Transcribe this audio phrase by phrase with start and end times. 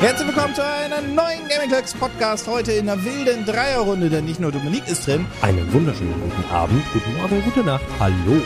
[0.00, 2.46] Herzlich willkommen zu einer neuen Gaming Clerks Podcast.
[2.48, 6.82] Heute in einer wilden Dreierrunde, denn nicht nur Dominik ist drin, Einen wunderschönen guten Abend,
[6.92, 7.84] guten Morgen, gute Nacht.
[7.98, 8.40] Hallo.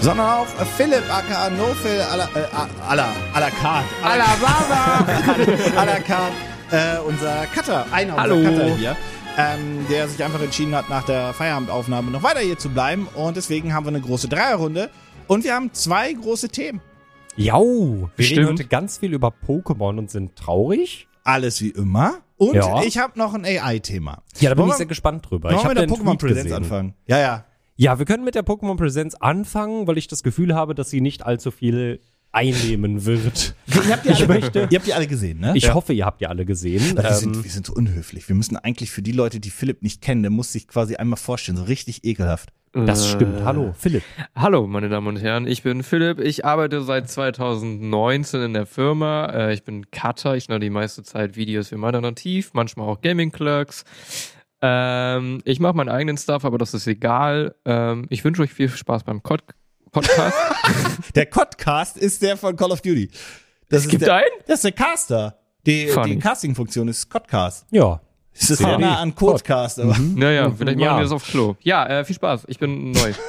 [0.00, 0.46] sondern auch
[0.76, 2.46] Philipp aka Nofil à la, äh,
[2.88, 3.86] à la, à la carte.
[4.02, 5.80] A la Baba!
[5.80, 6.32] à la carte.
[6.70, 8.36] Äh, unser Cutter, einer Hallo.
[8.36, 8.96] unserer Cutter hier,
[9.36, 13.08] ähm, der sich einfach entschieden hat, nach der Feierabendaufnahme noch weiter hier zu bleiben.
[13.14, 14.90] Und deswegen haben wir eine große Dreierrunde.
[15.26, 16.80] Und wir haben zwei große Themen.
[17.36, 18.38] Jau, wir Stimmt.
[18.40, 21.06] reden heute ganz viel über Pokémon und sind traurig.
[21.24, 22.18] Alles wie immer.
[22.36, 22.82] Und Ja.
[22.82, 24.22] ich habe noch ein AI-Thema.
[24.40, 25.48] Ja, da bin Wollen ich sehr gespannt drüber.
[25.50, 26.56] Wollen Ich wir mit der den Pokémon Tweet Präsenz gesehen.
[26.56, 26.94] anfangen?
[27.06, 27.44] Ja, ja.
[27.76, 31.00] Ja, wir können mit der Pokémon Präsenz anfangen, weil ich das Gefühl habe, dass sie
[31.00, 32.00] nicht allzu viel
[32.32, 33.54] einnehmen wird.
[33.66, 35.52] Ihr habt die alle, Ich möchte- ihr habt die alle gesehen, ne?
[35.56, 36.96] Ich hoffe, ihr habt die alle gesehen.
[36.96, 38.28] Wir, Ähm, sind, wir sind so unhöflich.
[38.28, 41.16] Wir müssen eigentlich für die Leute, die Philipp nicht kennen, der muss sich quasi einmal
[41.18, 42.50] vorstellen, so richtig ekelhaft.
[42.72, 43.44] Das Äh, stimmt.
[43.44, 44.02] Hallo, Philipp.
[44.34, 45.46] Hallo, meine Damen und Herren.
[45.46, 46.20] Ich bin Philipp.
[46.20, 49.26] Ich arbeite seit 2019 in der Firma.
[49.26, 50.36] Äh, Ich bin Cutter.
[50.36, 53.84] Ich schneide die meiste Zeit Videos für Alternativ, manchmal auch Gaming Clerks.
[54.62, 57.54] Ähm, ich mache meinen eigenen Stuff, aber das ist egal.
[57.64, 59.42] Ähm, ich wünsche euch viel Spaß beim Cod
[59.90, 60.36] Podcast.
[61.14, 63.08] Der Codcast ist der von Call of Duty.
[63.68, 64.26] Das Es ist gibt der, einen?
[64.46, 65.38] Das ist der Caster.
[65.66, 66.14] Die, Funny.
[66.14, 67.66] die Casting-Funktion ist Codcast.
[67.70, 68.00] Ja.
[68.32, 70.86] Es ist sehr nah an Codecast, aber naja, vielleicht Ja.
[70.90, 71.56] machen wir das auf Klo.
[71.62, 72.44] Ja, äh, viel Spaß.
[72.48, 73.12] Ich bin neu.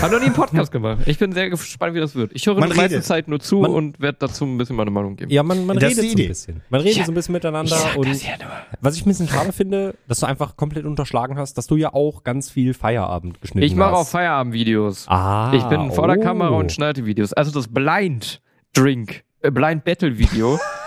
[0.00, 1.00] Hab noch nie einen Podcast gemacht.
[1.04, 2.30] Ich bin sehr gespannt, wie das wird.
[2.32, 3.04] Ich höre Man die meiste redet.
[3.04, 5.30] Zeit nur zu Man- und werde dazu ein bisschen meine Meinung geben.
[5.30, 6.28] Ja, man, man Das redet so ein Idee.
[6.28, 6.62] bisschen.
[6.70, 7.04] Man redet Ja.
[7.04, 8.46] so ein bisschen miteinander Ich und das ja nur.
[8.80, 11.92] was ich ein bisschen schade finde, dass du einfach komplett unterschlagen hast, dass du ja
[11.92, 14.10] auch ganz viel Feierabend geschnitten Ich mache auch hast.
[14.12, 15.06] Feierabendvideos.
[15.08, 16.22] Ah, Ich bin vor der oh.
[16.22, 17.34] Kamera und schneide Videos.
[17.34, 18.40] Also das Blind
[18.74, 20.58] Drink, äh, Blind Battle Video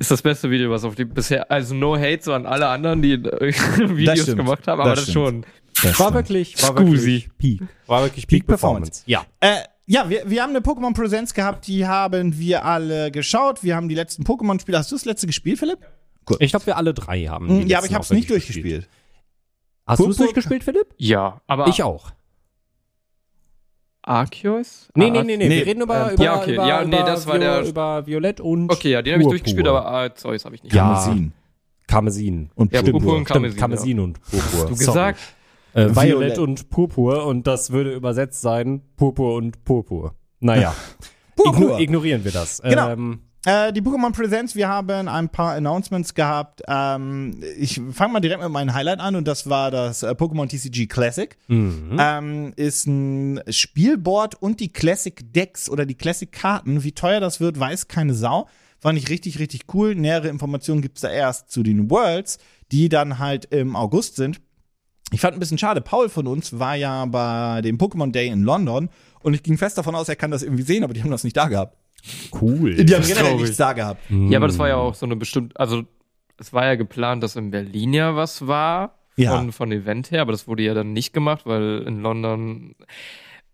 [0.00, 3.02] ist das beste Video, was auf die bisher, also no hate so an alle anderen,
[3.02, 3.18] die äh,
[3.96, 4.38] Videos stimmt.
[4.38, 5.44] gemacht haben, aber Das das, schon.
[5.82, 7.60] das War wirklich, war wirklich Peak.
[7.86, 9.04] War wirklich Peak, Peak Performance.
[9.04, 9.28] Performance.
[9.40, 9.56] Ja.
[9.56, 13.62] Äh, ja, wir, wir haben eine Pokémon-Präsenz gehabt, die haben wir alle geschaut.
[13.62, 14.78] Wir haben die letzten Pokémon-Spiele.
[14.78, 15.78] Hast du das letzte gespielt, Philipp?
[16.38, 17.48] Ich glaube, wir alle drei haben.
[17.48, 18.88] die Hm, ja, aber ich habe es nicht durchgespielt.
[19.86, 20.86] Hast du es durchgespielt, Philipp?
[20.96, 22.12] Ja, aber Ich auch.
[24.10, 24.88] Arceus?
[24.94, 25.48] Nee, Ah, nee, nee, nee.
[25.48, 26.54] nee, Wir reden über, ähm, über, ja, okay.
[26.54, 29.22] über, Ja, nee, über, das war Vio- der- über Violett und Okay, ja, den habe
[29.22, 29.30] ich Purpur.
[29.38, 30.74] durchgespielt, aber Arceus habe ich nicht.
[30.74, 30.94] Ja.
[30.94, 31.32] Karmesin
[31.86, 32.50] Karmesin.
[32.54, 33.00] und Ja, Purpur.
[33.00, 33.58] Purpur und Stimmt, Karmesin.
[33.58, 34.66] Karmesin und Purpur.
[34.66, 34.76] Du Sorry.
[34.76, 35.20] gesagt?
[35.72, 35.96] Äh, Violett.
[36.08, 40.14] Violett und Purpur und das würde übersetzt sein Purpur und Purpur.
[40.40, 40.74] Naja,
[41.36, 41.62] Purpur.
[41.62, 42.60] Igno ignorieren wir das.
[42.62, 42.90] Genau.
[42.90, 46.60] Ähm, Äh, die Pokémon Presents, wir haben ein paar Announcements gehabt.
[46.68, 50.46] Ähm, ich fange mal direkt mit meinem Highlight an und das war das äh, Pokémon
[50.46, 51.36] TCG Classic.
[51.48, 51.96] mhm.
[51.98, 56.84] Ähm, ist ein Spielboard und die Classic Decks oder die Classic Karten.
[56.84, 58.46] Wie teuer das wird, weiß keine Sau.
[58.78, 59.94] Fand ich richtig, richtig cool.
[59.94, 62.38] Nähere Informationen gibt's da erst zu den Worlds,
[62.72, 64.40] die dann halt im August sind.
[65.12, 68.42] Ich fand ein bisschen schade, Paul von uns war ja bei dem Pokémon Day in
[68.42, 68.90] London
[69.22, 71.24] und ich ging fest davon aus, er kann das irgendwie sehen, aber die haben das
[71.24, 71.76] nicht da gehabt.
[72.40, 72.74] Cool.
[72.84, 74.02] Die haben generell nichts da gehabt.
[74.10, 75.82] Ja, aber das war ja auch so eine bestimmte, also
[76.38, 79.36] es war ja geplant, dass in Berlin ja was war Ja.
[79.36, 82.74] von, von Event her, aber das wurde ja dann nicht gemacht, weil in London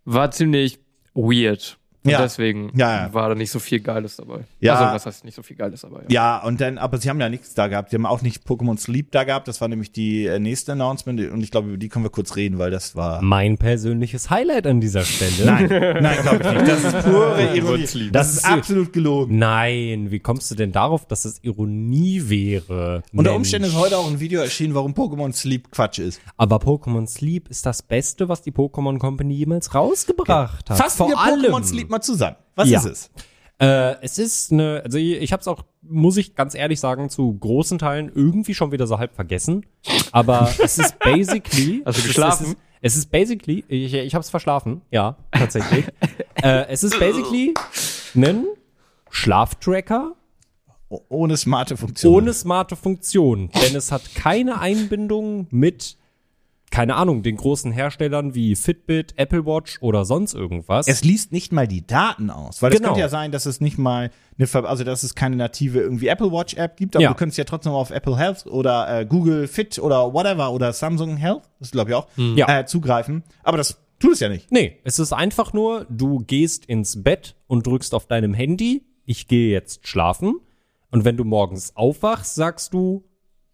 [0.04, 0.78] war ziemlich
[1.14, 1.78] weird.
[2.06, 2.22] Und Ja.
[2.22, 3.14] deswegen Ja, ja.
[3.14, 4.40] war da nicht so viel Geiles dabei.
[4.60, 4.74] Ja.
[4.76, 6.02] Also was heißt nicht so viel Geiles dabei?
[6.08, 7.90] Ja, und dann, aber sie haben ja nichts da gehabt.
[7.90, 9.48] Sie haben auch nicht Pokémon Sleep da gehabt.
[9.48, 11.20] Das war nämlich die äh, nächste Announcement.
[11.30, 13.20] Und ich glaube, über die können wir kurz reden, weil das war.
[13.22, 15.44] Mein persönliches Highlight an dieser Stelle.
[15.44, 15.68] Nein,
[16.02, 16.68] nein, glaube ich nicht.
[16.68, 18.10] Das ist pure Ironie.
[18.12, 19.38] Das ist absolut gelogen.
[19.38, 23.02] Nein, wie kommst du denn darauf, dass es Ironie wäre?
[23.12, 23.34] Unter.
[23.34, 26.20] Umständen ist heute auch ein Video erschienen, warum Pokémon Sleep Quatsch ist.
[26.36, 30.78] Aber Pokémon Sleep ist das Beste, was die Pokémon Company jemals rausgebracht hat.
[30.78, 31.40] Fassen Vor allem.
[31.52, 32.36] Pokémon Sleep mal zusammen.
[32.54, 32.78] Was Ja.
[32.80, 33.10] ist es?
[33.58, 37.08] Äh, es ist eine, also ich ich habe es auch, muss ich ganz ehrlich sagen,
[37.08, 39.64] zu großen Teilen irgendwie schon wieder so halb vergessen.
[40.12, 41.82] Aber es ist basically.
[41.86, 42.44] Ist- geschlafen?
[42.44, 45.86] Es ist, es ist basically, ich, ich habe es verschlafen, ja, tatsächlich.
[46.42, 47.54] äh, es ist basically
[48.14, 48.44] ein
[49.10, 50.12] Schlaftracker
[51.08, 52.14] Ohne smarte Funktion.
[52.14, 55.96] ohne smarte Funktion, denn es hat keine Einbindung mit,
[56.76, 60.86] keine Ahnung, den großen Herstellern wie Fitbit, Apple Watch oder sonst irgendwas.
[60.88, 62.88] Es liest nicht mal die Daten aus, weil es Genau.
[62.90, 66.08] könnte ja sein, dass es nicht mal eine, Ver also dass es keine native irgendwie
[66.08, 67.08] Apple Watch App gibt, aber Ja.
[67.08, 71.16] du könntest ja trotzdem auf Apple Health oder äh, Google Fit oder whatever oder Samsung
[71.16, 72.58] Health, das glaube ich auch, Ja.
[72.60, 73.22] äh, zugreifen.
[73.42, 74.52] Aber das tut es ja nicht.
[74.52, 79.28] Nee, es ist einfach nur, du gehst ins Bett und drückst auf deinem Handy, ich
[79.28, 80.40] gehe jetzt schlafen.
[80.90, 83.02] Und wenn du morgens aufwachst, sagst du,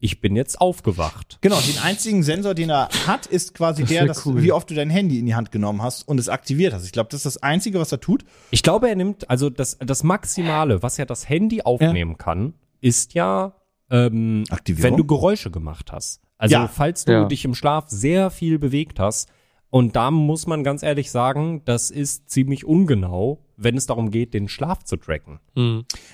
[0.02, 1.38] ich bin jetzt aufgewacht.
[1.42, 4.42] Genau, den einzigen Sensor, den er hat, ist quasi der, dass, cool.
[4.42, 6.84] wie oft du dein Handy in die Hand genommen hast und es aktiviert hast.
[6.84, 8.24] Ich glaube, das ist das Einzige, was er tut.
[8.50, 13.14] Ich glaube, er nimmt, also das, das Maximale, was ja das Handy aufnehmen kann, ist
[13.14, 13.54] ja,
[13.90, 16.20] ähm, wenn du Geräusche gemacht hast.
[16.36, 16.66] Also Ja.
[16.66, 17.24] falls du Ja.
[17.26, 19.30] dich im Schlaf sehr viel bewegt hast,
[19.70, 24.34] und da muss man ganz ehrlich sagen, das ist ziemlich ungenau, wenn es darum geht,
[24.34, 25.38] den Schlaf zu tracken.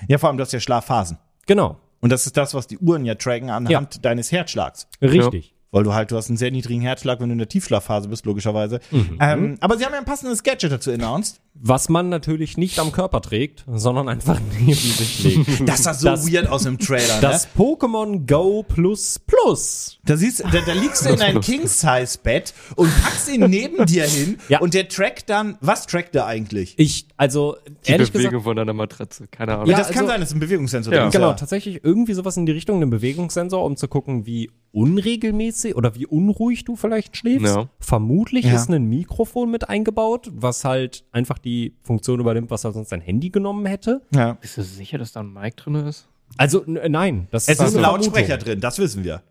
[0.07, 1.17] Ja, vor allem, du hast ja Schlafphasen.
[1.47, 1.77] Genau.
[2.01, 4.87] Und das ist das, was die Uhren ja tracken anhand deines Herzschlags.
[5.01, 5.53] Richtig.
[5.71, 8.25] Weil du halt, du hast einen sehr niedrigen Herzschlag, wenn du in der Tiefschlafphase bist,
[8.25, 8.79] logischerweise.
[8.89, 9.17] Mhm.
[9.21, 11.41] Ähm, aber sie haben ja ein passendes Gadget dazu announced.
[11.61, 15.67] Was man natürlich nicht am Körper trägt, sondern einfach neben sich legt.
[15.67, 17.21] Das sah so Das- weird aus im Trailer, ne?
[17.21, 19.99] Das Pokémon Go Plus Plus.
[20.05, 24.37] Da, siehst, da, da liegst du in ein King-Size-Bett und packst ihn neben dir hin
[24.47, 24.59] Ja.
[24.59, 26.75] und der trackt dann, was trackt der eigentlich?
[26.77, 29.67] Ich, also, Die ehrlich Bewegung gesagt, von deiner Matratze, keine Ahnung.
[29.67, 30.93] Ja, das kann also- sein, das ist ein Bewegungssensor.
[30.93, 31.09] Ja.
[31.09, 35.95] genau, tatsächlich irgendwie sowas in die Richtung, einen Bewegungssensor, um zu gucken, wie unregelmäßig oder
[35.95, 37.45] wie unruhig du vielleicht schläfst.
[37.55, 37.69] Ja.
[37.79, 38.55] Vermutlich Ja.
[38.55, 41.48] ist ein Mikrofon mit eingebaut, was halt einfach die
[41.83, 44.01] Funktion übernimmt, was halt sonst dein Handy genommen hätte.
[44.13, 44.33] Ja.
[44.33, 46.07] Bist du sicher, dass da ein Mic drin ist?
[46.37, 49.23] Also, n- nein, das Es war ist ein Lautsprecher drin, das wissen wir.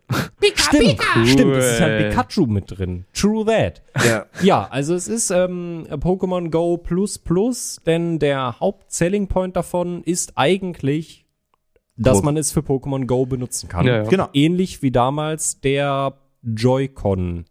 [0.55, 2.09] Stimmt, stimmt, es ist halt Cool.
[2.09, 3.05] Pikachu mit drin.
[3.13, 3.81] True that.
[4.05, 4.25] Ja.
[4.41, 10.33] Ja, also es ist ähm, Pokémon Go Plus Plus, denn der Haupt-Selling Point davon ist
[10.35, 11.25] eigentlich,
[11.95, 12.23] dass Groß.
[12.25, 13.85] man es für Pokémon Go benutzen kann.
[13.85, 14.03] Ja, ja.
[14.03, 14.27] Genau.
[14.33, 16.13] Ähnlich wie damals der
[16.43, 17.45] Joy-Con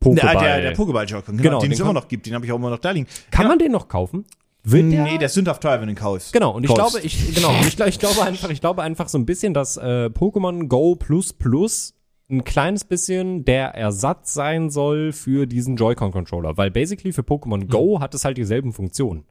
[0.00, 0.32] Pokéball.
[0.32, 2.44] Der, der, der Pokéball-Joy-Con, genau, Genau, den den es immer kann- noch gibt, den habe
[2.46, 3.06] ich auch immer noch da liegen.
[3.30, 3.48] kann genau.
[3.50, 4.24] man den noch kaufen?
[4.62, 5.04] Wird der?
[5.04, 6.32] Nee, der ist sündhaft teuer, wenn du ihn kaufst.
[6.32, 6.92] Genau, und ich Kaufst.
[6.94, 10.10] glaube, ich, genau, ich, ich glaube einfach, ich glaube einfach so ein bisschen, dass äh,
[10.12, 11.94] Pokémon Go Plus Plus
[12.30, 18.00] ein kleines bisschen der Ersatz sein soll für diesen Joy-Con-Controller, weil basically für Pokémon Go
[18.00, 19.24] hat es halt dieselben Funktionen.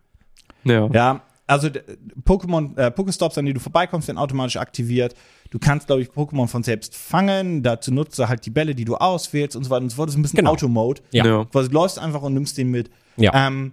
[0.63, 0.89] Ja.
[0.91, 1.67] Ja, also
[2.25, 5.15] Pokémon, äh, Pokestops, an die du vorbeikommst, werden automatisch aktiviert.
[5.49, 7.63] Du kannst, glaube ich, Pokémon von selbst fangen.
[7.63, 10.07] Dazu nutzt du halt die Bälle, die du auswählst und so weiter und so fort.
[10.09, 10.51] Das ist ein bisschen Genau.
[10.51, 11.01] Automode.
[11.11, 11.25] Ja.
[11.25, 11.45] Ja.
[11.45, 12.91] Quasi du läufst einfach und nimmst den mit.
[13.17, 13.47] Ja.
[13.47, 13.71] Ähm,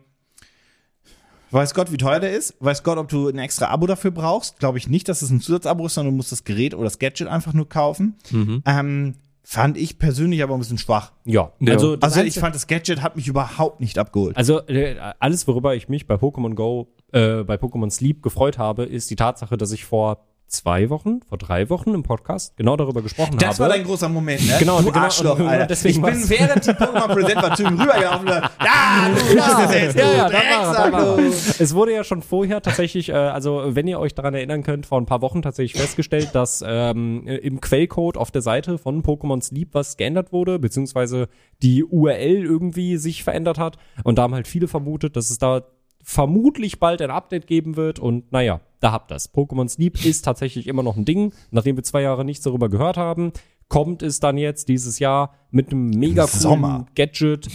[1.50, 2.54] weiß Gott, wie teuer der ist.
[2.60, 4.58] Weiß Gott, ob du ein extra Abo dafür brauchst.
[4.58, 6.98] Glaube ich nicht, dass es ein Zusatzabo ist, sondern du musst das Gerät oder das
[6.98, 8.16] Gadget einfach nur kaufen.
[8.64, 9.14] Ähm,
[9.48, 11.12] fand ich persönlich aber ein bisschen schwach.
[11.24, 11.74] Ja, Ja.
[11.74, 14.36] also, Also ich fand, das Gadget hat mich überhaupt nicht abgeholt.
[14.36, 18.82] also äh, alles, worüber ich mich bei Pokémon Go, äh, bei Pokémon Sleep gefreut habe,
[18.82, 23.02] ist die Tatsache, dass ich vor zwei Wochen, vor drei Wochen im Podcast genau darüber
[23.02, 23.58] gesprochen Das habe.
[23.60, 24.56] war dein großer Moment, ne?
[24.58, 25.66] Genau, du genau, Arschloch, und- Alter.
[25.66, 29.34] deswegen ich bin während die Pokémon Present war zu ihm rübergelaufen und gesagt, ja, du
[29.36, 31.18] machst das jetzt, ja, ja, da war, da war.
[31.18, 35.00] Es wurde ja schon vorher tatsächlich, äh, also wenn ihr euch daran erinnern könnt, vor
[35.00, 39.70] ein paar Wochen tatsächlich festgestellt, dass ähm, im Quellcode auf der Seite von Pokémon Sleep
[39.72, 41.28] was geändert wurde, beziehungsweise
[41.62, 43.78] die URL irgendwie sich verändert hat.
[44.04, 45.62] Und da haben halt viele vermutet, dass es da
[46.02, 47.98] vermutlich bald ein Update geben wird.
[47.98, 49.32] Und naja, da habt das.
[49.32, 51.32] Pokémon Sleep ist tatsächlich immer noch ein Ding.
[51.50, 53.32] Nachdem wir zwei Jahre nichts darüber gehört haben,
[53.68, 56.86] kommt es dann jetzt dieses Jahr mit einem mega coolen Sommer.
[56.94, 57.48] Gadget.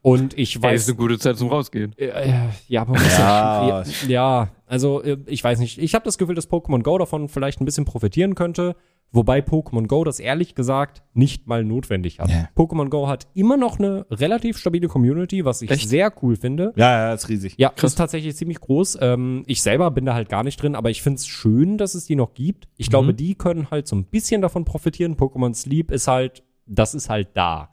[0.00, 1.92] Und ich Ey, weiß ist eine gute Zeit zum Rausgehen.
[1.98, 2.32] äh,
[2.68, 3.82] ja, aber muss Ja.
[3.82, 5.78] ja, ja, also äh, ich weiß nicht.
[5.78, 8.76] Ich habe das Gefühl, dass Pokémon Go davon vielleicht ein bisschen profitieren könnte,
[9.12, 12.30] wobei Pokémon Go das ehrlich gesagt nicht mal notwendig hat.
[12.30, 12.48] Ja.
[12.56, 15.88] Pokémon Go hat immer noch eine relativ stabile Community, was ich Echt?
[15.88, 16.72] sehr cool finde.
[16.76, 17.54] Ja, ja, ist riesig.
[17.56, 18.98] Ja, ist tatsächlich ziemlich groß.
[19.00, 22.06] Ähm, ich selber bin da halt gar nicht drin, aber ich find's schön, dass es
[22.06, 22.68] die noch gibt.
[22.76, 25.16] Ich glaube, die können halt so ein bisschen davon profitieren.
[25.16, 27.70] Pokémon Sleep ist halt, das ist halt da.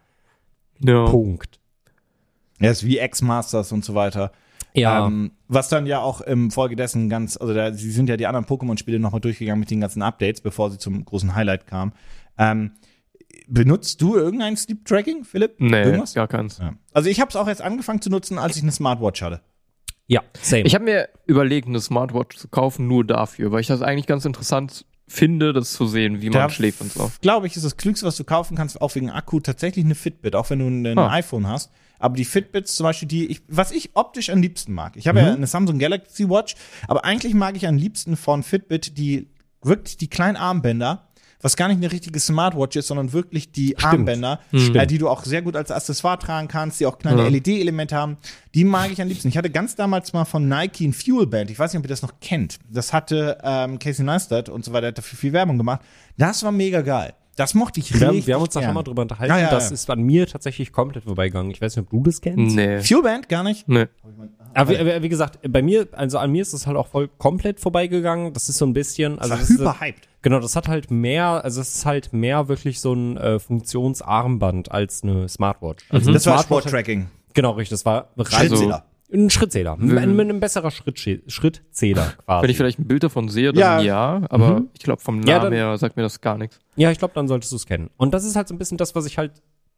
[0.79, 1.05] Ja.
[1.05, 1.59] Punkt.
[2.59, 4.31] Ja, ist wie X-Masters und so weiter.
[4.77, 5.07] Ja.
[5.07, 8.27] Ähm, was dann ja auch im Folge dessen ganz, also da, sie sind ja die
[8.27, 11.93] anderen Pokémon-Spiele nochmal durchgegangen mit den ganzen Updates, bevor sie zum großen Highlight kamen.
[12.37, 12.71] Ähm,
[13.47, 15.55] benutzt du irgendein Sleep-Tracking, Philipp?
[15.59, 16.13] Nee, Irgendwas?
[16.13, 16.57] gar keins.
[16.57, 16.73] Ja.
[16.93, 19.41] Also ich habe es auch erst angefangen zu nutzen, als ich eine Smartwatch hatte.
[20.07, 20.63] ja, same.
[20.63, 24.25] Ich habe mir überlegt, eine Smartwatch zu kaufen, nur dafür, weil ich das eigentlich ganz
[24.25, 27.11] interessant finde, das zu sehen, wie man Da schläft und so.
[27.21, 30.35] Glaube ich, ist das Klügste, was du kaufen kannst, auch wegen Akku, tatsächlich eine Fitbit,
[30.35, 31.11] auch wenn du ein Ah.
[31.11, 31.71] iPhone hast.
[31.99, 34.95] Aber die Fitbits zum Beispiel, die, ich, was ich optisch am liebsten mag.
[34.97, 35.27] Ich habe Mhm.
[35.27, 36.55] ja eine Samsung Galaxy Watch,
[36.87, 39.29] aber eigentlich mag ich am liebsten von Fitbit die
[39.61, 41.07] wirklich die kleinen Armbänder,
[41.41, 45.23] was gar nicht eine richtige Smartwatch ist, sondern wirklich die Armbänder, äh, die du auch
[45.25, 47.27] sehr gut als Accessoire tragen kannst, die auch kleine Ja.
[47.27, 48.17] LED-Elemente haben.
[48.55, 49.27] Die mag ich am liebsten.
[49.27, 51.51] Ich hatte ganz damals mal von Nike ein Fuel Band.
[51.51, 52.57] Ich weiß nicht, ob ihr das noch kennt.
[52.71, 55.81] Das hatte ähm, Casey Neistat und so weiter, hat dafür viel Werbung gemacht.
[56.17, 57.13] Das war mega geil.
[57.37, 59.33] Das mochte ich Wir haben, richtig wir haben uns da schon mal drüber unterhalten.
[59.33, 61.51] Ja, ja, das ist an mir tatsächlich komplett vorbeigegangen.
[61.51, 62.55] Ich weiß nicht, ob du das kennst.
[62.55, 62.79] Nee.
[62.81, 63.67] Fuel Band gar nicht.
[63.67, 63.87] Nee.
[64.53, 67.59] Aber wie, wie gesagt, bei mir, also an mir ist es halt auch voll komplett
[67.59, 68.31] vorbeigegangen.
[68.31, 70.07] Das ist so ein bisschen, also Das das war ist, hyperhyped.
[70.21, 74.71] genau, das hat halt mehr, also es ist halt mehr wirklich so ein äh, Funktionsarmband
[74.71, 75.85] als eine Smartwatch.
[75.89, 77.07] Also eine Das war Smartwatch- Sporttracking.
[77.33, 77.71] Genau, richtig.
[77.71, 78.85] Das war Schrittzähler.
[79.13, 79.77] Ein Schrittzähler.
[79.79, 82.43] Ein, ein, ein besserer Schritt, Schrittzähler quasi.
[82.43, 83.79] Wenn ich vielleicht ein Bild davon sehe, dann Ja.
[83.81, 86.59] ja, aber ich glaube vom Namen Ja, dann- her sagt mir das gar nichts.
[86.75, 87.89] ja, ich glaube, dann solltest du es kennen.
[87.97, 89.31] Und das ist halt so ein bisschen das, was ich halt,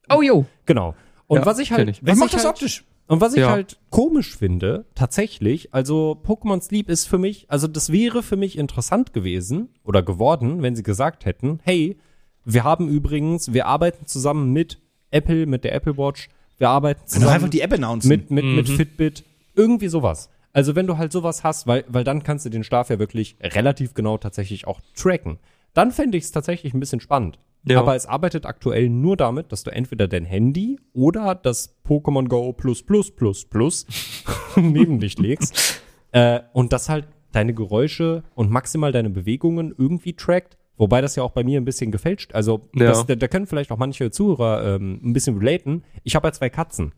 [0.09, 0.45] Oh jo.
[0.65, 0.95] genau.
[1.27, 2.01] Und Ja, was ich halt, ich.
[2.03, 2.85] Was was macht ich das halt, optisch?
[3.09, 3.49] Und was ich Ja.
[3.51, 8.57] halt komisch finde, tatsächlich, also Pokémon Sleep ist für mich, also das wäre für mich
[8.57, 11.97] interessant gewesen oder geworden, wenn sie gesagt hätten, hey,
[12.45, 14.79] wir haben übrigens, wir arbeiten zusammen mit
[15.11, 18.09] Apple, mit der Apple Watch, wir arbeiten Wenn du zusammen einfach die App announcen.
[18.09, 19.23] mit, mit, mit Fitbit,
[19.55, 20.29] irgendwie sowas.
[20.53, 23.35] Also wenn du halt sowas hast, weil, weil dann kannst du den Schlaf ja wirklich
[23.41, 25.39] relativ genau tatsächlich auch tracken.
[25.73, 27.39] Dann fände ich es tatsächlich ein bisschen spannend.
[27.63, 27.79] Ja.
[27.79, 32.53] Aber es arbeitet aktuell nur damit, dass du entweder dein Handy oder das Pokémon Go
[32.53, 33.85] Plus Plus Plus Plus
[34.55, 40.57] neben dich legst äh, und das halt deine Geräusche und maximal deine Bewegungen irgendwie trackt.
[40.77, 42.33] Wobei das ja auch bei mir ein bisschen gefälscht.
[42.35, 42.87] Also Ja.
[42.87, 45.83] das, da, da können vielleicht auch manche Zuhörer ähm, ein bisschen relaten.
[46.03, 46.93] Ich habe ja zwei Katzen.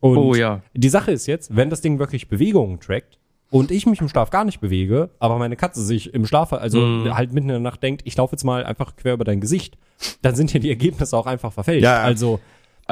[0.00, 0.62] Und Oh ja.
[0.74, 3.18] die Sache ist jetzt, wenn das Ding wirklich Bewegungen trackt
[3.50, 6.78] und ich mich im Schlaf gar nicht bewege, aber meine Katze sich im Schlaf, also
[6.80, 7.14] Mhm.
[7.16, 9.76] halt mitten in der Nacht denkt, ich laufe jetzt mal einfach quer über dein Gesicht,
[10.22, 11.82] dann sind ja die Ergebnisse auch einfach verfälscht.
[11.82, 12.02] Ja, ja.
[12.04, 12.38] Also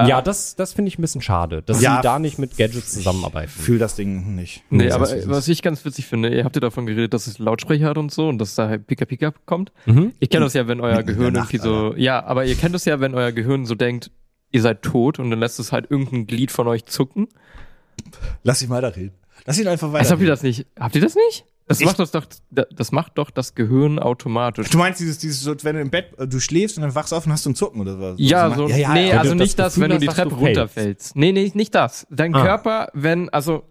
[0.04, 1.96] ja, das, das finde ich ein bisschen schade, dass Ja.
[1.96, 3.48] sie da nicht mit Gadgets zusammenarbeiten.
[3.50, 4.62] Fühl das Ding nicht.
[4.68, 7.38] Nee, aber äh, was ich ganz witzig finde, ihr habt ja davon geredet, dass es
[7.38, 9.72] Lautsprecher hat und so und dass da halt Pika Pika kommt.
[9.86, 10.12] Mhm.
[10.20, 12.84] Ich kenne das ja, wenn euer Gehirn Nacht, irgendwie so, ja, aber ihr kennt das
[12.84, 14.10] ja, wenn euer Gehirn so denkt,
[14.52, 17.28] ihr seid tot und dann lässt es halt irgendein Glied von euch zucken.
[18.42, 19.14] Lass ihn weiter reden.
[19.44, 19.98] Lass ihn einfach weiter.
[20.00, 20.66] Also habt ihr das nicht?
[20.78, 21.44] Habt ihr das nicht?
[21.68, 24.70] Das Ich- macht das doch, das macht doch das Gehirn automatisch.
[24.70, 27.12] Du meinst dieses, dieses, so, wenn du im Bett, äh, du schläfst und dann wachst
[27.12, 28.14] auf und hast du einen Zucken oder was?
[28.18, 30.28] Ja, Was so, ja, ja, nee, also nicht das das, Gefühl wenn du die Treppe
[30.30, 30.58] du fällst.
[30.60, 31.16] runterfällst.
[31.16, 32.06] Nee, nee, nicht das.
[32.10, 32.42] Dein Ah.
[32.42, 33.64] Körper, wenn, also,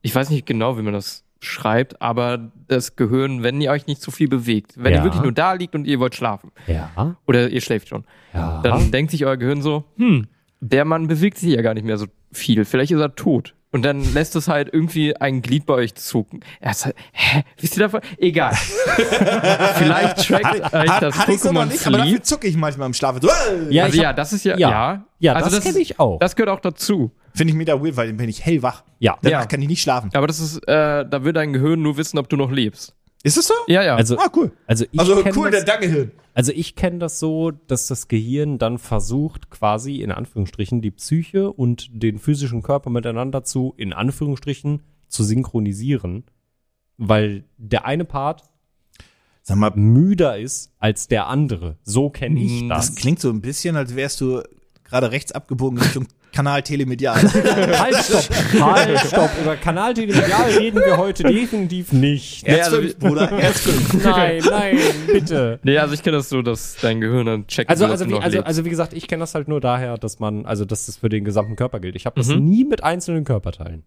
[0.00, 4.00] ich weiß nicht genau, wie man das schreibt, aber das Gehirn, wenn ihr euch nicht
[4.00, 4.98] zu viel bewegt, wenn Ja.
[5.00, 7.16] ihr wirklich nur da liegt und ihr wollt schlafen, Ja.
[7.26, 8.60] oder ihr schläft schon, Ja.
[8.62, 10.26] dann denkt sich euer Gehirn so, hm,
[10.60, 13.54] der Mann bewegt sich ja gar nicht mehr so viel, vielleicht ist er tot.
[13.70, 16.40] Und dann lässt es halt irgendwie ein Glied bei euch zucken.
[16.60, 18.00] Er ist halt, hä, wisst ihr davon?
[18.16, 18.54] Egal.
[19.74, 22.24] Vielleicht trackt euch Hat, das hatte ich so noch Pokémon nicht, aber dafür Sleep.
[22.24, 23.16] zucke ich manchmal im Schlaf.
[23.22, 23.26] Äh,
[23.74, 24.70] Ja, also ja, das ist ja, ja.
[24.70, 25.04] ja.
[25.20, 26.18] Ja, also das kenne ich auch.
[26.18, 27.10] Das gehört auch dazu.
[27.34, 28.84] Finde ich mega weird, weil dann bin ich hellwach.
[29.00, 29.16] Ja.
[29.22, 29.46] Danach Ja.
[29.46, 30.10] kann ich nicht schlafen.
[30.14, 32.94] Aber das ist, äh, da will dein Gehirn nur wissen, ob du noch lebst.
[33.24, 33.54] Ist es so?
[33.66, 33.96] Ja, ja.
[33.96, 34.52] Also, Ah, cool.
[34.66, 36.12] also ich Also cool, das, der Dangehirn.
[36.34, 41.50] Also ich kenne das so, dass das Gehirn dann versucht, quasi in Anführungsstrichen die Psyche
[41.52, 46.24] und den physischen Körper miteinander zu, in Anführungsstrichen, zu synchronisieren,
[46.96, 48.44] weil der eine Part
[49.42, 51.78] Sag mal, müder ist als der andere.
[51.82, 52.88] So kenne ich Mm, das.
[52.88, 54.42] das klingt so ein bisschen, als wärst du
[54.88, 57.16] gerade rechts abgebogen Richtung Kanal Telemedial.
[57.22, 58.28] halt, stopp,
[58.60, 59.30] halt, stopp.
[59.42, 62.46] Über Kanal Telemedial reden wir heute definitiv nicht.
[62.46, 63.94] Ja, Herz also- 5, Bruder, Herz 5.
[64.04, 64.78] Nein, nein,
[65.10, 65.58] bitte.
[65.62, 68.10] nee, also ich kenne das so, dass dein Gehirn dann checkt, Also, ob also, wie,
[68.10, 70.86] noch also, also wie gesagt, ich kenne das halt nur daher, dass man, also dass
[70.86, 71.96] das für den gesamten Körper gilt.
[71.96, 72.44] Ich habe das Mhm.
[72.44, 73.84] nie mit einzelnen Körperteilen.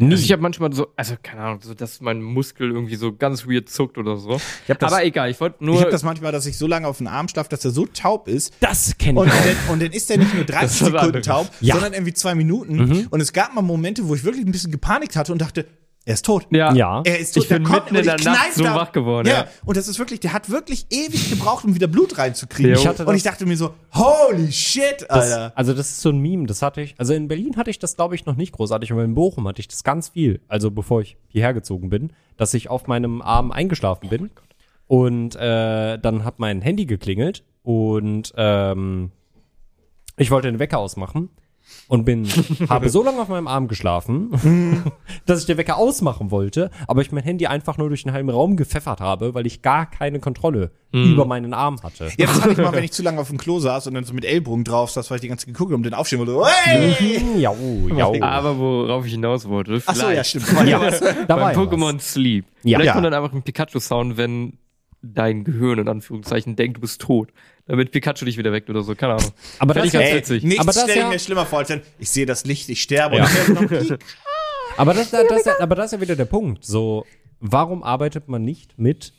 [0.00, 3.46] Also ich habe manchmal so, also keine Ahnung, so, dass mein Muskel irgendwie so ganz
[3.46, 4.40] weird zuckt oder so.
[4.64, 5.80] Ich hab das, Aber egal, ich wollte ich nur.
[5.80, 8.26] hab das manchmal, dass ich so lange auf den Arm schlafe, dass er so taub
[8.28, 8.54] ist.
[8.60, 9.32] Das kenne Und ich.
[9.34, 11.74] dann, und dann ist er nicht nur 30 Das ist was Sekunden taub, Ja.
[11.74, 13.06] sondern irgendwie zwei Minuten.
[13.10, 15.66] Und es gab mal Momente, wo ich wirklich ein bisschen gepanikt hatte und dachte,
[16.06, 16.46] er ist tot.
[16.50, 17.02] ja, Ja.
[17.04, 17.44] Er ist tot.
[17.44, 19.34] Ich bin der kommt mitten in der Nacht so wach geworden, Ja.
[19.44, 19.46] ja.
[19.64, 22.72] Und das ist wirklich, der hat wirklich ewig gebraucht, um wieder Blut reinzukriegen.
[22.74, 25.52] Ich hatte und das- ich dachte mir so, holy shit, Das, Alter.
[25.56, 27.96] also das ist so ein Meme, das hatte ich, also in Berlin hatte ich das
[27.96, 31.00] glaube ich noch nicht großartig, aber in Bochum hatte ich das ganz viel, also bevor
[31.00, 34.30] ich hierher gezogen bin, dass ich auf meinem Arm eingeschlafen bin
[34.86, 39.10] und äh, dann hat mein Handy geklingelt und ähm,
[40.16, 41.30] ich wollte den Wecker ausmachen
[41.88, 42.26] und bin,
[42.68, 44.82] habe so lange auf meinem Arm geschlafen,
[45.26, 48.30] dass ich den Wecker ausmachen wollte, aber ich mein Handy einfach nur durch den halben
[48.30, 52.08] Raum gepfeffert habe, weil ich gar keine Kontrolle über meinen Arm hatte.
[52.18, 54.04] Ja, das hatte ich mal, wenn ich zu lange auf dem Klo saß und dann
[54.04, 56.24] so mit Ellbogen drauf saß, weil ich die ganze Zeit geguckt habe und den aufstehen
[56.24, 56.48] wollte.
[56.62, 57.40] Hey!
[57.40, 57.52] Ja,
[57.96, 58.22] ja.
[58.22, 60.68] Aber worauf ich hinaus wollte, Ach so, ja, vielleicht stimmt.
[60.68, 60.78] Ja,
[61.26, 62.44] da war beim Pokémon Sleep.
[62.62, 62.78] Ja.
[62.78, 62.92] Vielleicht Ja.
[62.92, 64.58] kommt dann einfach ein Pikachu-Sound, wenn
[65.02, 67.30] dein Gehirn in Anführungszeichen denkt, du bist tot.
[67.66, 69.30] Damit Pikachu dich wieder weckt oder so, keine Ahnung.
[69.58, 70.42] Aber Fänd das, ich ganz Ey, witzig.
[70.44, 72.68] nichts Aber das stelle ich ja- mir schlimmer vor, als wenn ich sehe das Licht,
[72.68, 73.24] ich sterbe Ja.
[73.24, 73.98] und ich höre noch Piep.
[74.76, 76.64] aber, das, das, das, aber das ist ja wieder der Punkt.
[76.64, 77.06] So,
[77.40, 79.14] warum arbeitet man nicht mit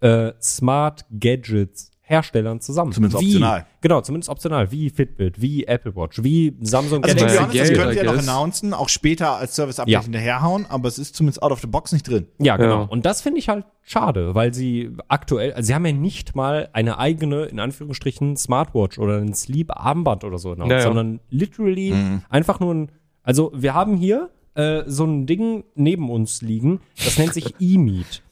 [0.00, 2.92] äh, Smart Gadgets Herstellern zusammen?
[2.92, 3.66] Zumindest wie, optional.
[3.80, 4.70] Genau, zumindest optional.
[4.70, 8.18] Wie Fitbit, wie Apple Watch, wie Samsung Also, Galaxy honest, das können sie ja noch
[8.18, 10.02] announcen, auch später als Service-Update Ja.
[10.02, 12.26] hinterherhauen, aber es ist zumindest out of the box nicht drin.
[12.38, 12.82] Ja, genau.
[12.82, 12.88] Ja.
[12.88, 16.68] Und das finde ich halt schade, weil sie aktuell, also sie haben ja nicht mal
[16.74, 20.82] eine eigene, in Anführungsstrichen, Smartwatch oder ein Sleep-Armband oder so, announced, Ja, ja.
[20.84, 21.94] sondern literally
[22.28, 22.92] einfach nur ein,
[23.22, 28.22] also wir haben hier äh, so ein Ding neben uns liegen, das nennt sich E-Meet.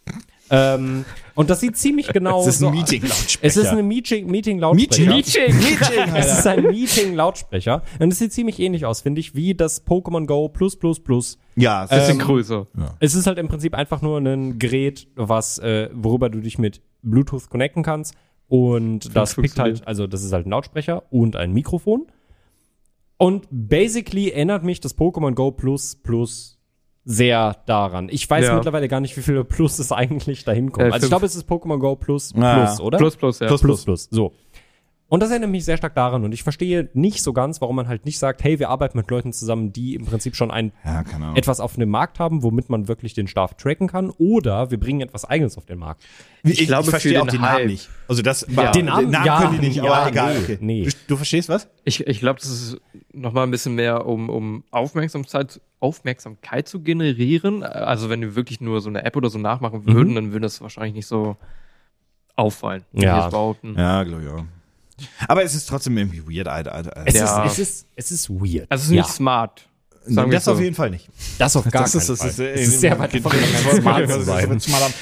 [0.53, 1.05] Ähm,
[1.35, 3.39] und das sieht ziemlich genau Es ist so ein Meeting-Lautsprecher.
[3.41, 5.11] Es ist ein Meeting, Meeting-Lautsprecher.
[5.11, 5.57] Meeting.
[5.59, 6.39] Meeting, Es Alter.
[6.39, 7.83] ist ein Meeting-Lautsprecher.
[7.99, 11.39] Und es sieht ziemlich ähnlich aus, finde ich, wie das Pokémon Go Plus Plus Plus
[11.57, 12.67] Ja, es Ähm, ist Bisschen größer.
[13.01, 16.83] es ist halt im Prinzip einfach nur ein Gerät, was, äh, worüber du dich mit
[17.03, 18.15] Bluetooth connecten kannst.
[18.49, 22.07] Und das pickt halt, also das ist halt ein Lautsprecher und ein Mikrofon.
[23.17, 26.59] Und basically erinnert mich das Pokémon Go Plus Plus
[27.05, 28.09] sehr daran.
[28.11, 28.55] Ich weiß Ja.
[28.55, 30.91] mittlerweile gar nicht, wie viele Plus es eigentlich dahin kommen.
[30.91, 32.65] Äh, also ich glaube, es ist Pokémon Go Plus Ja.
[32.67, 32.99] Plus, oder?
[32.99, 33.47] Plus, plus, ja.
[33.49, 34.09] plus, plus, plus.
[34.11, 34.33] So.
[35.13, 36.25] Und das erinnert mich sehr stark daran.
[36.25, 39.11] Und ich verstehe nicht so ganz, warum man halt nicht sagt, hey, wir arbeiten mit
[39.11, 41.05] Leuten zusammen, die im Prinzip schon ein Ja,
[41.35, 44.09] etwas auf dem Markt haben, womit man wirklich den Staff tracken kann.
[44.09, 46.03] Oder wir bringen etwas Eigenes auf den Markt.
[46.45, 47.67] Ich, glaube, ich verstehe für auch den den Namen Hype.
[47.67, 47.91] nicht.
[48.09, 48.71] Also das Ja.
[48.71, 49.13] Den Namen?
[49.13, 50.33] Ja, können die nicht, ja, aber egal.
[50.35, 50.59] nee, okay.
[50.63, 50.85] nee.
[50.85, 51.69] Du, du verstehst was?
[51.85, 52.81] Ich, ich glaube, das ist
[53.13, 57.63] nochmal ein bisschen mehr, um, um Aufmerksamkeit, Aufmerksamkeit zu generieren.
[57.63, 59.95] Also wenn wir wirklich nur so eine App oder so nachmachen Mhm.
[59.95, 61.37] würden, dann würde das wahrscheinlich nicht so
[62.35, 62.85] auffallen.
[62.93, 63.29] Ja.
[63.29, 63.77] ich.
[63.77, 64.45] Ja, glaube ich auch.
[65.29, 66.75] Aber es ist trotzdem irgendwie weird, Alter.
[66.75, 67.03] Alter.
[67.05, 67.45] Es, Ja.
[67.45, 68.67] ist, es, ist, es ist weird.
[68.71, 69.69] Also es ist ja, nicht smart.
[70.05, 70.53] Sagen das so.
[70.53, 71.09] auf jeden Fall nicht.
[71.39, 72.29] das auf gar das ist, keinen das Fall.
[72.31, 73.33] ist, äh, es ist sehr weit davon
[73.81, 74.61] smart zu sein.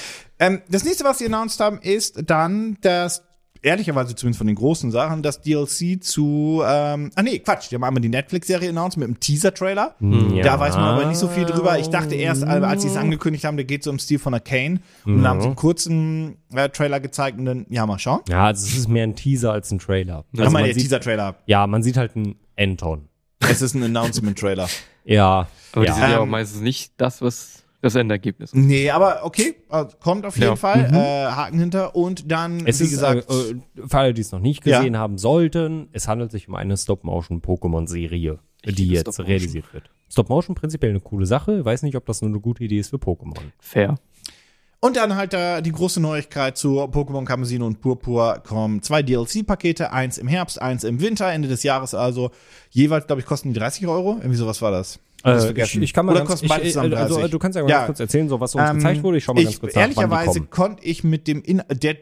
[0.42, 3.23] Ähm, das nächste, was sie announced haben, ist dann das,
[3.62, 7.85] ehrlicherweise zumindest von den großen Sachen, das DLC zu, ähm, ah nee, Quatsch, die haben
[7.85, 9.95] einmal die Netflix-Serie announced mit einem Teaser-Trailer.
[10.00, 10.43] Ja.
[10.43, 11.79] Da weiß man aber nicht so viel drüber.
[11.79, 14.33] Ich dachte erst, äh, als sie es angekündigt haben, da geht es um Stil von
[14.35, 14.81] Arcane.
[15.05, 18.21] Und dann haben sie einen kurzen äh, Trailer gezeigt und dann, ja, mal schauen.
[18.29, 20.25] Ja, also es ist mehr ein Teaser als ein Trailer.
[20.33, 21.37] Also Also mal man der Teaser-Trailer.
[21.47, 23.09] ja, man sieht halt einen Anton.
[23.40, 24.69] Es ist ein Announcement-Trailer.
[25.02, 25.95] Ja, Aber die ja.
[25.95, 28.53] sind ja auch Ähm, meistens nicht das, was das Endergebnis.
[28.53, 30.57] Nee, aber okay, äh, kommt auf jeden Ja.
[30.57, 30.91] Fall.
[30.93, 31.97] Äh, Haken hinter.
[31.97, 34.97] Und dann, Es wie ist, gesagt, äh, äh, für alle, die es noch nicht gesehen
[34.99, 39.91] haben sollten, es handelt sich um eine Stop-Motion-Pokémon-Serie, die jetzt realisiert wird.
[40.11, 41.65] Stop-Motion prinzipiell eine coole Sache.
[41.65, 43.39] Weiß nicht, ob das nur eine gute Idee ist für Pokémon.
[43.59, 43.97] Fair.
[44.83, 49.93] Und dann halt da die große Neuigkeit zu Pokémon Kamezino und Purpur kommen zwei DLC-Pakete,
[49.93, 52.31] eins im Herbst, eins im Winter, Ende des Jahres also.
[52.71, 54.13] Jeweils, glaube ich, kosten die 30 Euro.
[54.17, 54.99] Irgendwie sowas war das.
[55.25, 57.31] Äh, ich, ich kann mal Oder ganz, ich, äh, also, 30?
[57.31, 57.87] du kannst ja mal Ja.
[57.87, 59.19] kurz erzählen, so was uns Ähm, gezeigt wurde.
[59.19, 61.97] Ich schau mal ganz kurz nach, ehrlicherweise konnte ich mit dem In der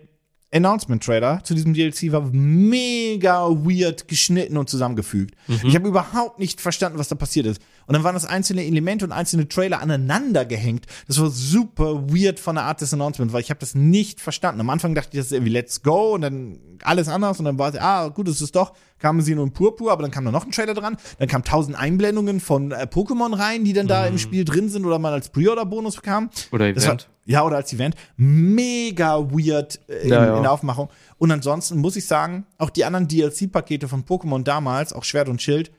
[0.53, 5.35] Announcement-Trailer zu diesem DLC war mega weird geschnitten und zusammengefügt.
[5.47, 5.61] Mhm.
[5.65, 7.61] Ich habe überhaupt nicht verstanden, was da passiert ist.
[7.87, 10.87] Und dann waren das einzelne Elemente und einzelne Trailer aneinander gehängt.
[11.07, 14.61] Das war super weird von der Art des Announcements, weil ich habe das nicht verstanden.
[14.61, 17.59] Am Anfang dachte ich, das ist irgendwie Let's Go und dann alles anders und dann
[17.59, 20.45] war es, ah, gut, es ist doch Kamezino und Purpur, aber dann kam da noch
[20.45, 20.97] ein Trailer dran.
[21.19, 24.09] Dann kamen tausend Einblendungen von äh, Pokémon rein, die dann da Mhm.
[24.13, 26.31] im Spiel drin sind oder man als Pre-Order-Bonus bekam.
[26.53, 27.09] Oder Event.
[27.29, 27.95] Ja, oder als Event.
[28.17, 30.37] Mega weird äh, in, Ja, ja.
[30.37, 30.89] in der Aufmachung.
[31.19, 35.41] Und ansonsten muss ich sagen, auch die anderen DLC-Pakete von Pokémon damals, auch Schwert und
[35.43, 35.71] Schild,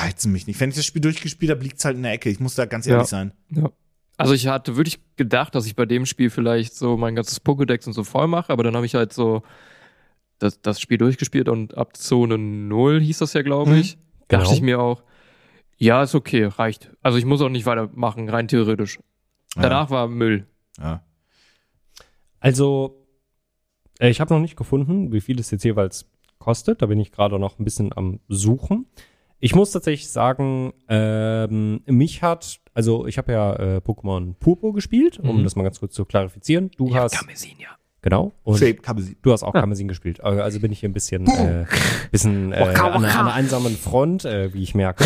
[0.00, 0.58] reizen mich nicht.
[0.60, 2.28] Wenn ich das Spiel durchgespielt habe, liegt's halt in der Ecke.
[2.30, 3.06] Ich muss da ganz ehrlich Ja.
[3.06, 3.32] sein.
[3.50, 3.70] Ja.
[4.16, 7.86] Also ich hatte wirklich gedacht, dass ich bei dem Spiel vielleicht so mein ganzes Pokédex
[7.86, 9.42] und so voll mache, aber dann habe ich halt so
[10.40, 13.76] das, das Spiel durchgespielt und ab Zone 0 hieß das ja, glaube Mhm.
[13.78, 13.98] ich.
[14.28, 14.52] Dachte Genau.
[14.52, 15.02] ich mir auch,
[15.76, 16.90] ja, ist okay, reicht.
[17.02, 18.98] Also ich muss auch nicht weitermachen, rein theoretisch.
[19.54, 20.46] Danach war Müll.
[20.80, 21.02] Ja.
[22.40, 23.04] Also,
[23.98, 26.06] äh, ich habe noch nicht gefunden, wie viel es jetzt jeweils
[26.38, 26.82] kostet.
[26.82, 28.86] Da bin ich gerade noch ein bisschen am Suchen.
[29.40, 35.18] Ich muss tatsächlich sagen, ähm, mich hat, also ich habe ja äh, Pokémon Purpur gespielt,
[35.20, 35.44] um Mhm.
[35.44, 36.70] das mal ganz kurz zu klarifizieren.
[36.76, 37.68] Du hast, Kamezin, ja.
[38.02, 38.60] genau, und
[39.22, 40.18] du hast auch Kamezin gespielt.
[40.18, 41.66] Äh, Also bin ich hier ein bisschen, äh,
[42.10, 45.04] bisschen äh, an, an einer einsamen Front, äh, wie ich merke.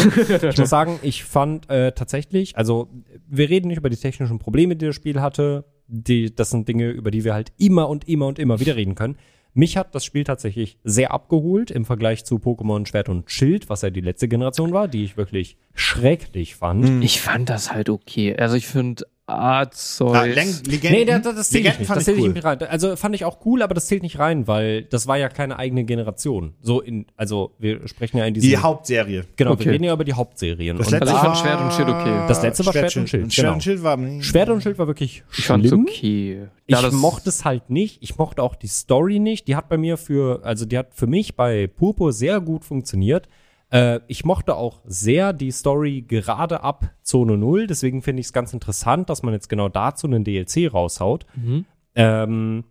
[0.49, 2.89] Ich muss sagen, ich fand äh, tatsächlich, also
[3.33, 5.65] wir reden nicht über die technischen Probleme, die das Spiel hatte.
[5.87, 8.95] Die, das sind Dinge, über die wir halt immer und immer und immer wieder reden
[8.95, 9.17] können.
[9.55, 13.83] Mich hat das Spiel tatsächlich sehr abgeholt im Vergleich zu Pokémon Schwert und Schild, was
[13.83, 17.03] ja die letzte Generation war, die ich wirklich schrecklich fand.
[17.05, 18.37] Ich fand das halt okay.
[18.37, 20.15] Also ich finde Arzeus.
[20.15, 21.89] Ah, Legenden, Nee, das, das zählt Legenden nicht.
[21.89, 22.33] fand Das ich zählt cool.
[22.33, 22.59] nicht rein.
[22.63, 25.59] Also fand ich auch cool, aber das zählt nicht rein, weil das war ja keine
[25.59, 26.55] eigene Generation.
[26.61, 28.49] So in, also wir sprechen ja in diesem.
[28.51, 29.25] Die Hauptserie.
[29.37, 29.65] genau, Okay.
[29.67, 30.77] wir reden ja über die Hauptserien.
[30.77, 32.25] Das Und letzte ich fand Schwert und Schild okay.
[32.29, 33.55] Das letzte war Schwert und Schild, Schwert genau.
[33.55, 35.87] und Schild war Schwert und Schild war wirklich ich schlimm.
[35.89, 36.49] okay.
[36.67, 37.99] Ich Ja, das- mochte es halt nicht.
[38.03, 39.49] Ich mochte auch die Story nicht.
[39.49, 43.29] Die hat bei mir für, also die hat für mich bei Purpur sehr gut funktioniert.
[43.73, 47.67] Äh, ich mochte auch sehr die Story gerade ab Zone 0.
[47.67, 51.27] Deswegen finde ich es ganz interessant, dass man jetzt genau dazu einen DLC raushaut.
[51.35, 51.65] Mhm.
[51.95, 52.65] Ähm,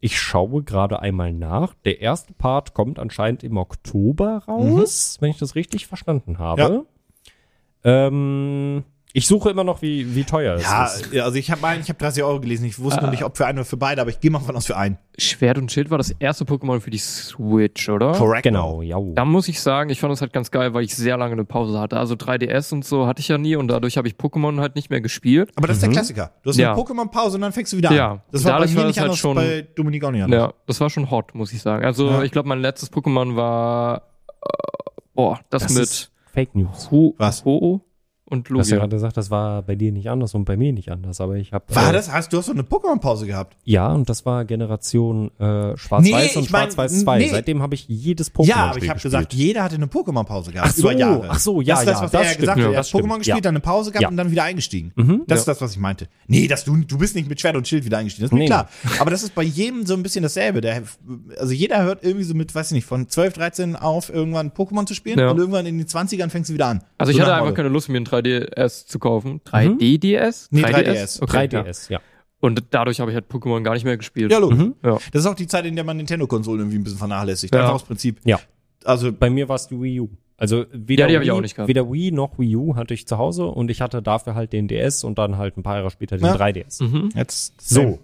[0.00, 1.74] ich schaue gerade einmal nach.
[1.84, 6.84] Der erste Part kommt anscheinend im Oktober raus, wenn ich das richtig verstanden habe.
[7.84, 8.84] Ähm,
[9.16, 11.12] ich suche immer noch, wie, wie teuer Ja, es ist.
[11.12, 12.64] ja, also ich habe ich hab 30 Euro gelesen.
[12.66, 14.56] Ich wusste noch nicht, ob für einen oder für beide, aber ich gehe mal von
[14.56, 14.98] aus für einen.
[15.16, 18.10] Schwert und Schild war das erste Pokémon für die Switch, oder?
[18.12, 18.42] Correct.
[18.42, 18.98] Genau, ja.
[19.14, 21.44] Da muss ich sagen, ich fand das halt ganz geil, weil ich sehr lange eine
[21.44, 21.96] Pause hatte.
[21.96, 24.90] Also 3DS und so hatte ich ja nie und dadurch habe ich Pokémon halt nicht
[24.90, 25.52] mehr gespielt.
[25.54, 26.32] Aber das ist der Klassiker.
[26.42, 26.72] Du hast Ja.
[26.72, 28.10] eine Pokémon-Pause und dann fängst du wieder Ja.
[28.14, 28.22] an.
[28.32, 30.40] Das war bei mir war nicht halt anders, schon- bei Dominik auch nicht anders.
[30.40, 31.84] Ja, das war schon hot, muss ich sagen.
[31.84, 32.22] Also Ja.
[32.24, 34.00] ich glaube, mein letztes Pokémon war äh,
[35.14, 36.90] boah, das, Das mit ist Fake News.
[36.90, 37.44] Ho Was?
[37.44, 37.80] Ho
[38.26, 38.78] und Du hast ja Lugia.
[38.86, 41.52] gerade gesagt, das war bei dir nicht anders und bei mir nicht anders, aber ich
[41.52, 42.10] habe War äh, das?
[42.10, 43.56] Hast du hast so eine Pokémon-Pause gehabt?
[43.64, 47.18] ja und das war Generation äh, Schwarz-Weiß Nee, und ich Schwarz-Weiß 2.
[47.18, 47.28] nee.
[47.28, 49.02] Seitdem habe ich jedes Pokémon Ja, aber ich habe gespielt.
[49.12, 50.70] gesagt, jeder hatte eine Pokémon-Pause gehabt.
[50.70, 51.26] Ach so, über Jahre.
[51.30, 52.72] ach so, ja, Das ist das, ja, was das er stimmt, gesagt ja, hat.
[52.72, 53.40] Er hat Pokémon gespielt, ja.
[53.42, 54.08] dann eine Pause gehabt Ja.
[54.08, 54.92] und dann wieder eingestiegen.
[54.96, 55.22] Mhm.
[55.26, 56.08] Das ist das, was ich meinte.
[56.26, 58.24] Nee, dass du, du bist nicht mit Schwert und Schild wieder eingestiegen.
[58.24, 58.68] Das ist mir Nee, klar.
[59.00, 60.60] Aber das ist bei jedem so ein bisschen dasselbe.
[60.60, 60.82] Der,
[61.38, 64.86] also jeder hört irgendwie so mit, weiß ich nicht, von 12, 13 auf, irgendwann Pokémon
[64.86, 65.30] zu spielen Ja.
[65.30, 66.82] und irgendwann in den 20ern fängst du wieder an.
[66.98, 69.40] Also ich So hatte nach einfach keine Lust, mir ein 3DS zu kaufen.
[69.44, 70.48] 3D-DS?
[70.50, 71.22] Nee, 3DS.
[71.22, 71.98] Okay, 3DS, ja.
[71.98, 72.02] Ja.
[72.40, 74.30] Und dadurch habe ich halt Pokémon gar nicht mehr gespielt.
[74.30, 74.58] Ja, logisch.
[74.58, 74.74] Mhm.
[74.84, 74.98] Ja.
[75.12, 77.54] Das ist auch die Zeit, in der man Nintendo-Konsolen irgendwie ein bisschen vernachlässigt.
[77.54, 77.62] Ja.
[77.62, 78.20] Einfach aus Prinzip.
[78.24, 78.38] Ja.
[78.84, 80.08] Also, Bei mir war es die Wii U.
[80.36, 81.68] Also weder, Ja, Wii, ich auch nicht gehabt.
[81.68, 84.66] weder Wii noch Wii U hatte ich zu Hause und ich hatte dafür halt den
[84.68, 86.34] DS und dann halt ein paar Jahre später den Ja.
[86.34, 86.82] 3DS.
[86.82, 87.10] Mhm.
[87.14, 87.98] jetzt So.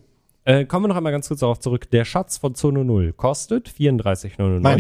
[0.44, 1.90] Äh, kommen wir noch einmal ganz kurz darauf zurück.
[1.90, 4.00] Der Schatz von Zone 0 kostet Meine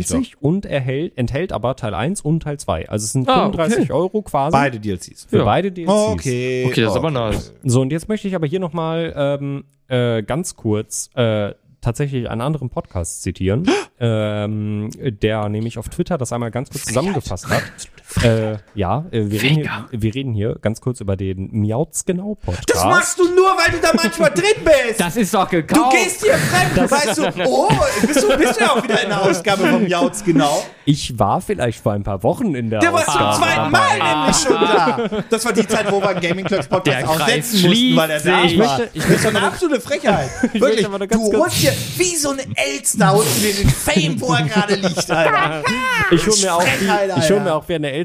[0.00, 2.88] ich 34,99 und erhält, enthält aber Teil 1 und Teil 2.
[2.88, 3.92] Also es sind Ah, 35 okay.
[3.92, 5.26] Euro quasi Beide DLCs.
[5.28, 5.44] für Ja.
[5.44, 5.90] beide DLCs.
[5.92, 6.64] Okay.
[6.66, 7.52] Okay, das ist aber nice.
[7.62, 12.40] So, und jetzt möchte ich aber hier nochmal ähm, äh, ganz kurz äh, tatsächlich einen
[12.40, 13.68] anderen Podcast zitieren,
[14.00, 14.90] ähm,
[15.22, 17.62] der nämlich auf Twitter das einmal ganz kurz zusammengefasst hat.
[18.22, 22.34] Äh, ja, äh, wir, reden hier, wir reden hier ganz kurz über den Miauts genau
[22.34, 22.70] Podcast.
[22.70, 25.00] Das machst du nur, weil du da manchmal drin bist.
[25.00, 25.92] Das ist doch Du gekauft.
[25.96, 27.68] gehst hier fremd, weißt du, oh,
[28.06, 30.62] bist du, bist du ja auch wieder in der Ausgabe vom Jauts, genau.
[30.84, 33.70] Ich war vielleicht vor ein paar Wochen in der Der war zum Ausgabe zweiten.
[33.70, 35.22] Mal nämlich schon da.
[35.30, 37.96] Das war die Zeit, wo wir einen Gaming Clubs Podcast Der auch Kreis setzen mussten,
[37.96, 38.80] weil er da schließt war.
[38.80, 40.30] Ich möchte- ich das ist doch eine absolute Frechheit.
[40.54, 44.74] Wirklich, du holst dir wie so eine Elster, du dir den Fame, wo er gerade
[44.74, 45.62] liegt, Alter.
[46.10, 47.99] Ich hole mir, ich hol mir auch wie eine Elster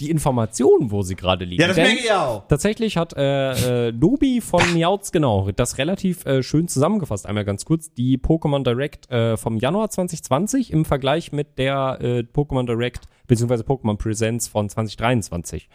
[0.00, 1.60] die Informationen, wo sie gerade liegen.
[1.60, 2.46] Ja, das Denn merke ich auch.
[2.48, 7.26] Tatsächlich hat äh, äh, Nobi von Miauts genau das relativ äh, schön zusammengefasst.
[7.26, 12.18] Einmal ganz kurz die Pokémon Direct äh, vom Januar 2020 im Vergleich mit der äh,
[12.20, 13.62] Pokémon Direct bzw.
[13.62, 15.68] Pokémon Presents von 2023.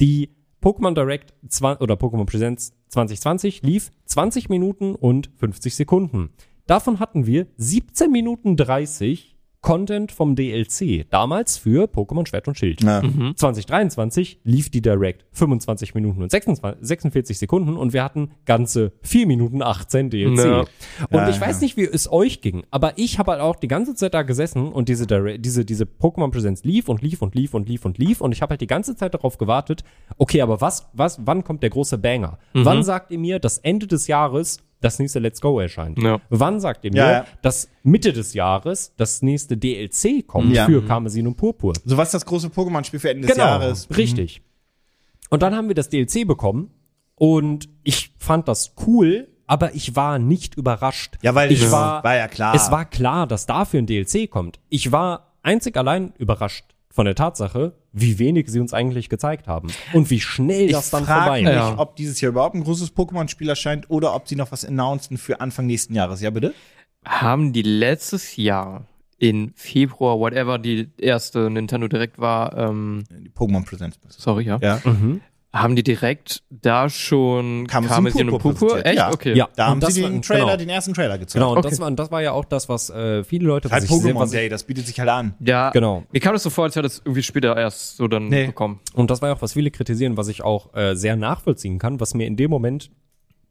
[0.00, 0.30] Die
[0.62, 1.34] Pokémon Direct
[1.80, 6.30] oder Pokémon Presents 2020 lief 20 Minuten und 50 Sekunden.
[6.66, 9.35] Davon hatten wir 17 Minuten 30
[9.66, 12.84] Content vom DLC, damals für Pokémon Schwert und Schild.
[12.84, 13.02] Ja.
[13.34, 19.26] 2023 lief die Direct 25 Minuten und 26, 46 Sekunden und wir hatten ganze 4
[19.26, 20.38] Minuten 18 DLC.
[20.38, 20.60] Ja.
[20.60, 20.68] Und
[21.10, 23.96] Ja, ich weiß nicht, wie es euch ging, aber ich habe halt auch die ganze
[23.96, 27.52] Zeit da gesessen und diese, Direct, diese, diese Pokémon Presents lief und lief und lief
[27.52, 29.82] und lief und lief und ich habe halt die ganze Zeit darauf gewartet,
[30.16, 32.38] okay, aber was, was, wann kommt der große Banger?
[32.52, 35.98] Wann sagt ihr mir, dass Ende des Jahres das nächste Let's Go erscheint?
[36.02, 36.20] Ja.
[36.28, 37.26] Wann sagt ihr mir, Ja, ja.
[37.42, 40.66] dass Mitte des Jahres das nächste DLC kommt Ja.
[40.66, 41.72] für Karmesin und Purpur?
[41.84, 43.88] So was das große Pokémon-Spiel für Ende des Jahres.
[43.88, 44.42] Genau, richtig.
[45.30, 46.70] Und dann haben wir das DLC bekommen
[47.16, 51.16] und ich fand das cool, aber ich war nicht überrascht.
[51.22, 52.54] Ja, weil ich war, war ja klar.
[52.54, 54.60] Es war klar, dass dafür ein DLC kommt.
[54.68, 59.68] Ich war einzig allein überrascht von der Tatsache, wie wenig sie uns eigentlich gezeigt haben
[59.92, 61.54] und wie schnell Ich das dann frage vorbei mich, ist.
[61.54, 61.78] Ja.
[61.78, 65.40] ob dieses Jahr überhaupt ein großes Pokémon-Spiel erscheint oder ob sie noch was announcen für
[65.40, 66.20] Anfang nächsten Jahres.
[66.22, 66.54] Ja, bitte?
[67.04, 68.86] Haben die letztes Jahr
[69.18, 73.98] in Februar, whatever die erste Nintendo Direct war, ähm, Die Pokémon Presents.
[74.08, 74.80] sorry, ja, Ja.
[74.84, 75.20] Mhm.
[75.52, 78.96] Haben die direkt da schon Karmesin und Purpur Echt?
[78.98, 79.10] ja.
[79.10, 79.34] Okay.
[79.34, 79.48] Ja.
[79.56, 80.56] Da Und haben das sie war- den Trailer, genau.
[80.58, 81.32] den ersten Trailer gezeigt.
[81.34, 81.70] Genau, und Okay.
[81.70, 83.96] das, war, und das war ja auch das, was äh, viele Leute Halt was ich
[84.02, 85.34] sehr- Pokémon was ich- Day, das bietet sich halt an.
[85.40, 86.04] Ja, Genau.
[86.12, 88.46] Mir kam das so vor, als hätte es irgendwie später erst so dann Nee.
[88.48, 88.80] bekommen.
[88.94, 92.00] Und das war ja auch, was viele kritisieren, was ich auch äh, sehr nachvollziehen kann,
[92.00, 92.90] was mir in dem Moment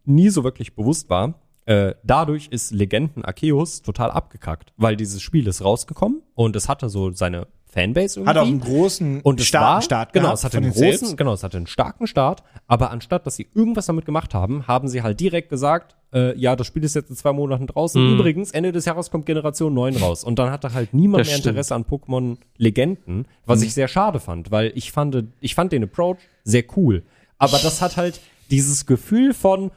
[0.04, 1.40] nie so wirklich bewusst war.
[1.66, 6.90] Äh, dadurch ist Legenden Arceus total abgekackt, weil dieses Spiel ist rausgekommen und es hatte
[6.90, 8.30] so seine Fanbase irgendwie.
[8.30, 10.74] Hat auch einen großen und es starken war, Start genau, gehabt es hatte von einen
[10.74, 14.34] den großen, genau, es hatte einen starken Start, aber anstatt, dass sie irgendwas damit gemacht
[14.34, 17.68] haben, haben sie halt direkt gesagt, äh, ja, das Spiel ist jetzt in zwei Monaten
[17.68, 18.02] draußen.
[18.02, 18.14] Mhm.
[18.16, 20.24] Übrigens, Ende des Jahres kommt Generation 9 raus.
[20.24, 21.52] Und dann hatte halt niemand Das mehr stimmt.
[21.58, 23.66] Interesse an Pokémon Legenden, was Mhm.
[23.66, 27.04] ich sehr schade fand, weil ich fand, ich fand den Approach sehr cool.
[27.38, 29.72] Aber das hat halt dieses Gefühl von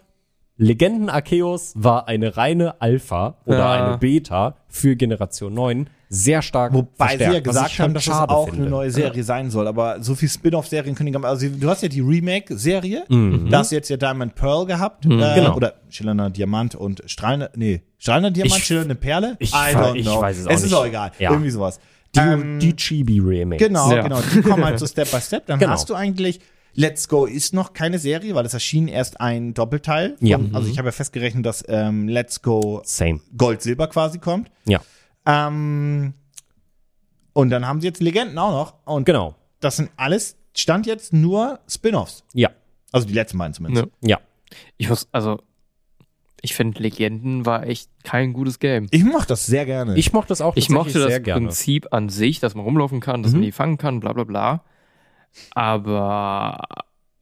[0.59, 3.73] Legenden Arceus war eine reine Alpha oder Ja.
[3.87, 8.07] eine Beta für Generation 9 sehr stark Wobei sie verstärkt, ja was gesagt haben, dass
[8.07, 8.63] es auch finde.
[8.63, 9.69] eine neue Serie sein soll.
[9.69, 11.23] Aber so viel Spin-off-Serien können nicht.
[11.25, 13.05] Also du hast ja die Remake-Serie.
[13.09, 13.51] Mhm.
[13.51, 15.05] Da hast du jetzt ja Diamond Pearl gehabt.
[15.05, 15.55] Äh, Genau.
[15.55, 19.37] Oder schillernder Diamant und strahlender, nee, strahlender Diamant, Ich- schillernde Perle.
[19.39, 20.21] ich I ver- don't ich know.
[20.21, 21.13] weiß es auch Es ist auch egal.
[21.19, 21.31] Ja.
[21.31, 21.79] Irgendwie sowas.
[22.17, 23.67] Die, Ähm, die Chibi-Remakes.
[23.67, 24.03] Genau, Ja.
[24.03, 24.21] genau.
[24.35, 25.45] Die kommen halt so Step by Step.
[25.47, 25.73] Dann Genau.
[25.73, 26.41] hast du eigentlich
[26.75, 30.17] Let's Go ist noch keine Serie, weil es erschien erst ein Doppelteil.
[30.19, 30.39] Von, Ja.
[30.53, 33.21] Also ich habe ja festgerechnet, dass ähm, Let's Go Same.
[33.37, 34.51] Gold Silber quasi kommt.
[34.65, 34.81] Ja,
[35.27, 36.15] Ähm,
[37.33, 38.75] und dann haben sie jetzt Legenden auch noch.
[38.87, 39.35] Und genau.
[39.61, 42.25] das sind alles, stand jetzt nur Spin-offs.
[42.33, 42.51] Ja,
[42.93, 43.87] Also die letzten beiden zumindest.
[44.01, 44.09] Ja.
[44.09, 44.21] ja.
[44.77, 45.41] Ich muss, also,
[46.41, 48.87] ich finde Legenden war echt kein gutes Game.
[48.91, 49.97] Ich mochte das sehr gerne.
[49.97, 51.47] Ich mochte das auch Ich mochte das sehr gerne.
[51.47, 53.39] Prinzip an sich, dass man rumlaufen kann, dass Mhm.
[53.39, 54.65] man die fangen kann, bla bla bla.
[55.55, 56.59] Aber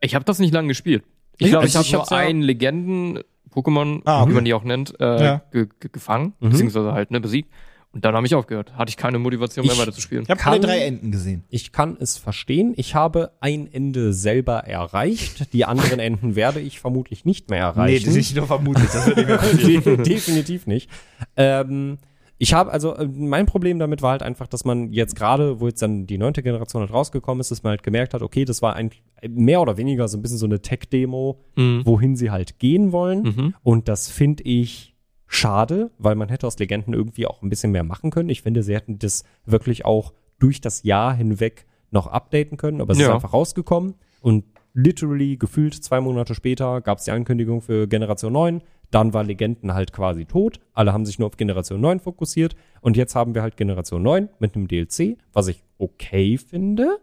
[0.00, 1.04] Ich habe das nicht lange gespielt.
[1.38, 4.30] Ich glaube, ich Also habe ich nur hab's ja- einen Legenden-Pokémon, Ah, okay.
[4.30, 5.42] wie man die auch nennt, äh, Ja.
[5.52, 6.50] ge ge gefangen, Mhm.
[6.50, 7.50] beziehungsweise halt ne, besiegt.
[7.92, 8.74] Und dann habe ich aufgehört.
[8.74, 10.24] Hatte ich keine Motivation mehr Ich- weiter zu spielen.
[10.24, 11.44] Ich habe alle drei Enden gesehen.
[11.48, 12.74] Ich kann es verstehen.
[12.76, 15.52] Ich habe ein Ende selber erreicht.
[15.54, 18.12] Die anderen Enden werde ich vermutlich nicht mehr erreichen.
[18.34, 18.88] nur vermutet.
[18.92, 19.16] Das wird
[19.64, 20.90] nicht mehr De- Definitiv nicht.
[21.38, 21.96] Ähm,
[22.38, 25.66] ich habe also äh, mein Problem damit war halt einfach, dass man jetzt gerade, wo
[25.66, 28.60] jetzt dann die neunte Generation halt rausgekommen ist, dass man halt gemerkt hat, okay, das
[28.62, 28.90] war ein
[29.26, 31.40] mehr oder weniger so ein bisschen so eine Tech-Demo,
[31.84, 33.22] wohin sie halt gehen wollen.
[33.22, 33.54] Mhm.
[33.62, 34.94] Und das finde ich
[35.26, 38.28] schade, weil man hätte aus Legenden irgendwie auch ein bisschen mehr machen können.
[38.28, 42.92] Ich finde, sie hätten das wirklich auch durch das Jahr hinweg noch updaten können, aber
[42.92, 43.14] es ist Ja.
[43.14, 44.44] einfach rausgekommen und
[44.74, 48.60] literally gefühlt zwei Monate später gab es die Ankündigung für Generation 9.
[48.90, 50.60] Dann war Legenden halt quasi tot.
[50.72, 52.54] Alle haben sich nur auf Generation 9 fokussiert.
[52.80, 56.98] Und jetzt haben wir halt Generation 9 mit einem DLC, was ich okay finde.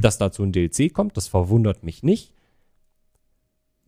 [0.00, 2.32] Dass dazu ein DLC kommt, das verwundert mich nicht.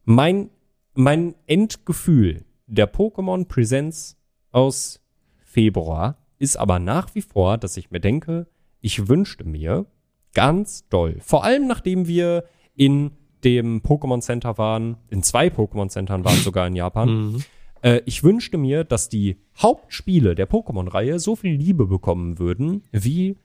[0.04, 0.50] Mein,
[0.94, 4.16] mein Endgefühl der Pokémon Presents
[4.50, 5.00] aus
[5.44, 8.46] Februar ist aber nach wie vor, dass ich mir denke,
[8.80, 9.86] ich wünschte mir
[10.34, 13.12] ganz doll, vor allem nachdem wir in
[13.46, 17.42] dem Pokémon Center waren, in zwei Pokémon Centern waren sogar in Japan,
[17.82, 23.36] äh, ich wünschte mir, dass die Hauptspiele der Pokémon-Reihe so viel Liebe bekommen würden, wie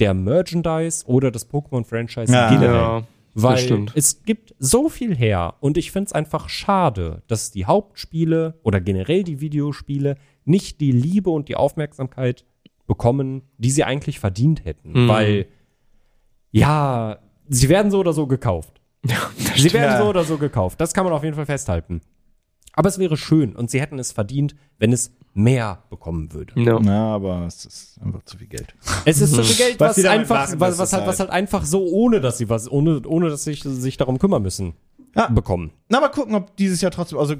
[0.00, 2.50] der Merchandise oder das Pokémon-Franchise Ja.
[2.50, 2.74] generell.
[2.74, 3.02] Ja,
[3.36, 8.58] Weil es gibt so viel her und ich finde es einfach schade, dass die Hauptspiele
[8.64, 12.44] oder generell die Videospiele nicht die Liebe und die Aufmerksamkeit
[12.88, 15.04] bekommen, die sie eigentlich verdient hätten.
[15.04, 15.08] Mhm.
[15.08, 15.46] Weil,
[16.50, 18.80] ja, sie werden so oder so gekauft.
[19.56, 19.98] sie werden Ja.
[20.02, 20.80] so oder so gekauft.
[20.80, 22.00] Das kann man auf jeden Fall festhalten.
[22.76, 26.52] Aber es wäre schön und sie hätten es verdient, wenn es mehr bekommen würde.
[26.60, 26.80] Ja.
[26.80, 28.74] Ja, aber es ist einfach zu viel Geld.
[29.04, 31.20] Es ist so viel Geld, Was was, sie einfach, machen, was, was, halt, halt- was
[31.20, 34.74] halt einfach so, ohne dass sie was, ohne, ohne dass sich, sich darum kümmern müssen,
[35.16, 35.28] Ja.
[35.28, 35.70] bekommen.
[35.88, 37.34] Na, mal gucken, ob dieses Jahr trotzdem, also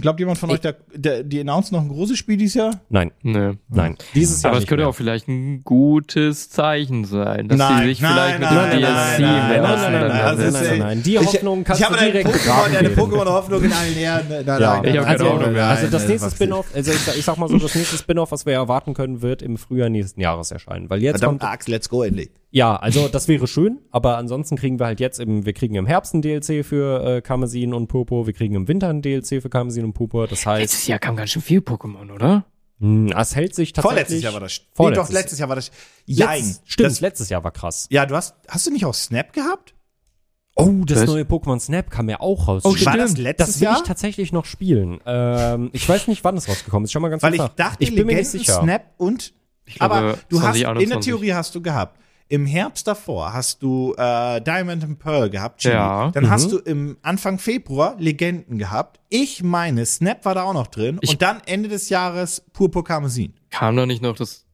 [0.00, 2.80] glaubt jemand von euch, der, der, die announcen noch ein großes Spiel dieses Jahr?
[2.88, 3.52] Nein, Nee.
[3.68, 3.96] nein.
[4.14, 4.88] Dieses Jahr Aber es könnte mehr.
[4.88, 8.80] auch vielleicht ein gutes Zeichen sein, dass Nein, sie sich nein, vielleicht mit nein, dem
[8.80, 11.02] nein, DLC nein, nein, mehr nein, nein, nein, dann- also nein, nein, nein, nein.
[11.02, 13.00] Die Hoffnung kannst ich habe du eine direkt Pokémon, begraben eine geben.
[13.02, 14.26] Pokémon-Hoffnung in allen Ehren.
[14.28, 15.62] Nein, nein, Ja, nein, ich hab nein, keine nein, Hoffnung mehr.
[15.66, 16.30] nein, Also das nein, nächste.
[16.30, 19.20] Spin-off, also ich, sag- ich sag mal so, das nächste Spin-off, was wir erwarten können,
[19.20, 20.88] wird im Frühjahr nächsten Jahres erscheinen.
[20.88, 22.30] Weil jetzt Verdammt, kommt, Axt, let's go endlich.
[22.50, 25.86] Ja, also das wäre schön, aber ansonsten kriegen wir halt jetzt im, wir kriegen im
[25.86, 29.50] Herbst ein DLC für äh, Karmesin und Purpur, wir kriegen im Winter ein DLC für
[29.50, 30.26] Karmesin und Purpur.
[30.28, 32.44] Das heißt, Letztes Jahr kam ganz schön viel Pokémon, oder?
[32.78, 33.92] mh, es hält sich tatsächlich.
[33.96, 34.58] Vorletztes Jahr war das.
[34.60, 35.70] Nee, Vorletztes doch, letztes Jahr war das.
[36.06, 36.42] Jein.
[36.44, 37.86] Letzt, stimmt, Das, letztes Jahr war krass.
[37.90, 39.74] ja, du hast, hast du nicht auch Snap gehabt?
[40.60, 41.06] Oh, das Was?
[41.06, 42.62] neue Pokémon Snap kam ja auch raus.
[42.64, 42.86] Oh, Stimmt.
[42.86, 43.76] war das letztes Das will Jahr?
[43.76, 44.98] ich tatsächlich noch spielen.
[45.06, 46.90] Ähm, ich weiß nicht, wann es rausgekommen ist.
[46.92, 47.54] Schau mal ganz Weil kurz ich nach.
[47.54, 48.60] dachte, ich bin mir nicht Legenden, sicher.
[48.62, 49.34] Snap und.
[49.66, 51.04] glaube, aber du hast, in der 2021.
[51.04, 51.96] Theorie hast du gehabt.
[52.30, 55.74] Im Herbst davor hast du äh, Diamond and Pearl gehabt, Chibi.
[55.74, 56.10] Ja.
[56.10, 56.30] Dann Mhm.
[56.30, 59.00] hast du im Anfang Februar Legenden gehabt.
[59.08, 60.98] Ich meine, Snap war da auch noch drin.
[61.00, 63.32] Ich- und dann Ende des Jahres Purpur Karmesin.
[63.50, 64.44] Kam da nicht noch das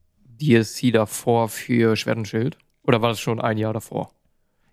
[0.41, 2.57] DLC davor für Schwert und Schild?
[2.85, 4.11] Oder war das schon ein Jahr davor?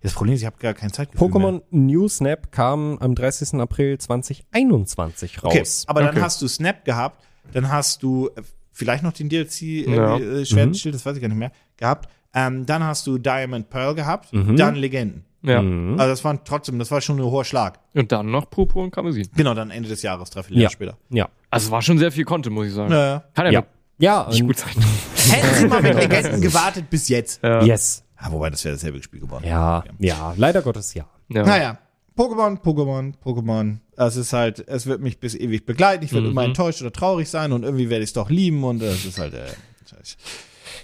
[0.03, 1.21] Das Problem ist, ich habe gar keine Zeit mehr.
[1.23, 3.59] Pokémon New Snap kam am 30.
[3.59, 5.51] April 2021 raus.
[5.53, 6.21] Okay, aber dann Okay.
[6.21, 10.17] hast du Snap gehabt, dann hast du äh, vielleicht noch den DLC Ja.
[10.17, 12.09] äh, Schwert und Schild, das weiß ich gar nicht mehr, gehabt.
[12.33, 15.25] Ähm, dann hast du Diamond Pearl gehabt, dann Legenden.
[15.43, 15.61] Ja.
[15.61, 15.99] Mhm.
[15.99, 17.79] Also das war trotzdem, das war schon ein hoher Schlag.
[17.95, 19.27] Und dann noch Purpur und Karmesin.
[19.35, 20.61] Genau, dann Ende des Jahres, drei, vier Ja.
[20.63, 20.97] Jahre später.
[21.09, 21.29] Ja.
[21.49, 22.91] Also es war schon sehr viel Content, muss ich sagen.
[22.93, 23.23] Ja.
[23.33, 23.63] Kann ja, Ja.
[23.97, 24.73] Ja, nicht gut sein.
[25.29, 27.43] Hätten sie mal mit Legenden gewartet bis jetzt.
[27.43, 27.63] Ja.
[27.63, 28.03] Yes.
[28.17, 29.45] Ah, wobei, das wäre dasselbe Spiel geworden.
[29.47, 31.05] Ja, ja, leider Gottes ja.
[31.29, 31.43] Ja.
[31.43, 31.77] Naja,
[32.15, 33.77] Pokémon, Pokémon, Pokémon.
[33.97, 36.03] Es ist halt, es wird mich bis ewig begleiten.
[36.05, 36.31] Ich werde Mhm.
[36.33, 39.17] immer enttäuscht oder traurig sein und irgendwie werde ich es doch lieben und es ist
[39.19, 39.47] halt, äh,
[39.89, 40.17] scheiße.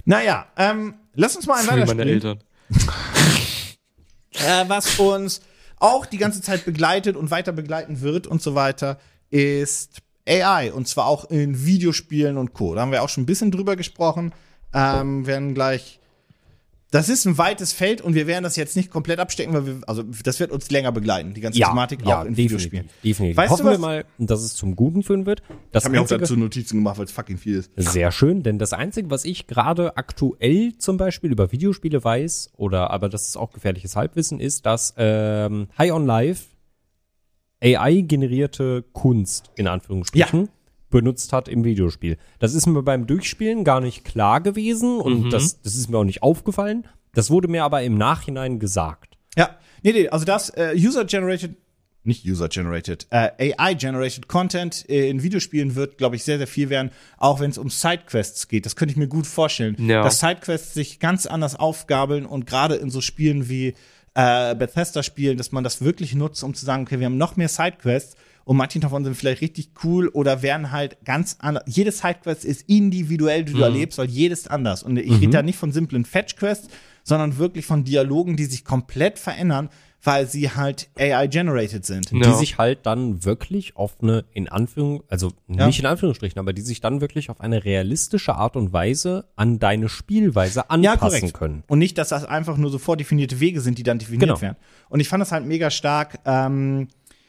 [0.05, 2.09] Naja, ähm, lass uns mal ein Für meine weiterspielen.
[2.09, 2.39] Eltern.
[4.39, 5.41] Äh, was uns
[5.79, 8.99] auch die ganze Zeit begleitet und weiter begleiten wird und so weiter,
[9.31, 10.71] ist AI.
[10.71, 12.75] Und zwar auch in Videospielen und Co.
[12.75, 14.33] Da haben wir auch schon ein bisschen drüber gesprochen.
[14.73, 15.99] Ähm, werden gleich.
[16.89, 19.81] Das ist ein weites Feld und wir werden das jetzt nicht komplett abstecken, weil wir,
[19.87, 22.85] also das wird uns länger begleiten, die ganze Thematik auch in Videospielen.
[22.85, 23.01] definitiv.
[23.03, 23.37] definitiv.
[23.37, 23.79] Weißt du Hoffen wir was?
[23.79, 25.41] mal, dass es zum Guten führen wird.
[25.71, 27.71] Das Ich habe mir auch dazu Notizen gemacht, weil es fucking viel ist.
[27.75, 32.89] Sehr schön, denn das Einzige, was ich gerade aktuell zum Beispiel über Videospiele weiß, oder
[32.91, 36.45] aber das ist auch gefährliches Halbwissen, ist, dass ähm, High on Life
[37.61, 40.49] AI-generierte Kunst in Anführungsstrichen
[40.89, 42.17] benutzt hat im Videospiel.
[42.39, 46.03] Das ist mir beim Durchspielen gar nicht klar gewesen und das, das ist mir auch
[46.03, 46.87] nicht aufgefallen.
[47.13, 49.17] Das wurde mir aber im Nachhinein gesagt.
[49.35, 51.55] Ja, nee, nee, also das äh, User-Generated,
[52.03, 56.91] nicht User-Generated, äh, AI-Generated Content äh, in Videospielen wird, glaube ich, sehr, sehr viel werden,
[57.17, 58.65] auch wenn es um Sidequests geht.
[58.65, 59.75] Das könnte ich mir gut vorstellen.
[59.79, 60.03] Ja.
[60.03, 63.73] Dass Sidequests sich ganz anders aufgabeln und gerade in so Spielen wie
[64.13, 67.49] äh, Bethesda-Spielen, dass man das wirklich nutzt, um zu sagen, okay, wir haben noch mehr
[67.49, 68.15] Sidequests
[68.47, 71.63] und manche davon sind vielleicht richtig cool oder werden halt ganz anders.
[71.67, 74.83] Jede Sidequest ist individuell, die du erlebst, weil jedes anders.
[74.83, 76.69] Und ich rede da nicht von simplen Fetch-Quests,
[77.03, 79.69] sondern wirklich von Dialogen, die sich komplett verändern,
[80.01, 82.11] weil sie halt AI-generated sind.
[82.11, 82.19] Ja.
[82.31, 85.67] die sich halt dann wirklich auf eine, in Anführung, also Ja.
[85.67, 89.59] nicht in Anführungsstrichen, aber die sich dann wirklich auf eine realistische Art und Weise an
[89.59, 91.33] deine Spielweise Ja, anpassen korrekt.
[91.33, 91.63] können.
[91.67, 94.41] Und nicht, dass das einfach nur so vordefinierte Wege sind, die dann definiert Genau.
[94.41, 94.57] werden.
[94.89, 96.87] Und ich fand das halt mega stark, ähm,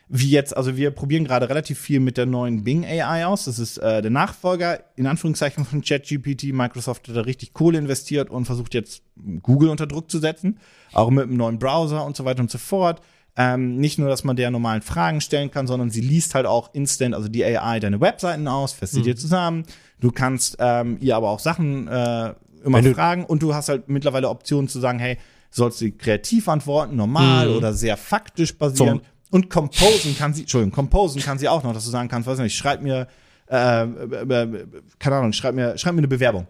[0.09, 3.45] wie jetzt, also wir probieren gerade relativ viel mit der neuen Bing AI aus.
[3.45, 6.53] Das ist äh, der Nachfolger, in Anführungszeichen, von ChatGPT.
[6.53, 9.03] Microsoft hat da richtig Kohle investiert und versucht jetzt
[9.43, 10.59] Google unter Druck zu setzen.
[10.93, 13.03] Auch mit einem neuen Browser und so weiter und so fort.
[13.37, 16.75] Ähm, nicht nur, dass man der normalen Fragen stellen kann, sondern sie liest halt auch
[16.75, 19.65] instant, also die AI, deine Webseiten aus, fasst sie dir zusammen.
[20.01, 24.29] Du kannst ähm, ihr aber auch Sachen äh, immer fragen und du hast halt mittlerweile
[24.29, 25.19] Optionen zu sagen, hey,
[25.51, 29.03] sollst du kreativ antworten, normal oder sehr faktisch basierend.
[29.31, 32.39] Und composen kann sie, Entschuldigung, composen kann sie auch noch, dass du sagen kannst, weiß
[32.39, 33.09] nicht, schreib mir,
[33.51, 34.67] äh, äh, äh,
[34.99, 36.47] keine Ahnung, schreib mir, schreib mir eine Bewerbung.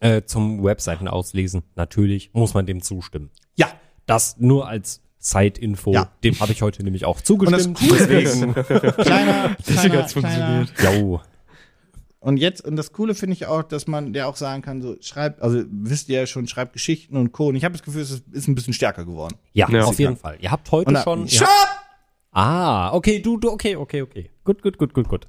[0.00, 3.30] Äh, zum Webseiten auslesen, natürlich muss man dem zustimmen.
[3.56, 3.68] Ja.
[4.06, 6.10] Das nur als Side-Info, Ja.
[6.24, 7.78] dem habe ich heute nämlich auch Und das zugestimmt.
[7.78, 8.32] Coole ist,
[8.96, 11.20] kleiner, kleiner, hat's kleiner, jo.
[12.20, 14.96] Und jetzt, und das Coole finde ich auch, dass man der auch sagen kann, so
[15.00, 17.46] schreib, also wisst ihr ja schon, schreibt Geschichten und Co.
[17.48, 19.36] Und ich habe das Gefühl, es ist, ein bisschen stärker geworden.
[19.52, 19.84] Ja, Ja.
[19.84, 20.36] auf jeden Fall.
[20.40, 21.22] Ihr habt heute Und da, schon.
[21.24, 21.84] Up!
[22.38, 24.30] Ah, okay, du, du, okay, okay, okay.
[24.44, 25.26] Gut, gut, gut, gut, gut.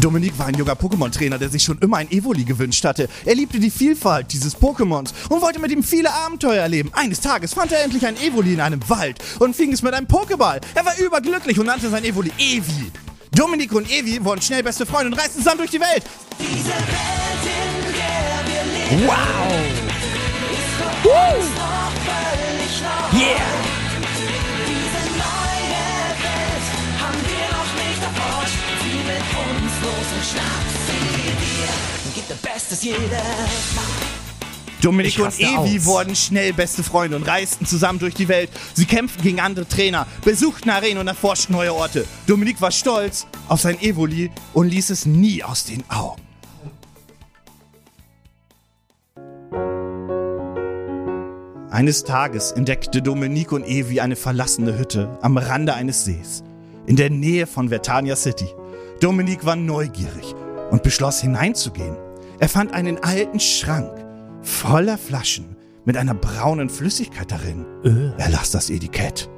[0.00, 3.08] Dominik war ein junger Pokémon-Trainer, der sich schon immer ein Evoli gewünscht hatte.
[3.24, 6.90] Er liebte die Vielfalt dieses Pokémons und wollte mit ihm viele Abenteuer erleben.
[6.92, 10.06] Eines Tages fand er endlich ein Evoli in einem Wald und fing es mit einem
[10.06, 10.60] Pokéball.
[10.74, 12.92] Er war überglücklich und nannte sein Evoli Evi.
[13.32, 16.02] Dominik und Evi wurden schnell beste Freunde und reisten zusammen durch die Welt.
[16.38, 18.62] Diese Welt, in der wir
[18.96, 19.14] leben, Wow!
[21.04, 21.10] neu.
[23.18, 23.40] Yeah!
[24.66, 25.84] Diese neue
[26.24, 26.66] Welt
[27.00, 28.58] haben wir noch nicht erforscht.
[28.82, 31.70] Zieh mit uns los und schnapp sie dir
[32.04, 33.10] und gib dein Bestes jedes
[33.74, 34.07] Mal.
[34.82, 35.84] Dominik und Evi aus.
[35.84, 38.50] wurden schnell beste Freunde und reisten zusammen durch die Welt.
[38.74, 42.06] Sie kämpften gegen andere Trainer, besuchten Arenen und erforschten neue Orte.
[42.26, 46.22] Dominik war stolz auf sein Evoli und ließ es nie aus den Augen.
[51.70, 56.42] Eines Tages entdeckte Dominik und Evi eine verlassene Hütte am Rande eines Sees,
[56.86, 58.48] in der Nähe von Vertania City.
[59.00, 60.34] Dominik war neugierig
[60.70, 61.96] und beschloss hineinzugehen.
[62.40, 64.07] Er fand einen alten Schrank
[64.42, 67.64] voller Flaschen mit einer braunen Flüssigkeit darin.
[68.18, 69.28] Er las das Etikett.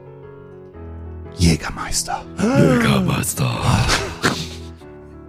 [1.37, 2.25] Jägermeister.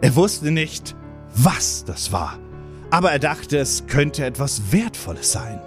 [0.03, 0.95] Er wusste nicht,
[1.35, 2.39] was das war,
[2.89, 5.61] aber er dachte, es könnte etwas Wertvolles sein.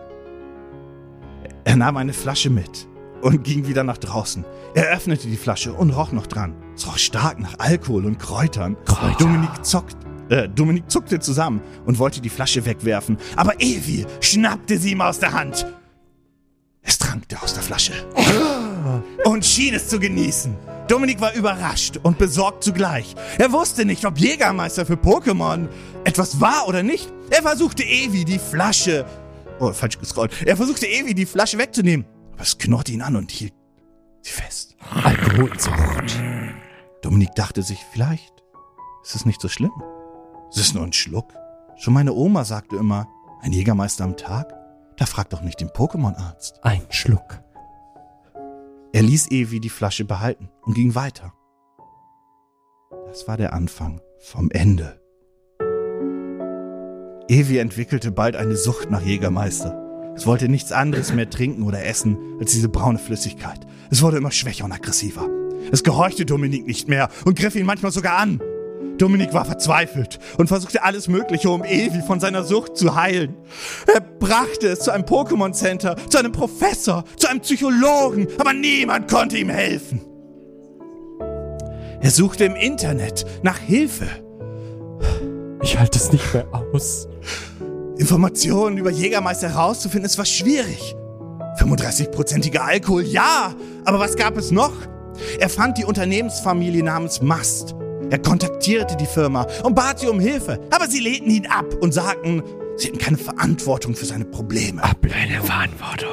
[1.62, 2.88] Er nahm eine Flasche mit
[3.22, 4.44] und ging wieder nach draußen.
[4.74, 6.56] Er öffnete die Flasche und roch noch dran.
[6.74, 8.76] Es roch stark nach Alkohol und Kräutern.
[9.20, 9.96] Dominik, zockt,
[10.28, 15.18] äh, Dominik zuckte zusammen und wollte die Flasche wegwerfen, aber Evi schnappte sie ihm aus
[15.18, 15.66] der Hand.
[16.82, 17.92] Es trankte aus der Flasche
[19.24, 20.54] und schien es zu genießen.
[20.86, 23.14] Dominik war überrascht und besorgt zugleich.
[23.38, 25.68] Er wusste nicht, ob Jägermeister für Pokémon
[26.04, 27.10] etwas war oder nicht.
[27.30, 29.06] Er versuchte Evi die Flasche.
[29.60, 30.32] Oh, falsch gescrollt.
[30.44, 32.04] Er versuchte Evi die Flasche wegzunehmen.
[32.34, 33.54] Aber es knurrte ihn an und hielt
[34.20, 34.76] sie fest.
[35.02, 36.20] Alkoholsucht.
[37.00, 38.34] Dominik dachte sich, vielleicht
[39.02, 39.72] ist es nicht so schlimm.
[40.54, 41.34] Es ist nur ein Schluck.
[41.76, 43.08] Schon meine Oma sagte immer,
[43.42, 44.54] ein Jägermeister am Tag?
[44.96, 46.60] Da fragt doch nicht den Pokémon-Arzt.
[46.62, 47.42] Ein Schluck.
[48.92, 51.32] Er ließ Evi die Flasche behalten und ging weiter.
[53.08, 55.00] Das war der Anfang vom Ende.
[57.26, 60.12] Evi entwickelte bald eine Sucht nach Jägermeister.
[60.14, 63.66] Es wollte nichts anderes mehr trinken oder essen als diese braune Flüssigkeit.
[63.90, 65.28] Es wurde immer schwächer und aggressiver.
[65.72, 68.40] Es gehorchte Dominik nicht mehr und griff ihn manchmal sogar an.
[68.98, 73.36] Dominik war verzweifelt und versuchte alles Mögliche, um Evi von seiner Sucht zu heilen.
[73.92, 79.10] Er brachte es zu einem Pokémon Center, zu einem Professor, zu einem Psychologen, aber niemand
[79.10, 80.00] konnte ihm helfen.
[82.00, 84.06] Er suchte im Internet nach Hilfe.
[85.62, 87.08] Ich halte es nicht mehr aus.
[87.96, 90.94] Informationen über Jägermeister herauszufinden, es war schwierig.
[91.58, 93.54] 35-prozentiger Alkohol, ja,
[93.84, 94.72] aber was gab es noch?
[95.38, 97.74] Er fand die Unternehmensfamilie namens Mast.
[98.10, 101.94] Er kontaktierte die Firma und bat sie um Hilfe, aber sie lehnten ihn ab und
[101.94, 102.42] sagten,
[102.76, 104.82] sie hätten keine Verantwortung für seine Probleme.
[105.08, 106.10] Keine Verantwortung.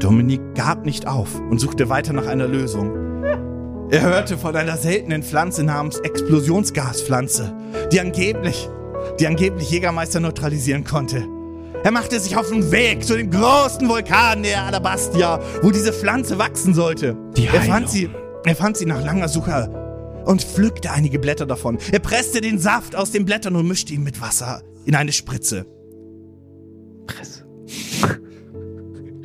[0.00, 2.92] Dominik gab nicht auf und suchte weiter nach einer Lösung.
[3.90, 7.56] Er hörte von einer seltenen Pflanze namens Explosionsgaspflanze,
[7.90, 8.68] die angeblich,
[9.18, 11.26] die angeblich Jägermeister neutralisieren konnte.
[11.84, 16.38] Er machte sich auf den Weg zu dem großen Vulkan der Alabastia, wo diese Pflanze
[16.38, 17.16] wachsen sollte.
[17.36, 17.66] Die er Heilung.
[17.66, 18.10] fand sie,
[18.44, 19.87] er fand sie nach langer Suche
[20.28, 21.78] und pflückte einige Blätter davon.
[21.90, 25.64] Er presste den Saft aus den Blättern und mischte ihn mit Wasser in eine Spritze.
[27.06, 27.46] Presse.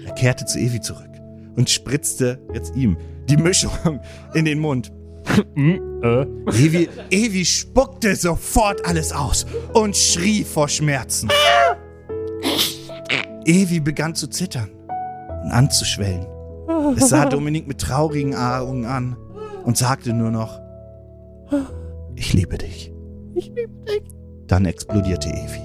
[0.06, 1.10] Er kehrte zu Evi zurück
[1.58, 2.96] und spritzte jetzt ihm
[3.30, 4.00] die Mischung
[4.34, 4.94] in den Mund.
[5.56, 11.30] Äh, Evi, Evi spuckte sofort alles aus und schrie vor Schmerzen.
[13.46, 14.70] Evi begann zu zittern
[15.44, 16.26] und anzuschwellen.
[16.96, 19.18] Es sah Dominik mit traurigen Augen an
[19.66, 20.63] und sagte nur noch,
[22.16, 22.92] ich liebe dich.
[23.36, 24.04] Ich liebe dich.
[24.48, 25.62] Dann explodierte Evi.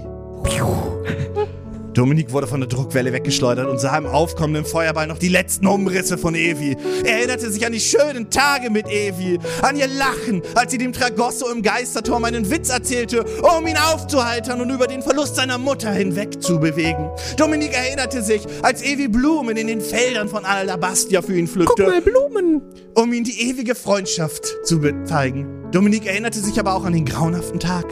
[1.94, 6.18] Dominik wurde von der Druckwelle weggeschleudert und sah im aufkommenden Feuerball noch die letzten Umrisse
[6.18, 6.76] von Evi.
[7.04, 10.92] Er erinnerte sich an die schönen Tage mit Evi, an ihr Lachen, als sie dem
[10.92, 15.90] Tragosso im Geisterturm einen Witz erzählte, um ihn aufzuheitern und über den Verlust seiner Mutter
[15.90, 17.08] hinwegzubewegen.
[17.36, 22.62] Dominik erinnerte sich, als Evi Blumen in den Feldern von Alabastia für ihn pflückte Blumen.
[22.94, 25.46] um ihm die ewige Freundschaft zu bezeigen.
[25.72, 27.86] Dominik erinnerte sich aber auch an den grauenhaften Tag,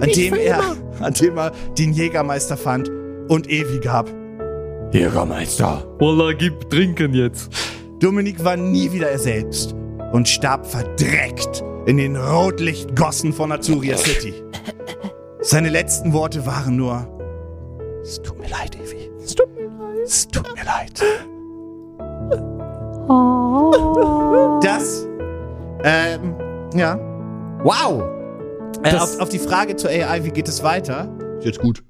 [0.00, 2.90] an dem, er, an dem er den Jägermeister fand
[3.28, 4.08] und Evi gab.
[4.92, 5.84] Jägermeister.
[5.98, 7.50] Wallah, gib trinken jetzt.
[8.00, 9.74] Dominik war nie wieder er selbst
[10.12, 14.34] und starb verdreckt in den Rotlichtgossen von Azuria City.
[15.40, 17.06] Seine letzten Worte waren nur:
[18.02, 19.10] Es tut mir leid, Evi.
[19.22, 20.04] Es tut mir leid.
[20.04, 21.02] Es tut mir leid.
[24.62, 25.06] Das,
[25.82, 26.34] ähm,
[26.74, 26.98] ja.
[27.62, 28.02] Wow.
[28.82, 31.08] Äh, auf, auf die Frage zur AI, wie geht es weiter?
[31.38, 31.82] Ist jetzt gut.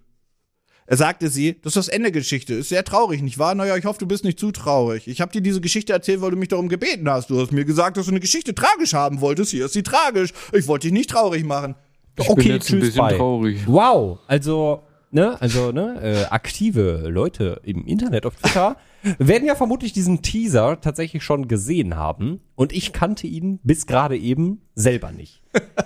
[0.87, 2.55] Er sagte sie, das ist das Ende der Geschichte.
[2.55, 3.55] Ist sehr traurig, nicht wahr?
[3.55, 5.09] Naja, ich hoffe, du bist nicht zu traurig.
[5.09, 7.31] Ich habe dir diese Geschichte erzählt, weil du mich darum gebeten hast.
[7.31, 9.51] Du hast mir gesagt, dass du eine Geschichte tragisch haben wolltest.
[9.53, 10.33] Hier ist sie tragisch.
[10.53, 11.75] Ich wollte dich nicht traurig machen.
[12.19, 13.17] Ich Okay, bin jetzt ein tschüss, bisschen bye.
[13.17, 13.61] traurig.
[13.67, 18.77] Wow, also, ne, also, ne, äh, aktive Leute im Internet auf Twitter
[19.19, 22.41] werden ja vermutlich diesen Teaser tatsächlich schon gesehen haben.
[22.57, 25.43] Und ich kannte ihn bis gerade eben selber nicht.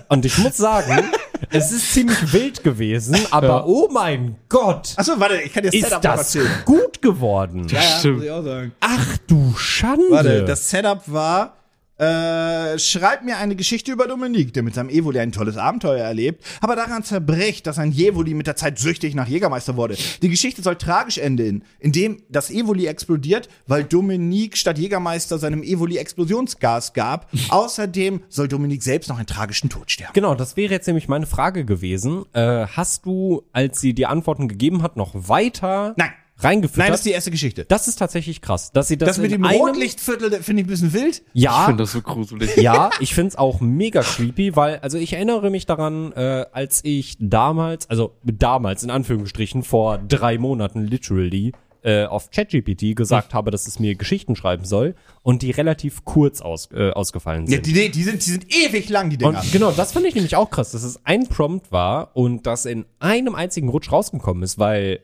[0.09, 1.05] Und ich muss sagen,
[1.51, 5.74] es ist ziemlich wild gewesen, aber oh mein Gott, Achso, warte, ich kann dir das
[5.80, 6.62] ist Setup noch das erzählen.
[6.64, 7.66] gut geworden.
[7.68, 8.16] Ja, ja, Stimmt.
[8.16, 8.72] muss ich auch sagen.
[8.80, 10.05] Ach du Schande.
[10.11, 11.58] Warte, das Setup war,
[11.99, 16.45] äh, schreib mir eine Geschichte über Dominik, der mit seinem Evoli ein tolles Abenteuer erlebt,
[16.61, 19.97] aber daran zerbricht, dass ein Evoli mit der Zeit süchtig nach Jägermeister wurde.
[20.23, 25.97] Die Geschichte soll tragisch enden, indem das Evoli explodiert, weil Dominik statt Jägermeister seinem Evoli
[25.99, 27.29] Explosionsgas gab.
[27.49, 30.13] Außerdem soll Dominik selbst noch einen tragischen Tod sterben.
[30.15, 32.25] Genau, das wäre jetzt nämlich meine Frage gewesen.
[32.33, 36.11] Äh, hast du, als sie die Antworten gegeben hat, noch weiter Nein.
[36.39, 36.78] Reingeführt?
[36.78, 37.64] Nein, das ist die erste Geschichte.
[37.66, 40.66] Das ist tatsächlich krass, dass sie das, Das mit dem einem, Rotlichtviertel das finde ich
[40.66, 41.22] ein bisschen wild.
[41.34, 42.57] Ich Ja, finde das so gruselig.
[42.57, 47.16] ja, ich find's auch mega creepy, weil, also ich erinnere mich daran, äh, als ich
[47.20, 51.53] damals, also damals in Anführungsstrichen, vor drei Monaten literally,
[51.84, 56.41] äh, auf ChatGPT gesagt habe, dass es mir Geschichten schreiben soll und die relativ kurz
[56.41, 57.66] aus, äh, ausgefallen Ja, sind.
[57.66, 59.39] die, die, sind, die sind ewig lang, die Dinger.
[59.41, 62.66] Und genau, das finde ich nämlich auch krass, dass es ein Prompt war und das
[62.66, 65.01] in einem einzigen Rutsch rausgekommen ist, weil,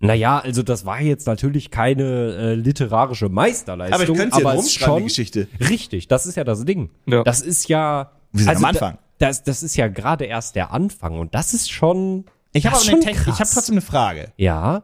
[0.00, 2.02] naja, also das war jetzt natürlich keine
[2.34, 3.94] äh, literarische Meisterleistung.
[3.94, 5.48] aber ich könnte ja es rumschreiben, die Geschichte.
[5.60, 6.90] Richtig, das ist ja das Ding.
[7.06, 7.22] Ja.
[7.22, 8.10] Das ist ja.
[8.32, 8.98] Wir sind am Anfang.
[9.18, 12.24] Da, das, das ist ja gerade erst der Anfang und das ist schon.
[12.52, 12.76] Ich habe
[13.12, 13.52] krass.
[13.54, 14.32] trotzdem eine Frage.
[14.36, 14.82] Ja.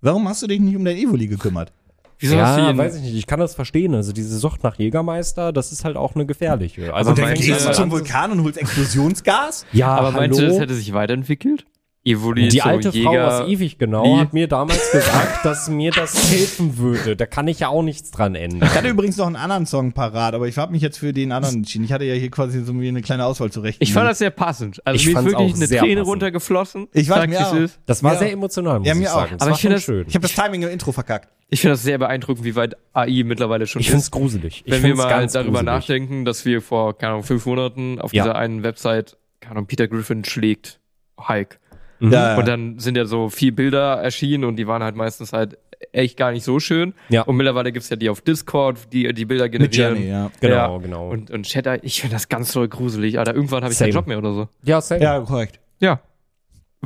[0.00, 1.72] Warum hast du dich nicht um dein Evoli gekümmert?
[2.18, 3.14] Wieso hast du Ja, weiß ich nicht.
[3.16, 3.94] Ich kann das verstehen.
[3.94, 6.94] Also diese Sucht nach Jägermeister, das ist halt auch eine gefährliche.
[6.94, 9.66] Also Aber du, Gehst ja du zum zu- Vulkan und holst Explosionsgas?
[9.72, 10.16] Ja, Aber hallo?
[10.18, 11.66] meinst du, das hätte sich weiterentwickelt?
[12.06, 13.42] Evoli Die so alte Frau Jäger.
[13.42, 14.20] aus Ewig genau Wie?
[14.20, 17.16] hat mir damals gesagt, dass mir das helfen würde.
[17.16, 18.68] Da kann ich ja auch nichts dran ändern.
[18.70, 21.32] Ich hatte übrigens noch einen anderen Song parat, aber ich habe mich jetzt für den
[21.32, 21.84] anderen entschieden.
[21.86, 23.78] Ich hatte ja hier quasi so mir eine kleine Auswahl zurecht.
[23.80, 24.86] Ich fand das sehr passend.
[24.86, 26.08] Also Ich mir ist wirklich auch eine sehr Träne passend.
[26.08, 26.88] runtergeflossen.
[26.92, 27.54] Ich weiß, Sag, mir auch.
[27.54, 27.78] ist.
[27.86, 28.18] Das war Ja.
[28.18, 29.14] sehr emotional, muss Ja, ich mir auch.
[29.20, 29.30] sagen.
[29.32, 30.04] Das Aber war ich finde das- schön.
[30.06, 31.28] Ich habe das Timing im Intro verkackt.
[31.48, 33.92] Ich finde das sehr beeindruckend, wie weit AI mittlerweile schon Ich ist.
[33.92, 34.62] find's gruselig.
[34.66, 35.66] Ich Wenn wir mal ganz darüber gruselig.
[35.66, 38.24] nachdenken, dass wir vor, keine Ahnung, fünf Monaten auf Ja.
[38.24, 40.80] dieser einen Website, keine Ahnung, Peter Griffin schlägt
[41.28, 41.60] Hulk.
[42.06, 42.12] Mhm.
[42.12, 42.36] Ja.
[42.36, 45.58] Und dann sind ja so vier Bilder erschienen und die waren halt meistens halt
[45.92, 46.94] echt gar nicht so schön.
[47.08, 47.22] Ja.
[47.22, 49.96] Und mittlerweile gibt's ja die auf Discord, die die Bilder generieren.
[49.96, 50.30] Journey, ja.
[50.40, 51.08] Genau, genau.
[51.08, 53.18] Und, und Chat, ich finde das ganz toll gruselig.
[53.18, 53.90] Alter, irgendwann habe ich Same.
[53.90, 54.48] keinen Job mehr oder so.
[54.62, 55.02] Ja, same.
[55.02, 55.60] Ja, korrekt.
[55.80, 56.00] Ja.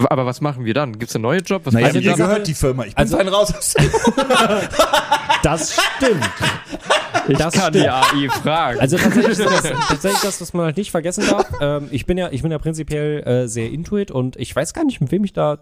[0.09, 0.99] Aber was machen wir dann?
[0.99, 1.63] Gibt's einen neuen Job?
[1.65, 2.85] Was Naja, mir gehört die Firma.
[2.85, 3.75] Ich bin also- fein raus aus
[5.43, 6.25] Das stimmt.
[7.39, 7.75] das Kann stimmt.
[7.77, 8.81] die AI fragen.
[8.81, 11.49] Also tatsächlich, das, tatsächlich das, was man halt nicht vergessen darf.
[11.61, 14.85] Ähm, ich bin ja, ich bin ja prinzipiell äh, sehr intuit und ich weiß gar
[14.85, 15.59] nicht, mit wem ich da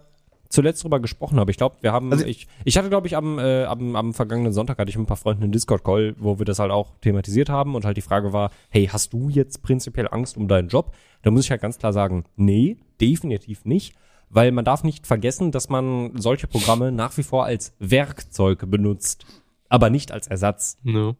[0.49, 1.51] zuletzt drüber gesprochen habe.
[1.51, 4.53] Ich glaube, wir haben, Also- ich, ich hatte, glaube ich, am, äh, am, am vergangenen
[4.53, 7.49] Sonntag hatte ich mit ein paar Freunden einen Discord-Call, wo wir das halt auch thematisiert
[7.49, 10.93] haben und halt die Frage war, hey, hast du jetzt prinzipiell Angst um deinen Job?
[11.23, 13.93] Da muss ich halt ganz klar sagen, nee, definitiv nicht.
[14.29, 19.25] Weil man darf nicht vergessen, dass man solche Programme nach wie vor als Werkzeug benutzt,
[19.69, 20.77] aber nicht als Ersatz.
[20.83, 21.15] No.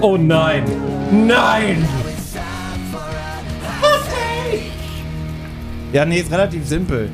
[0.00, 0.64] Oh nein!
[1.12, 1.86] Nein!
[5.92, 7.10] Ja, nee, ist relativ simpel.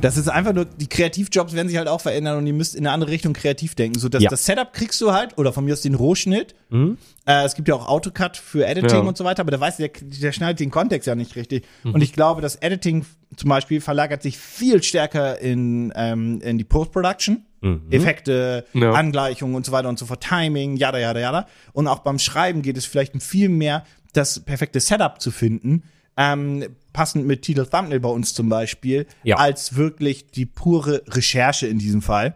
[0.00, 2.86] Das ist einfach nur, die Kreativjobs werden sich halt auch verändern und ihr müsst in
[2.86, 3.98] eine andere Richtung kreativ denken.
[3.98, 4.30] So, dass Ja.
[4.30, 6.54] das Setup kriegst du halt, oder von mir aus den Rohschnitt.
[6.70, 8.98] Äh, es gibt ja auch AutoCAD für Editing Ja.
[9.00, 11.66] und so weiter, aber der weiß, der, der schneidet den Kontext ja nicht richtig.
[11.82, 13.04] Und ich glaube, das Editing
[13.36, 17.42] zum Beispiel verlagert sich viel stärker in, ähm, in die Post-Production.
[17.90, 18.92] Effekte, Ja.
[18.92, 21.46] Angleichungen und so weiter und so fort, Timing, jada, jada, jada.
[21.72, 23.82] Und auch beim Schreiben geht es vielleicht um viel mehr,
[24.12, 25.82] das perfekte Setup zu finden,
[26.18, 29.36] ähm, passend mit Titel Thumbnail bei uns zum Beispiel, Ja.
[29.36, 32.34] als wirklich die pure Recherche in diesem Fall.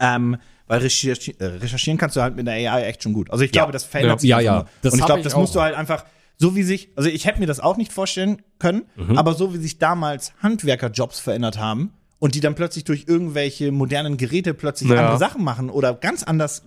[0.00, 3.30] Ähm, weil recherchi äh, recherchieren kannst du halt mit der AI echt schon gut.
[3.30, 4.18] Also ich glaube, das verändert Ja.
[4.20, 4.54] sich Ja, ja.
[4.54, 4.66] nur.
[4.82, 6.04] Das Und ich glaube, das musst du halt einfach,
[6.38, 9.18] so wie sich, also ich hätte mir das auch nicht vorstellen können, Mhm.
[9.18, 14.16] aber so wie sich damals Handwerkerjobs verändert haben und die dann plötzlich durch irgendwelche modernen
[14.16, 14.96] Geräte plötzlich Ja.
[15.00, 16.62] andere Sachen machen oder ganz anders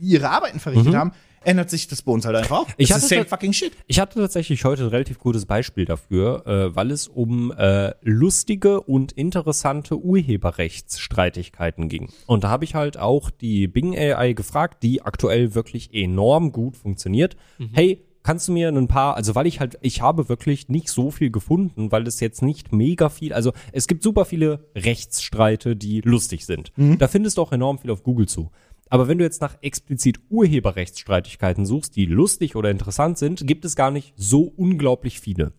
[0.00, 1.12] ihre Arbeiten verrichtet haben,
[1.44, 2.66] ändert sich das bei uns halt einfach.
[2.66, 2.74] Mhm.
[2.76, 3.72] Ich das hatte ist same fucking shit.
[3.86, 8.80] Ich hatte tatsächlich heute ein relativ gutes Beispiel dafür, äh, weil es um äh, lustige
[8.80, 12.10] und interessante Urheberrechtsstreitigkeiten ging.
[12.26, 16.76] Und da habe ich halt auch die Bing AI gefragt, die aktuell wirklich enorm gut
[16.76, 17.36] funktioniert.
[17.72, 21.10] Hey, kannst du mir ein paar, also weil ich halt, ich habe wirklich nicht so
[21.10, 26.00] viel gefunden, weil es jetzt nicht mega viel, also es gibt super viele Rechtsstreite, die
[26.00, 26.72] lustig sind.
[26.98, 28.50] Da findest du auch enorm viel auf Google zu.
[28.92, 33.74] Aber wenn du jetzt nach explizit Urheberrechtsstreitigkeiten suchst, die lustig oder interessant sind, gibt es
[33.74, 35.54] gar nicht so unglaublich viele.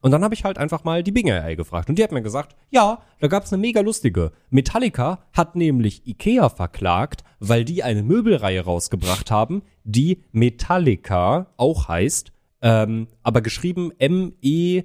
[0.00, 2.22] Und dann habe ich halt einfach mal die Bing AI gefragt und die hat mir
[2.22, 4.32] gesagt, ja, da gab es eine mega lustige.
[4.48, 12.32] Metallica hat nämlich Ikea verklagt, weil die eine Möbelreihe rausgebracht haben, die Metallica auch heißt,
[12.62, 14.84] ähm, aber geschrieben M-E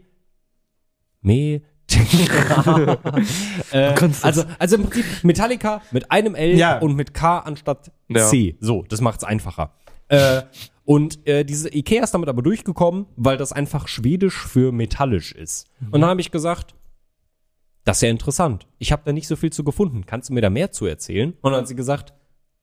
[1.22, 1.62] Me
[3.72, 6.80] äh, also, also im Prinzip Metallica mit einem L Ja.
[6.80, 8.26] und mit K anstatt Ja.
[8.28, 8.58] C.
[8.60, 9.74] So, das macht's einfacher.
[10.08, 10.42] Äh,
[10.84, 15.68] und äh, diese Ikea ist damit aber durchgekommen, weil das einfach schwedisch für metallisch ist.
[15.92, 16.76] Und dann habe ich gesagt,
[17.86, 18.68] das ist ja interessant.
[18.80, 20.06] Ich habe da nicht so viel zu gefunden.
[20.08, 21.34] Kannst du mir da mehr zu erzählen?
[21.42, 22.14] Und dann hat sie gesagt,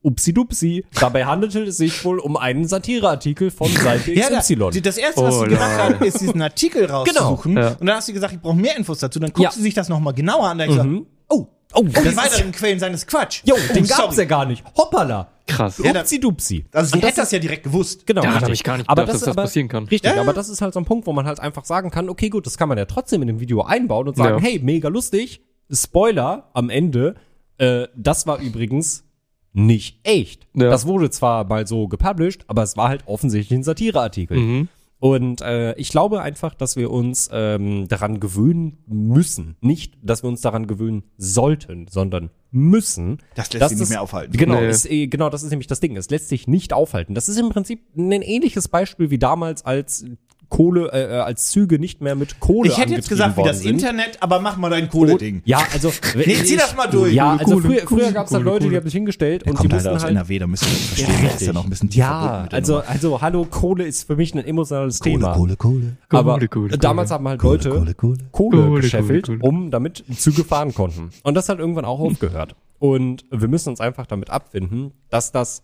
[0.03, 0.85] upsi-dupsi.
[0.99, 4.71] Dabei handelte es sich wohl um einen Satireartikel von Seite Ja, da, XY.
[4.73, 7.57] die- das erste, was Oh, sie gemacht hat, ist diesen Artikel rauszusuchen.
[7.57, 7.69] Ja.
[7.79, 9.19] Und dann hast du gesagt, ich brauche mehr Infos dazu.
[9.21, 9.51] Dann guckt Ja.
[9.51, 10.59] sie sich das nochmal genauer an.
[10.59, 10.95] Dann sie gesagt,
[11.29, 13.43] oh, oh, oh, das die ist- weiteren Quellen seines Quatsch.
[13.45, 14.17] Jo, oh, den gab's sorry.
[14.19, 14.65] ja gar nicht.
[14.77, 15.29] Hoppala.
[15.47, 15.79] Krass.
[15.85, 16.67] Ja, da- Upsi-dupsi.
[16.73, 18.07] Also sie das hätte das ja direkt gewusst.
[18.07, 18.23] Genau.
[18.23, 18.49] Daran richtig.
[18.49, 19.85] hab ich gar nicht aber gedacht, das, dass das aber, passieren kann.
[19.85, 20.23] Richtig, Ja, ja.
[20.23, 22.47] aber das ist halt so ein Punkt, wo man halt einfach sagen kann, okay, gut,
[22.47, 24.43] das kann man ja trotzdem in dem Video einbauen und sagen, Ja.
[24.51, 25.43] hey, mega lustig.
[25.71, 27.15] Spoiler am Ende,
[27.59, 29.05] äh, das war übrigens
[29.53, 30.47] nicht echt.
[30.55, 30.71] Ja.
[30.71, 34.37] Das wurde zwar mal so gepublished, aber es war halt offensichtlich ein Satireartikel.
[34.39, 34.69] Mhm.
[34.99, 39.57] Und äh, ich glaube einfach, dass wir uns ähm, daran gewöhnen müssen.
[39.61, 43.19] Nicht, dass wir uns daran gewöhnen sollten, sondern müssen.
[43.35, 44.37] Das lässt sich nicht mehr aufhalten.
[44.37, 44.69] Genau, Nee.
[44.69, 45.97] ist, eh- genau, das ist nämlich das Ding.
[45.97, 47.15] Es lässt sich nicht aufhalten.
[47.17, 50.05] Das ist im Prinzip ein ähnliches Beispiel wie damals, als
[50.53, 53.71] Kohle, äh, als Züge nicht mehr mit Kohle Ich hätte jetzt gesagt, wie das sind.
[53.71, 55.41] Internet, aber mach mal dein Kohle-Ding.
[55.47, 57.15] Ja, also Nee, zieh das mal durch.
[57.15, 58.77] Ja, also Kohle, früher, Kohle, früher gab es halt Kohle, Leute, die Kohle.
[58.77, 61.25] haben sich hingestellt und die halt mussten aus halt NRW, da müsst ihr das verstehen.
[61.25, 62.85] Das ist ja noch ein bisschen ja, also, Nummer.
[62.87, 65.33] also, hallo, Kohle ist für mich ein emotionales Thema.
[65.33, 65.97] Kohle, Kohle.
[66.11, 67.15] Aber Kohle, Kohle, damals Kohle.
[67.19, 68.19] haben halt Kohle, Leute Kohle, Kohle.
[68.31, 69.49] Kohle, Kohle, gescheffelt, Kohle, Kohle.
[69.49, 71.09] um damit Züge fahren konnten.
[71.23, 72.57] Und das hat irgendwann auch aufgehört.
[72.79, 75.63] Und wir müssen uns einfach damit abfinden, dass das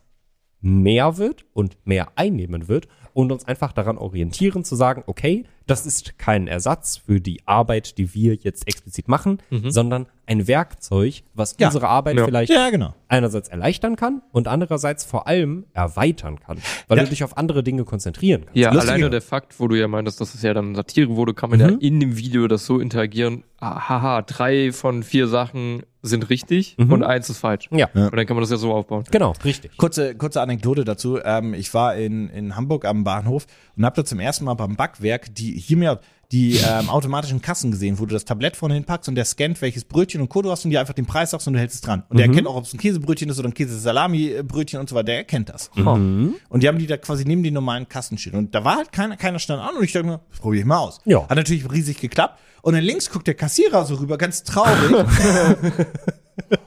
[0.63, 2.89] mehr wird und mehr einnehmen wird
[3.19, 7.99] und uns einfach daran orientieren zu sagen, okay, das ist kein Ersatz für die Arbeit,
[7.99, 11.67] die wir jetzt explizit machen, sondern ein Werkzeug, was Ja.
[11.67, 12.25] unsere Arbeit Ja.
[12.27, 12.95] vielleicht Ja, genau.
[13.09, 17.05] einerseits erleichtern kann und andererseits vor allem erweitern kann, weil Ja.
[17.05, 18.57] du dich auf andere Dinge konzentrieren kannst.
[18.57, 21.35] Ja, Lustige- alleine der Fakt, wo du ja meintest, dass es ja dann Satire wurde,
[21.35, 23.43] kann man ja in dem Video das so interagieren.
[23.61, 27.69] ah, Haha, drei von vier Sachen sind richtig und eins ist falsch.
[27.71, 27.89] Ja.
[27.95, 29.05] Und dann kann man das ja so aufbauen.
[29.11, 29.77] Genau, richtig.
[29.77, 31.19] Kurze, kurze Anekdote dazu.
[31.23, 33.47] Ähm, ich war in, in Hamburg am Bahnhof
[33.77, 36.01] und habe da zum ersten Mal beim Backwerk die hier mir
[36.31, 39.85] die ähm, automatischen Kassen gesehen, wo du das Tablett vorne hinpackst und der scannt, welches
[39.85, 40.43] Brötchen und Co.
[40.43, 42.03] du hast und dir einfach den Preis sagst und du hältst es dran.
[42.11, 45.05] Und der erkennt auch, ob es ein Käsebrötchen ist oder ein Käse-Salami-Brötchen und so weiter.
[45.05, 45.71] Der erkennt das.
[45.75, 48.35] Und die haben die da quasi neben den normalen Kassen stehen.
[48.35, 50.67] Und da war halt keiner, keiner stand an und ich dachte mir, das probiere ich
[50.67, 51.01] mal aus.
[51.07, 51.23] Ja.
[51.27, 52.39] Hat natürlich riesig geklappt.
[52.61, 55.07] Und dann links guckt der Kassierer so rüber, ganz traurig.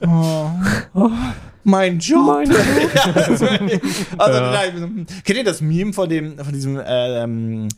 [0.06, 1.10] oh,
[1.64, 2.42] mein Job.
[2.48, 4.62] Ja, also, also, da-
[5.24, 7.68] Kennt ihr das Meme von dem, von diesem, ähm,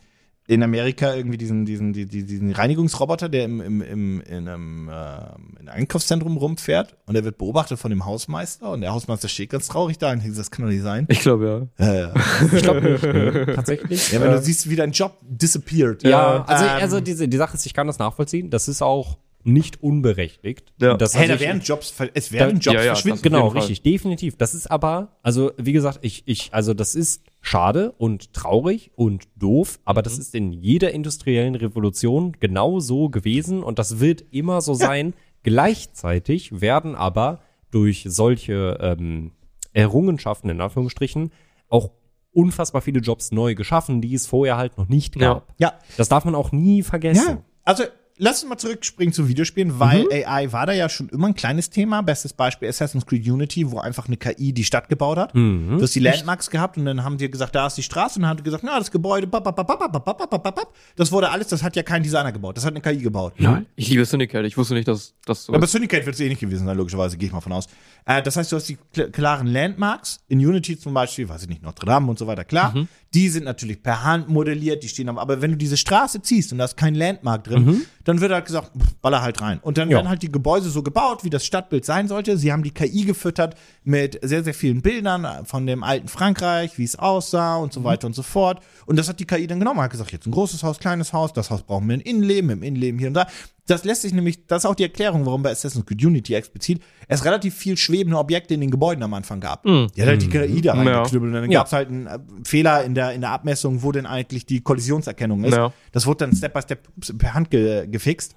[0.46, 4.88] in Amerika irgendwie diesen, diesen, die- die- diesen Reinigungsroboter, der im, im, im, in einem,
[4.88, 9.28] äh, in einem Einkaufszentrum rumfährt und der wird beobachtet von dem Hausmeister und der Hausmeister
[9.28, 11.06] steht ganz traurig da und denkt, das kann doch nicht sein.
[11.08, 11.86] Ich glaube ja.
[11.86, 12.12] Ja, ja.
[12.52, 13.02] Ich glaube nicht.
[13.02, 14.12] nee, tatsächlich.
[14.12, 16.02] ja wenn du siehst, wie dein Job disappeared.
[16.02, 18.50] Ja, also, Ähm, also diese, die Sache ist, ich kann das nachvollziehen.
[18.50, 19.16] Das ist auch
[19.46, 20.72] nicht unberechtigt.
[20.80, 20.96] Ja.
[20.96, 23.22] Das, hey, da werden Jobs, es werden Da- Jobs ja, ja, verschwinden.
[23.22, 24.36] Genau, richtig, definitiv.
[24.36, 29.24] Das ist aber, also wie gesagt, ich, ich, also das ist schade und traurig und
[29.36, 34.60] doof, aber das ist in jeder industriellen Revolution genau so gewesen und das wird immer
[34.60, 35.12] so sein.
[35.42, 37.40] Gleichzeitig werden aber
[37.70, 39.32] durch solche ähm,
[39.72, 41.32] Errungenschaften in Anführungsstrichen
[41.68, 41.90] auch
[42.32, 45.34] unfassbar viele Jobs neu geschaffen, die es vorher halt noch nicht Ja.
[45.34, 45.54] gab.
[45.58, 45.74] Ja.
[45.96, 47.24] Das darf man auch nie vergessen.
[47.38, 47.84] Ja, also
[48.18, 51.70] lass uns mal zurückspringen zu Videospielen, weil AI war da ja schon immer ein kleines
[51.70, 52.02] Thema.
[52.02, 55.34] Bestes Beispiel Assassin's Creed Unity, wo einfach eine KI die Stadt gebaut hat.
[55.34, 58.22] Du hast die Landmarks gehabt und dann haben die gesagt, da ist die Straße und
[58.22, 60.54] dann haben die gesagt, na, das Gebäude, bap, bap, bap, bap, bap, bap, bap, bap,
[60.54, 60.74] bap.
[60.96, 63.34] das wurde alles, das hat ja kein Designer gebaut, das hat eine KI gebaut.
[63.38, 63.66] Nein.
[63.76, 64.46] Ich liebe Syndicate.
[64.46, 65.72] Ich wusste nicht, dass das so Aber ist.
[65.72, 67.66] Syndicate wird es eh nicht gewesen sein, logischerweise, gehe ich mal von aus.
[68.06, 71.48] Äh, das heißt, du hast die kl klaren Landmarks, in Unity zum Beispiel, weiß ich
[71.48, 72.74] nicht, Notre Dame und so weiter, klar.
[73.14, 76.50] Die sind natürlich per Hand modelliert, die stehen aber, aber wenn du diese Straße ziehst
[76.52, 79.60] und da ist kein Landmark drin, dann wird halt gesagt, pff, baller halt rein.
[79.62, 79.98] Und dann Ja.
[79.98, 82.36] werden halt die Gebäude so gebaut, wie das Stadtbild sein sollte.
[82.36, 83.54] Sie haben die KI gefüttert
[83.84, 88.06] mit sehr, sehr vielen Bildern von dem alten Frankreich, wie es aussah und so weiter
[88.08, 88.60] und so fort.
[88.86, 91.32] Und das hat die KI dann genommen, hat gesagt, jetzt ein großes Haus, kleines Haus,
[91.32, 93.26] das Haus brauchen wir ein Innenleben, im Innenleben hier und da.
[93.66, 96.82] Das lässt sich nämlich, das ist auch die Erklärung, warum bei Assassin's Creed Unity explizit
[97.08, 99.62] es relativ viel schwebende Objekte in den Gebäuden am Anfang gab.
[99.62, 99.70] Die
[100.02, 100.80] hat halt die KI da Ja.
[100.82, 101.60] reingeknüppelt und dann Ja.
[101.60, 105.44] gab's halt einen äh, Fehler in der, in der Abmessung, wo denn eigentlich die Kollisionserkennung
[105.44, 105.54] ist.
[105.54, 105.72] Ja.
[105.92, 106.88] Das wurde dann Step by Step
[107.18, 108.36] per Hand ge gefixt.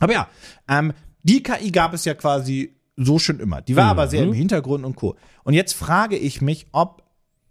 [0.00, 0.28] Aber ja,
[0.68, 0.92] ähm,
[1.22, 3.60] die KI gab es ja quasi so schon immer.
[3.60, 5.16] Die war aber sehr im Hintergrund und co.
[5.42, 7.02] Und jetzt frage ich mich, ob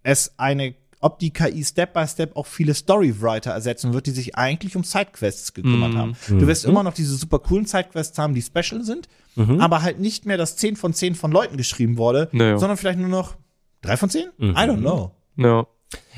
[0.02, 0.74] es eine,
[1.04, 4.84] ob die KI Step by Step auch viele Storywriter ersetzen wird, die sich eigentlich um
[4.84, 6.16] Sidequests gekümmert haben.
[6.28, 10.24] Du wirst immer noch diese super coolen Sidequests haben, die special sind, aber halt nicht
[10.24, 12.58] mehr das 10 von 10 von Leuten geschrieben wurde, Naja.
[12.58, 13.36] sondern vielleicht nur noch
[13.82, 14.28] 3 von 10?
[14.40, 15.12] I don't know.
[15.36, 15.66] Ja.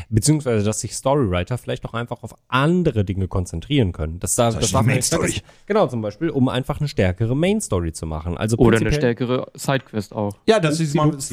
[0.09, 4.21] Beziehungsweise, dass sich Storywriter vielleicht auch einfach auf andere Dinge konzentrieren können.
[4.21, 5.29] Das, da, das darf man Main Story.
[5.29, 5.45] vergessen.
[5.67, 8.39] Genau, zum Beispiel, um einfach eine stärkere Main Story zu machen.
[8.39, 10.37] Also Oder eine stärkere Sidequest auch.
[10.47, 11.29] Ja, dass sie, mal, dass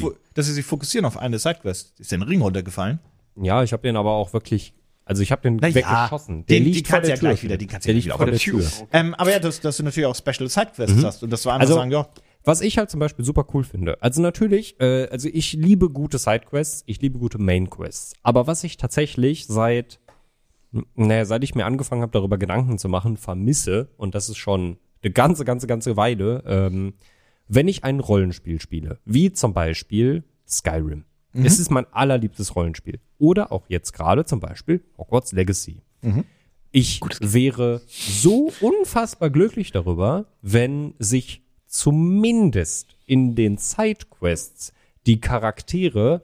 [0.46, 1.98] sie sich fokussieren auf eine Sidequest.
[2.00, 2.98] Ist der Ring runtergefallen?
[3.36, 4.74] Ja, ich habe den aber auch wirklich,
[5.04, 6.46] also ich habe den Na ja, weggeschossen.
[6.46, 7.28] Der den- liegt vor kannst der ja Tür.
[7.30, 8.60] gleich wieder, die kannst ja der gleich liegt wieder vor der Tür.
[8.60, 8.88] Tür.
[8.92, 11.62] Ähm, aber ja, dass, dass du natürlich auch Special Sidequests hast und das war einfach
[11.66, 12.08] Also- sagen, ja,
[12.46, 14.02] Was ich halt zum Beispiel super cool finde.
[14.02, 18.12] Also natürlich, äh, also ich liebe gute Sidequests, ich liebe gute Mainquests.
[18.22, 19.98] Aber was ich tatsächlich seit,
[20.94, 24.76] naja, seit ich mir angefangen habe, darüber Gedanken zu machen, vermisse, und das ist schon
[25.02, 26.94] eine ganze, ganze, ganze Weile, ähm,
[27.48, 31.04] wenn ich ein Rollenspiel spiele, wie zum Beispiel Skyrim.
[31.34, 33.00] Es ist mein allerliebstes Rollenspiel.
[33.18, 35.80] Oder auch jetzt gerade zum Beispiel Hogwarts Legacy.
[36.70, 44.72] Ich wäre so unfassbar glücklich darüber, wenn sich zumindest in den Sidequests
[45.06, 46.22] die Charaktere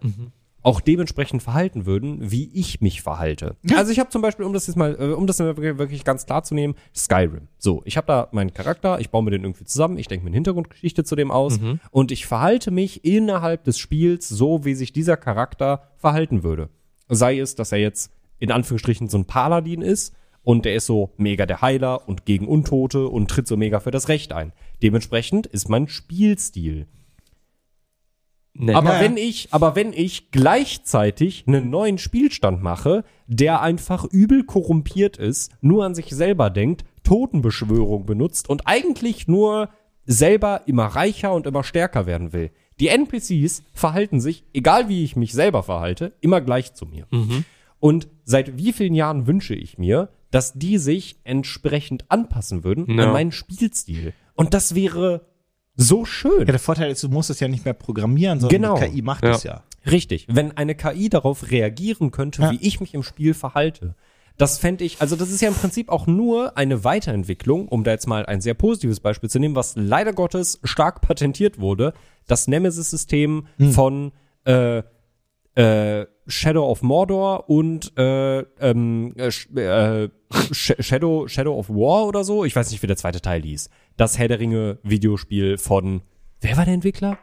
[0.62, 3.56] auch dementsprechend verhalten würden, wie ich mich verhalte.
[3.74, 6.26] Also ich habe zum Beispiel, um das jetzt mal, äh, um das wirklich wirklich ganz
[6.26, 7.48] klar zu nehmen, Skyrim.
[7.58, 10.28] So, ich habe da meinen Charakter, ich baue mir den irgendwie zusammen, ich denke mir
[10.28, 11.58] eine Hintergrundgeschichte zu dem aus
[11.90, 16.68] und ich verhalte mich innerhalb des Spiels so, wie sich dieser Charakter verhalten würde.
[17.08, 21.12] Sei es, dass er jetzt in Anführungsstrichen so ein Paladin ist und der ist so
[21.16, 24.52] mega der Heiler und gegen Untote und tritt so mega für das Recht ein.
[24.82, 26.86] Dementsprechend ist mein Spielstil.
[28.54, 28.74] Nee.
[28.74, 29.00] Aber Ja, ja.
[29.02, 35.52] wenn ich, aber wenn ich gleichzeitig einen neuen Spielstand mache, der einfach übel korrumpiert ist,
[35.60, 39.70] nur an sich selber denkt, Totenbeschwörung benutzt und eigentlich nur
[40.06, 42.50] selber immer reicher und immer stärker werden will.
[42.80, 47.06] Die NPCs verhalten sich, egal wie ich mich selber verhalte, immer gleich zu mir.
[47.78, 53.06] Und seit wie vielen Jahren wünsche ich mir, dass die sich entsprechend anpassen würden Ja.
[53.06, 54.12] an meinen Spielstil.
[54.34, 55.26] Und das wäre
[55.80, 56.40] so schön.
[56.40, 58.78] Ja, der Vorteil ist, du musst es ja nicht mehr programmieren, sondern Genau.
[58.78, 59.30] die KI macht Ja.
[59.30, 59.62] es ja.
[59.90, 60.26] Richtig.
[60.28, 62.50] Wenn eine KI darauf reagieren könnte, Ja.
[62.50, 63.94] wie ich mich im Spiel verhalte.
[64.36, 67.90] Das fände ich, also das ist ja im Prinzip auch nur eine Weiterentwicklung, um da
[67.90, 71.92] jetzt mal ein sehr positives Beispiel zu nehmen, was leider Gottes stark patentiert wurde,
[72.26, 74.12] das Nemesis-System von
[74.44, 74.82] äh,
[75.56, 80.08] äh, Shadow of Mordor und äh, ähm, äh, Sh- äh,
[80.52, 82.44] Sh- Shadow, Shadow of War oder so.
[82.44, 83.68] Ich weiß nicht, wie der zweite Teil hieß.
[84.00, 86.00] Das Herr der Ringe Videospiel von,
[86.40, 87.18] wer war der Entwickler?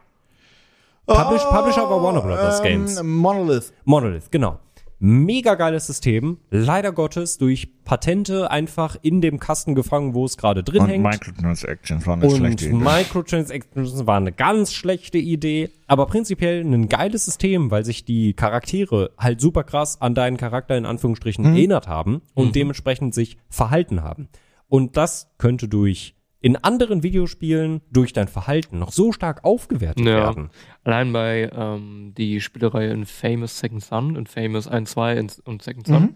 [1.07, 2.99] Publish, Publisher war Warner Brothers Games.
[2.99, 3.73] Ähm, Monolith.
[3.83, 4.59] Monolith, genau.
[4.99, 10.61] Mega geiles System, leider Gottes durch Patente einfach in dem Kasten gefangen, wo es gerade
[10.61, 11.03] drin hängt.
[11.03, 17.85] Microtransactions waren Und Microtransactions war eine ganz schlechte Idee, aber prinzipiell ein geiles System, weil
[17.85, 23.15] sich die Charaktere halt super krass an deinen Charakter in Anführungsstrichen erinnert haben und dementsprechend
[23.15, 24.29] sich verhalten haben.
[24.69, 26.16] Und das könnte durch
[26.47, 30.13] in anderen Videospielen durch dein Verhalten noch so stark aufgewertet Ja.
[30.15, 30.49] werden.
[30.85, 35.61] Allein bei ähm, die Spielereihe in Famous Second Son, in Famous 1, 2 in- und
[35.61, 36.15] Second Son,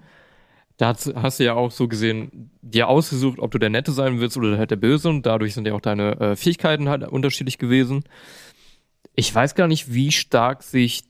[0.77, 4.21] da hast, hast du ja auch so gesehen, dir ausgesucht, ob du der Nette sein
[4.21, 7.57] willst oder halt der Böse und dadurch sind ja auch deine äh, Fähigkeiten halt unterschiedlich
[7.57, 8.05] gewesen.
[9.13, 11.03] Ich weiß gar nicht, wie stark sich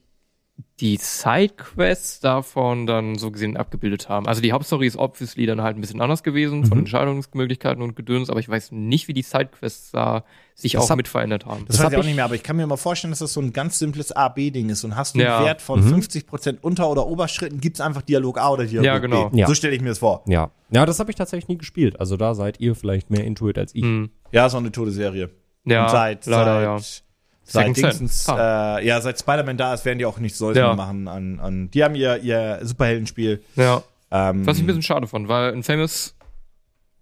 [0.80, 4.28] die Sidequests davon dann so gesehen abgebildet haben.
[4.28, 8.30] Also die Hauptstory ist obviously dann halt ein bisschen anders gewesen, von Entscheidungsmöglichkeiten und Gedöns,
[8.30, 10.24] aber ich weiß nicht, wie die Sidequests da
[10.56, 11.66] sich Das auch hab- mit verändert haben.
[11.68, 13.20] Das, Das weiß ich auch ich- nicht mehr, aber ich kann mir mal vorstellen, dass
[13.20, 14.84] das so ein ganz simples A-B-Ding ist.
[14.84, 15.38] Und hast du Ja.
[15.38, 18.98] einen Wert von 50% Unter- oder Oberschritten, gibt es einfach Dialog A oder Dialog Ja,
[19.00, 19.30] genau.
[19.30, 19.40] B.
[19.40, 19.48] Ja.
[19.48, 20.24] So stelle ich mir das vor.
[20.28, 20.52] Ja.
[20.72, 22.00] Ja, das habe ich tatsächlich nie gespielt.
[22.00, 23.84] Also da seid ihr vielleicht mehr Intuit als ich.
[23.84, 24.10] Hm.
[24.32, 25.30] Ja, so eine tote Serie.
[25.66, 27.02] Ja, Und seit, leider, seit, ja.
[27.44, 28.36] Seit Dingsens, Sen.
[28.38, 30.68] äh, ja, seit Spider-Man da ist, werden die auch nichts Neues Ja.
[30.68, 31.72] mehr machen an, an.
[31.72, 33.44] Die haben ihr, ihr Superheldenspiel.
[33.56, 33.84] Ja.
[34.12, 36.16] Ähm, Was ich ein bisschen schade fand, weil Infamous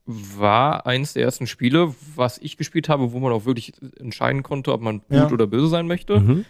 [0.05, 4.73] war eins der ersten Spiele, was ich gespielt habe, wo man auch wirklich entscheiden konnte,
[4.73, 5.29] ob man gut Ja.
[5.29, 6.19] oder böse sein möchte.
[6.19, 6.45] Mhm.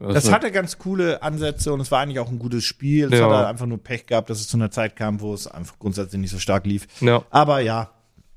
[0.00, 3.12] Das war- hatte ganz coole Ansätze und es war eigentlich auch ein gutes Spiel.
[3.12, 3.26] Es Ja.
[3.26, 5.78] hat halt einfach nur Pech gehabt, dass es zu einer Zeit kam, wo es einfach
[5.78, 6.86] grundsätzlich nicht so stark lief.
[7.00, 7.22] ja.
[7.30, 7.90] Aber ja.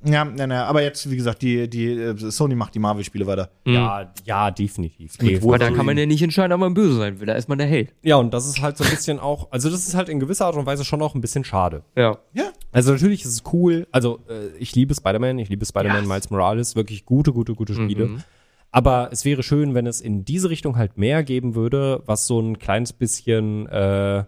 [0.03, 3.49] Ja, na, na, aber jetzt, wie gesagt, die, die äh, Sony macht die Marvel-Spiele weiter.
[3.65, 5.17] Ja, ja, definitiv.
[5.21, 7.27] Nee, Aber da kann man ja nicht entscheiden, ob man böse sein will.
[7.27, 7.93] Da ist man der Held.
[8.01, 10.47] Ja, und das ist halt so ein bisschen auch, also das ist halt in gewisser
[10.47, 11.83] Art und Weise schon auch ein bisschen schade.
[11.95, 12.17] Ja.
[12.33, 12.51] Ja.
[12.71, 16.07] Also natürlich ist es cool, also äh, ich liebe Spider-Man, ich liebe Spider-Man Ja.
[16.07, 18.07] Miles Morales, wirklich gute, gute, gute Spiele.
[18.07, 18.23] Mhm.
[18.71, 22.39] Aber es wäre schön, wenn es in diese Richtung halt mehr geben würde, was so
[22.39, 24.23] ein kleines bisschen, äh,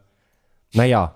[0.74, 1.16] naja,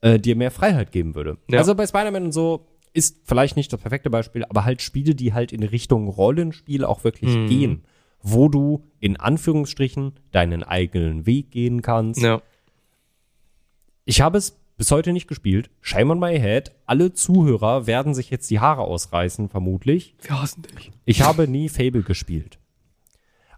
[0.00, 1.38] äh, dir mehr Freiheit geben würde.
[1.50, 1.58] Ja.
[1.58, 2.66] Also bei Spider-Man und so
[2.98, 7.04] ist vielleicht nicht das perfekte Beispiel, aber halt Spiele, die halt in Richtung Rollenspiel auch
[7.04, 7.46] wirklich Mhm.
[7.48, 7.84] gehen,
[8.20, 12.20] wo du in Anführungsstrichen deinen eigenen Weg gehen kannst.
[12.20, 12.42] Ja.
[14.04, 15.70] Ich habe es bis heute nicht gespielt.
[15.80, 16.72] Shame on my head.
[16.86, 20.14] Alle Zuhörer werden sich jetzt die Haare ausreißen, vermutlich.
[20.22, 20.92] Wir hassen dich.
[21.04, 22.58] Ich habe nie Fable gespielt.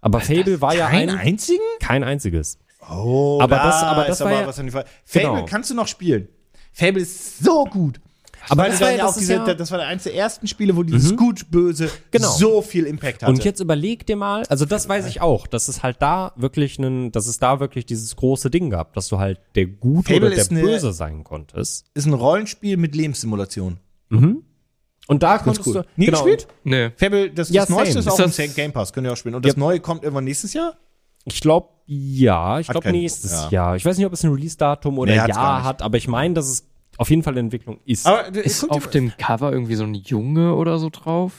[0.01, 1.61] Aber Fable war ja Kein ein, einzigen?
[1.79, 2.57] kein einziges.
[2.89, 4.85] Oh, Aber da das- aber das ist war ja- was an die Fall.
[5.05, 5.45] Fable Genau.
[5.45, 6.27] kannst du noch spielen.
[6.73, 8.01] Fable ist so gut.
[8.49, 11.15] Aber das war ja- auch diese, ja- das war eins der ersten Spiele, wo dieses
[11.15, 12.29] gut-böse Genau.
[12.31, 13.31] so viel Impact hatte.
[13.31, 16.77] Und jetzt überleg dir mal, also das weiß ich auch, dass es halt da wirklich
[16.79, 20.27] einen, dass es da wirklich dieses große Ding gab, dass du halt der Gute Fable
[20.27, 21.85] oder der eine- Böse sein konntest.
[21.93, 23.77] ist ein Rollenspiel mit Lebenssimulation.
[25.07, 25.73] Und da konntest cool.
[25.73, 26.47] du Nie genau, gespielt?
[26.63, 26.91] Nee.
[26.95, 29.35] Fable, das, Ja, das Neueste ist auch Ist im Game Pass, könnt ihr auch spielen.
[29.35, 29.59] Und das Ja.
[29.59, 30.77] Neue kommt irgendwann nächstes Jahr?
[31.25, 32.59] Ich glaube, ja.
[32.59, 33.49] Ich glaube nächstes ja.
[33.49, 33.75] Jahr.
[33.75, 36.47] Ich weiß nicht, ob es ein Release-Datum oder Nee, Jahr hat, aber ich meine, dass
[36.47, 36.67] es
[37.01, 38.05] auf jeden Fall in Entwicklung ist.
[38.07, 41.33] Aber Ist guck dir- auf dem Cover irgendwie so ein Junge oder so drauf?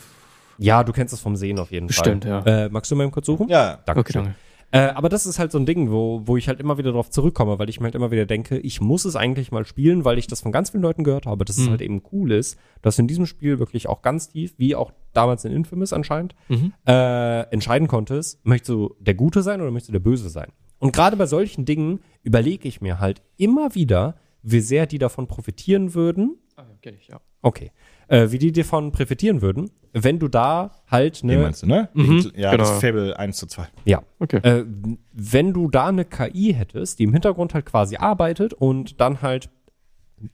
[0.59, 2.43] ja, du kennst es vom Sehen auf jeden Bestimmt, Fall.
[2.47, 2.65] ja.
[2.67, 3.49] Äh, magst du mal kurz suchen?
[3.49, 3.79] ja.
[3.87, 4.01] Danke.
[4.01, 4.35] Okay, danke.
[4.75, 7.11] Äh, aber das ist halt so ein Ding, wo, wo ich halt immer wieder drauf
[7.11, 10.17] zurückkomme, weil ich mir halt immer wieder denke, ich muss es eigentlich mal spielen, weil
[10.17, 11.71] ich das von ganz vielen Leuten gehört habe, dass es Mhm.
[11.73, 14.91] halt eben cool ist, dass du in diesem Spiel wirklich auch ganz tief, wie auch
[15.13, 16.73] damals in Infamous anscheinend, Mhm.
[16.87, 20.49] äh, entscheiden konntest, möchtest du der Gute sein oder möchtest du der Böse sein?
[20.79, 25.27] Und gerade bei solchen Dingen überlege ich mir halt immer wieder, wie sehr die davon
[25.29, 27.21] profitieren würden, Ah, ja, kenn ich, ja.
[27.43, 27.71] okay,
[28.09, 31.89] äh, wie die davon profitieren würden, wenn du da halt Den eine, meinst du, ne?
[31.95, 32.65] Mhm, Ja, genau.
[32.65, 33.69] das Fable 1 zu 2.
[33.85, 34.39] ja, Okay.
[34.43, 34.65] äh,
[35.13, 39.49] wenn du da eine KI hättest, die im Hintergrund halt quasi arbeitet und dann halt,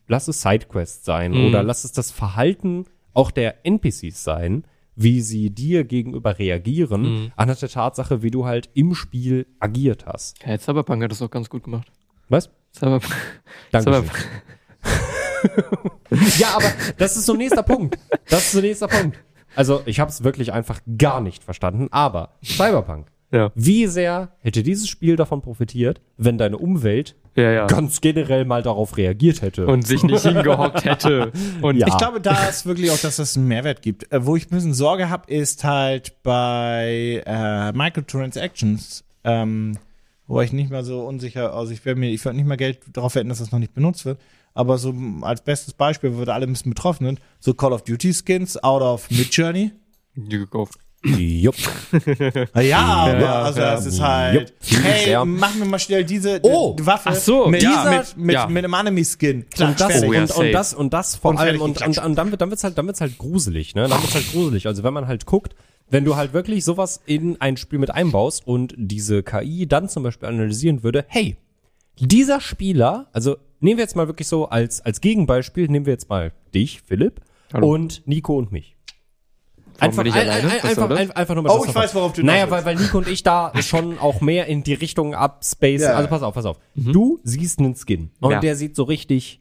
[0.07, 1.47] lass es Sidequests sein Mhm.
[1.47, 2.85] oder lass es das Verhalten
[3.15, 4.65] auch der NPCs sein,
[4.97, 7.33] wie sie dir gegenüber reagieren, Mhm.
[7.37, 10.45] anhand der Tatsache, wie du halt im Spiel agiert hast.
[10.45, 11.93] Ja, Cyberpunk hat das auch ganz gut gemacht.
[12.29, 12.51] Was?
[12.77, 13.15] Cyberpunk.
[13.73, 13.91] Danke.
[13.91, 14.29] Cyberpunk.
[16.39, 17.99] ja, aber das ist so ein nächster Punkt.
[18.29, 19.19] Das ist so ein nächster Punkt.
[19.57, 23.07] Also, ich habe es wirklich einfach gar nicht verstanden, aber Cyberpunk.
[23.31, 23.51] Ja.
[23.55, 27.67] Wie sehr hätte dieses Spiel davon profitiert, wenn deine Umwelt Ja, ja.
[27.67, 29.67] ganz generell mal darauf reagiert hätte?
[29.67, 31.33] Und sich nicht hingehockt hätte.
[31.61, 31.89] Und Ja.
[31.89, 34.11] Ich glaube, da ist wirklich auch, dass das einen Mehrwert gibt.
[34.13, 39.77] Äh, wo ich ein bisschen Sorge habe, ist halt bei äh, Microtransactions, ähm,
[40.29, 42.79] wo ich nicht mal so unsicher, also ich werde mir, ich würde nicht mal Geld
[42.93, 44.21] darauf wetten, dass das noch nicht benutzt wird.
[44.55, 47.73] Aber so als bestes Beispiel, wo wir da alle ein bisschen betroffen sind, so Call
[47.73, 49.73] of Duty Skins out of Midjourney.
[50.15, 50.79] die gekauft.
[51.05, 51.55] Jupp.
[52.61, 53.75] Ja, aber ja, also ja.
[53.75, 55.25] das ist halt, Jupp, hey, sehr.
[55.25, 57.85] machen wir mal schnell diese Oh, die Waffe ach so, mit, ja.
[57.99, 58.47] mit, mit, Ja.
[58.49, 59.47] mit einem Anime-Skin.
[59.61, 60.03] Und das.
[60.03, 62.41] Oh ja, und, und das und das vor Und allem und, und, und dann wird
[62.41, 63.83] dann wird's halt dann wird's halt gruselig, ne?
[63.89, 64.67] Dann wird's halt gruselig.
[64.67, 65.55] Also wenn man halt guckt,
[65.91, 70.03] wenn du halt wirklich sowas in ein Spiel mit einbaust und diese KI dann zum
[70.03, 71.37] Beispiel analysieren würde, hey,
[72.01, 76.09] Dieser Spieler, also nehmen wir jetzt mal wirklich so als, als Gegenbeispiel, nehmen wir jetzt
[76.09, 77.21] mal dich, Philipp,
[77.53, 77.73] Hallo.
[77.75, 78.77] und Nico und mich.
[79.77, 80.11] Ich ein- ein- soll
[80.51, 83.09] einfach, ein- einfach nur mal Oh, ich weiß, worauf du Naja, weil, weil Nico und
[83.09, 85.83] ich da schon auch mehr in die Richtung Upspace.
[85.83, 85.95] Ja.
[85.95, 86.59] Also pass auf, pass auf.
[86.77, 88.41] Du siehst einen Skin und Ja.
[88.41, 89.41] der sieht so richtig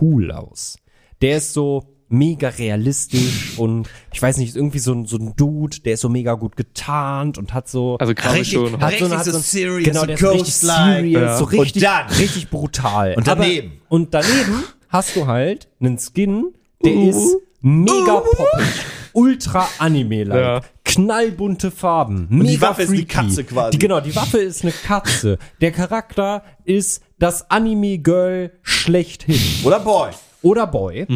[0.00, 0.76] cool aus.
[1.22, 5.34] Der ist so mega realistisch und ich weiß nicht, ist irgendwie so ein, so ein
[5.36, 8.80] Dude, der ist so mega gut getarnt und hat so Also gerade Richtig- schon.
[8.80, 11.36] hat richtig hat so ein- serious, genau, so der ist so richtig serious, Ja.
[11.38, 13.14] so Und richtig, dann- richtig brutal.
[13.16, 13.72] Und daneben.
[13.86, 16.52] Aber, und daneben hast du halt einen Skin,
[16.84, 18.66] der ist mega poppig,
[19.12, 20.60] ultra Anime-like, Ja.
[20.84, 23.12] knallbunte Farben, mega die Waffe ist eine freaky.
[23.14, 23.70] Katze quasi.
[23.72, 25.38] Die, genau, die Waffe ist eine Katze.
[25.60, 29.40] Der Charakter ist das Anime-Girl schlechthin.
[29.64, 30.10] Oder Boy.
[30.42, 31.06] Oder Boy.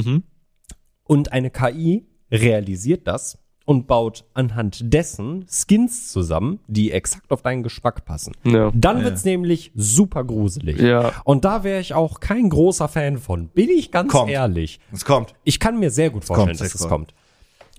[1.11, 7.65] Und eine KI realisiert das und baut anhand dessen Skins zusammen, die exakt auf deinen
[7.65, 8.33] Geschmack passen.
[8.45, 8.71] Ja.
[8.77, 10.79] Dann wird's nämlich super gruselig.
[10.79, 11.21] Ja.
[11.25, 13.49] Und da wäre ich auch kein großer Fan von.
[13.49, 14.31] Bin ich ganz Kommt.
[14.31, 14.79] ehrlich.
[14.93, 15.35] Es kommt.
[15.43, 17.13] Ich kann mir sehr gut vorstellen, kommt, dass es es kommt.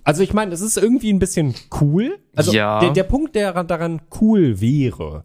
[0.04, 2.18] Also ich meine, es ist irgendwie ein bisschen cool.
[2.36, 2.80] Also Ja.
[2.80, 5.24] der, der Punkt, der daran cool wäre,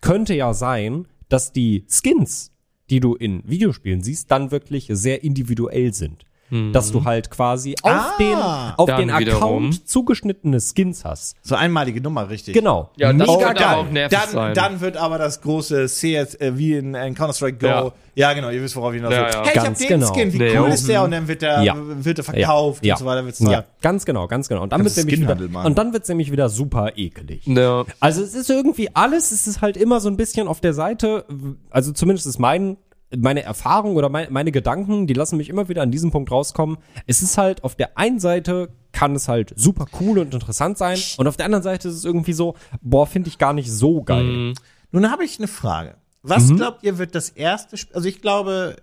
[0.00, 2.52] könnte ja sein, dass die Skins,
[2.88, 6.24] die du in Videospielen siehst, dann wirklich sehr individuell sind.
[6.72, 8.14] Dass du halt quasi auf Ah.
[8.18, 8.36] den,
[8.78, 9.86] auf den Account wiederum.
[9.86, 11.36] zugeschnittene Skins hast.
[11.42, 12.54] So einmalige Nummer, richtig.
[12.54, 12.90] Genau.
[12.96, 13.74] Ja, das Mega könnte geil.
[13.74, 14.54] auch nervig dann, sein.
[14.54, 17.66] dann wird aber das große CS, äh, wie in, in Counter-Strike Go.
[17.66, 17.92] Ja.
[18.14, 18.32] Ja.
[18.32, 19.32] genau, ihr wisst, worauf ich hinaus Ja, will.
[19.32, 19.42] ja.
[19.42, 20.12] Hey, ich hab Ganz den genau.
[20.14, 21.02] Skin, wie Nee, cool ist der?
[21.04, 21.74] Und dann wird der, Ja.
[21.76, 22.94] wird er verkauft ja.
[22.94, 23.24] und so weiter.
[23.24, 23.64] Wird's Ja, ja.
[23.82, 24.62] ganz genau, ganz genau.
[24.62, 27.46] Und dann du nämlich wieder, und dann wird's nämlich wieder super ekelig.
[27.46, 27.84] Ja.
[28.00, 31.24] Also es ist irgendwie alles, es ist halt immer so ein bisschen auf der Seite,
[31.70, 32.76] also zumindest ist mein,
[33.16, 36.78] meine Erfahrung oder mein, meine Gedanken, die lassen mich immer wieder an diesem Punkt rauskommen.
[37.06, 40.98] Es ist halt auf der einen Seite kann es halt super cool und interessant sein
[41.18, 44.02] und auf der anderen Seite ist es irgendwie so, boah, finde ich gar nicht so
[44.02, 44.54] geil.
[44.90, 45.96] Nun habe ich eine Frage.
[46.22, 48.76] Was glaubt ihr, wird das erste Spiel, also ich glaube,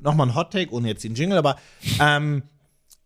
[0.00, 1.56] nochmal ein Hot Take, ohne jetzt den Jingle, aber
[2.00, 2.42] ähm,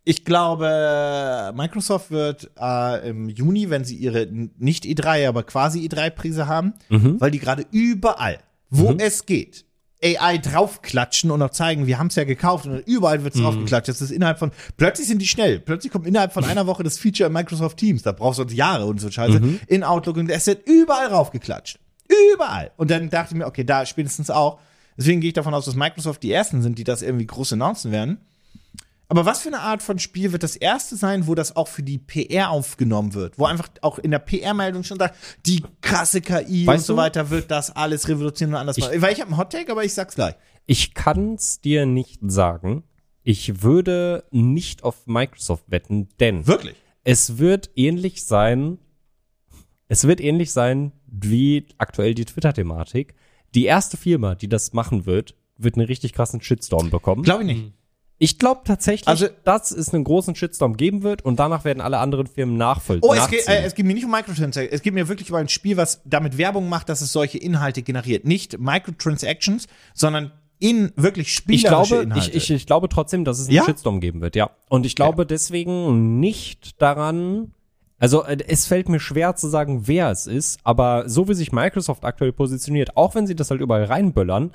[0.04, 6.46] ich glaube, Microsoft wird äh, im Juni, wenn sie ihre nicht E3, aber quasi E3-Prise
[6.48, 6.72] haben,
[7.20, 8.38] weil die gerade überall,
[8.70, 9.66] wo es geht,
[10.02, 13.88] AI draufklatschen und auch zeigen, wir haben es ja gekauft und überall wird es draufgeklatscht.
[13.88, 15.60] Das ist innerhalb von, plötzlich sind die schnell.
[15.60, 18.02] Plötzlich kommt innerhalb von einer Woche das Feature in Microsoft Teams.
[18.02, 19.40] Da brauchst du sonst Jahre und so Scheiße.
[19.66, 21.78] In Outlook und es wird überall draufgeklatscht.
[22.34, 22.72] Überall.
[22.76, 24.58] Und dann dachte ich mir, okay, da spätestens auch.
[24.96, 27.92] Deswegen gehe ich davon aus, dass Microsoft die ersten sind, die das irgendwie groß announcen
[27.92, 28.18] werden.
[29.10, 31.82] Aber was für eine Art von Spiel wird das erste sein, wo das auch für
[31.82, 33.38] die PR aufgenommen wird?
[33.40, 36.96] Wo einfach auch in der PR-Meldung schon sagt, die krasse KI Weißt und so du?
[36.98, 39.02] weiter wird das alles revolutionieren und anders machen.
[39.02, 40.36] Weil ich habe einen Hot-Take, aber ich sag's gleich.
[40.66, 42.84] Ich kann's dir nicht sagen.
[43.24, 46.76] Ich würde nicht auf Microsoft wetten, denn Wirklich?
[47.02, 48.78] es wird ähnlich sein,
[49.88, 53.14] es wird ähnlich sein wie aktuell die Twitter-Thematik.
[53.56, 57.24] Die erste Firma, die das machen wird, wird einen richtig krassen Shitstorm bekommen.
[57.24, 57.72] Glaube ich nicht.
[58.22, 61.98] Ich glaube tatsächlich, Also- dass es einen großen Shitstorm geben wird und danach werden alle
[61.98, 63.08] anderen Firmen nachvollziehen.
[63.10, 64.68] Oh, es geht, äh, es geht mir nicht um Microtransactions.
[64.74, 67.80] Es geht mir wirklich um ein Spiel, was damit Werbung macht, dass es solche Inhalte
[67.80, 68.26] generiert.
[68.26, 72.28] Nicht Microtransactions, sondern in wirklich ich spielerische glaube, Inhalte.
[72.28, 73.64] ich, ich, ich glaube trotzdem, dass es einen Ja?
[73.64, 74.50] Shitstorm geben wird, ja.
[74.68, 77.52] Und ich glaube deswegen nicht daran,
[77.98, 81.52] also äh, es fällt mir schwer zu sagen, wer es ist, aber so wie sich
[81.52, 84.52] Microsoft aktuell positioniert, auch wenn sie das halt überall reinböllern,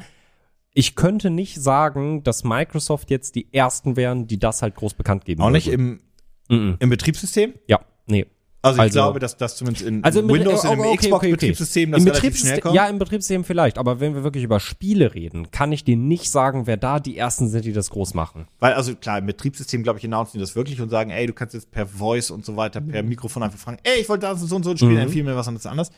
[0.75, 5.25] ich könnte nicht sagen, dass Microsoft jetzt die ersten wären, die das halt groß bekannt
[5.25, 6.01] geben auch nicht würden.
[6.49, 6.75] im, Mhm.
[6.79, 7.53] im Betriebssystem.
[7.67, 8.27] Ja, nee.
[8.61, 11.91] Also ich Also- glaube, dass das zumindest in Also Windows und im okay, okay, Xbox-Betriebssystem
[11.91, 12.75] das Im relativ Betriebssystem, schnell kommt.
[12.75, 16.29] ja, im Betriebssystem vielleicht, aber wenn wir wirklich über Spiele reden, kann ich dir nicht
[16.31, 18.47] sagen, wer da die ersten sind, die das groß machen.
[18.59, 21.33] Weil, also klar, im Betriebssystem, glaube ich, announcen die das wirklich und sagen, ey, du
[21.33, 24.35] kannst jetzt per Voice und so weiter, per Mikrofon einfach fragen, ey, ich wollte da
[24.35, 24.97] so und so ein Spiel, Mhm.
[24.97, 25.91] empfehle mir was anderes anders.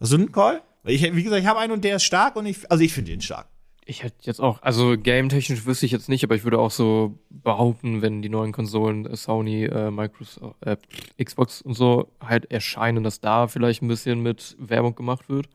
[0.00, 0.62] Hast du einen Call?
[0.84, 2.92] Weil Ich, wie gesagt, ich habe einen und der ist stark und ich, also ich
[2.94, 3.46] finde ihn stark.
[3.88, 7.14] Ich hätte jetzt auch, also game-technisch wüsste ich jetzt nicht, aber ich würde auch so
[7.30, 10.76] behaupten, wenn die neuen Konsolen, äh, Sony, äh, Microsoft, äh,
[11.22, 15.48] Xbox und so halt erscheinen, dass da vielleicht ein bisschen mit Werbung gemacht wird.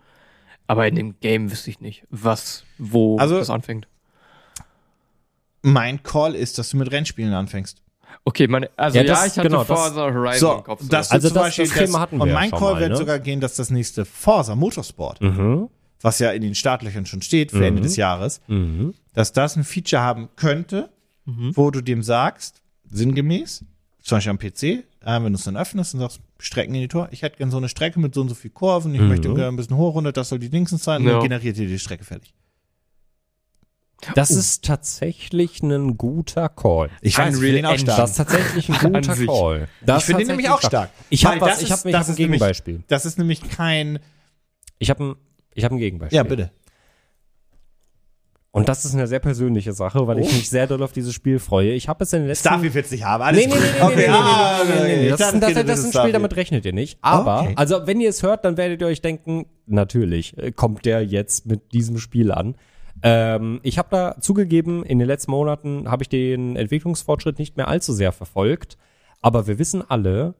[0.65, 3.87] Aber in dem Game wüsste ich nicht, was, wo Also- das anfängt.
[5.61, 7.81] Mein Call ist, dass du mit Rennspielen anfängst.
[8.23, 10.81] Okay, meine, also Ja, ja, das- ich hatte genau, das- Forza Horizon So, im Kopf.
[10.89, 12.79] das Also zum das- Beispiel das Thema hatten wir Und ja mein schon Call mal,
[12.79, 12.97] wird ne?
[12.97, 15.69] sogar gehen, dass das nächste Forza Motorsport, Mhm.
[16.01, 18.93] Was ja in den Startlöchern schon steht für Ende des Jahres, Mhm.
[19.13, 20.89] dass das ein Feature haben könnte,
[21.25, 23.63] wo du dem sagst, sinngemäß,
[24.01, 26.87] zum Beispiel am PC, äh, wenn du es dann öffnest und sagst, Strecken in die
[26.87, 29.27] Tor, ich hätte gerne so eine Strecke mit so und so viel Kurven, ich möchte
[29.33, 31.13] gerne ein bisschen hoch runter, das soll die Dingsens sein, und Ja.
[31.13, 32.33] dann generiert dir die Strecke fertig.
[34.15, 36.89] Das ist tatsächlich ein guter Call.
[37.01, 37.97] Ich weiß, ich finde ihn auch stark.
[37.97, 39.15] Das ist tatsächlich ein guter.
[39.27, 39.67] Call.
[39.85, 40.89] Das ich finde ihn ist nämlich auch stark.
[41.11, 42.83] Ich das ich ist- habe ich das hab ein ist nämlich- Gegenbeispiel.
[42.87, 43.99] Das ist nämlich kein,
[44.79, 45.15] Ich habe ein,
[45.53, 46.17] ich habe ein Gegenbeispiel.
[46.17, 46.51] ja bitte.
[48.53, 51.39] Und das ist eine sehr persönliche Sache, weil ich mich sehr doll auf dieses Spiel
[51.39, 51.71] freue.
[51.71, 53.23] Ich habe es in den letzten Starfield wird's nicht haben.
[53.23, 55.03] Alles Nee, nee, nee, nee, okay, nee, nee, ah, nee, nee, nee, nee.
[55.05, 56.99] ich Das, das, das, das ist ein Spiel, damit rechnet ihr nicht.
[57.01, 57.53] Aber, Okay.
[57.55, 61.45] also wenn ihr es hört, dann werdet ihr euch denken, natürlich äh, kommt der jetzt
[61.45, 62.55] mit diesem Spiel an.
[63.03, 67.69] Ähm, ich habe da zugegeben, in den letzten Monaten habe ich den Entwicklungsfortschritt nicht mehr
[67.69, 68.77] allzu sehr verfolgt.
[69.21, 70.35] Aber wir wissen alle,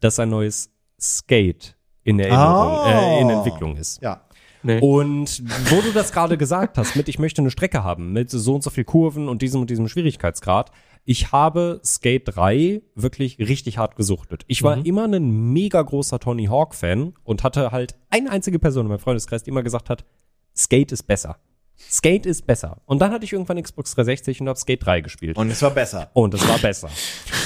[0.00, 2.86] dass ein neues Skate in Erinnerung, Oh.
[2.86, 4.02] äh, in Entwicklung ist.
[4.02, 4.20] Ja.
[4.66, 4.80] Nee.
[4.80, 8.54] Und wo du das gerade gesagt hast, mit ich möchte eine Strecke haben, mit so
[8.54, 10.72] und so viel Kurven und diesem und diesem Schwierigkeitsgrad.
[11.04, 14.42] Ich habe Skate 3 wirklich richtig hart gesuchtet.
[14.48, 18.86] Ich war immer ein mega großer Tony Hawk Fan und hatte halt eine einzige Person
[18.86, 20.04] in meinem Freundeskreis, die immer gesagt hat,
[20.56, 21.38] Skate ist besser.
[21.78, 22.82] Skate ist besser.
[22.86, 25.36] Und dann hatte ich irgendwann Xbox 360 und habe Skate 3 gespielt.
[25.36, 26.10] Und es war besser.
[26.14, 26.88] Und es war besser.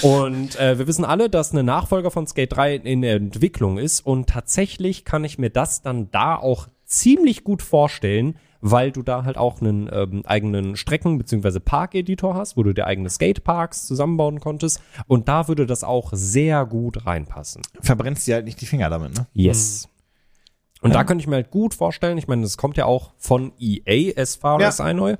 [0.03, 4.01] Und äh, wir wissen alle, dass eine Nachfolger von Skate 3 in der Entwicklung ist.
[4.01, 9.25] Und tatsächlich kann ich mir das dann da auch ziemlich gut vorstellen, weil du da
[9.25, 11.61] halt auch einen ähm, eigenen Strecken- bzw.
[11.61, 14.83] Park-Editor hast, wo du dir eigene Skateparks zusammenbauen konntest.
[15.07, 17.63] Und da würde das auch sehr gut reinpassen.
[17.81, 19.27] Verbrennst dir halt nicht die Finger damit, ne?
[19.33, 19.89] Yes.
[20.83, 23.53] Und da könnte ich mir halt gut vorstellen, ich meine, das kommt ja auch von
[23.59, 24.69] EA as far Ja.
[24.69, 25.15] as I know.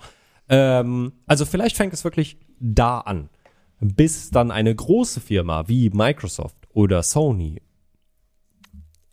[0.49, 3.31] Ähm, also vielleicht fängt es wirklich da an,
[3.79, 7.63] bis dann eine große Firma wie Microsoft oder Sony,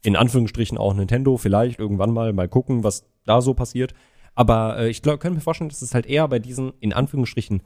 [0.03, 3.93] in Anführungsstrichen auch Nintendo, vielleicht irgendwann mal mal gucken, was da so passiert.
[4.35, 7.61] Aber äh, ich glaube, könnte mir vorstellen, dass es halt eher bei diesen, in Anführungsstrichen,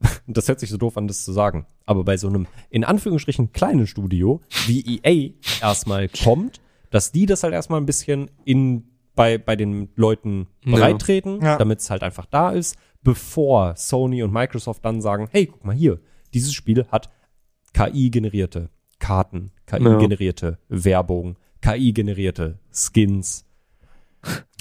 [0.26, 3.52] das hört sich so doof an, das zu sagen, aber bei so einem, in Anführungsstrichen,
[3.52, 5.30] kleinen Studio wie EA
[5.60, 6.60] erstmal kommt,
[6.90, 10.76] dass die das halt erstmal ein bisschen in, bei, bei den Leuten Ja.
[10.76, 11.58] breittreten, Ja.
[11.58, 15.74] damit es halt einfach da ist, bevor Sony und Microsoft dann sagen, hey, guck mal
[15.74, 15.98] hier,
[16.34, 17.10] dieses Spiel hat
[17.74, 23.46] KI-generierte Karten, KI-generierte Werbung, KI-generierte Skins.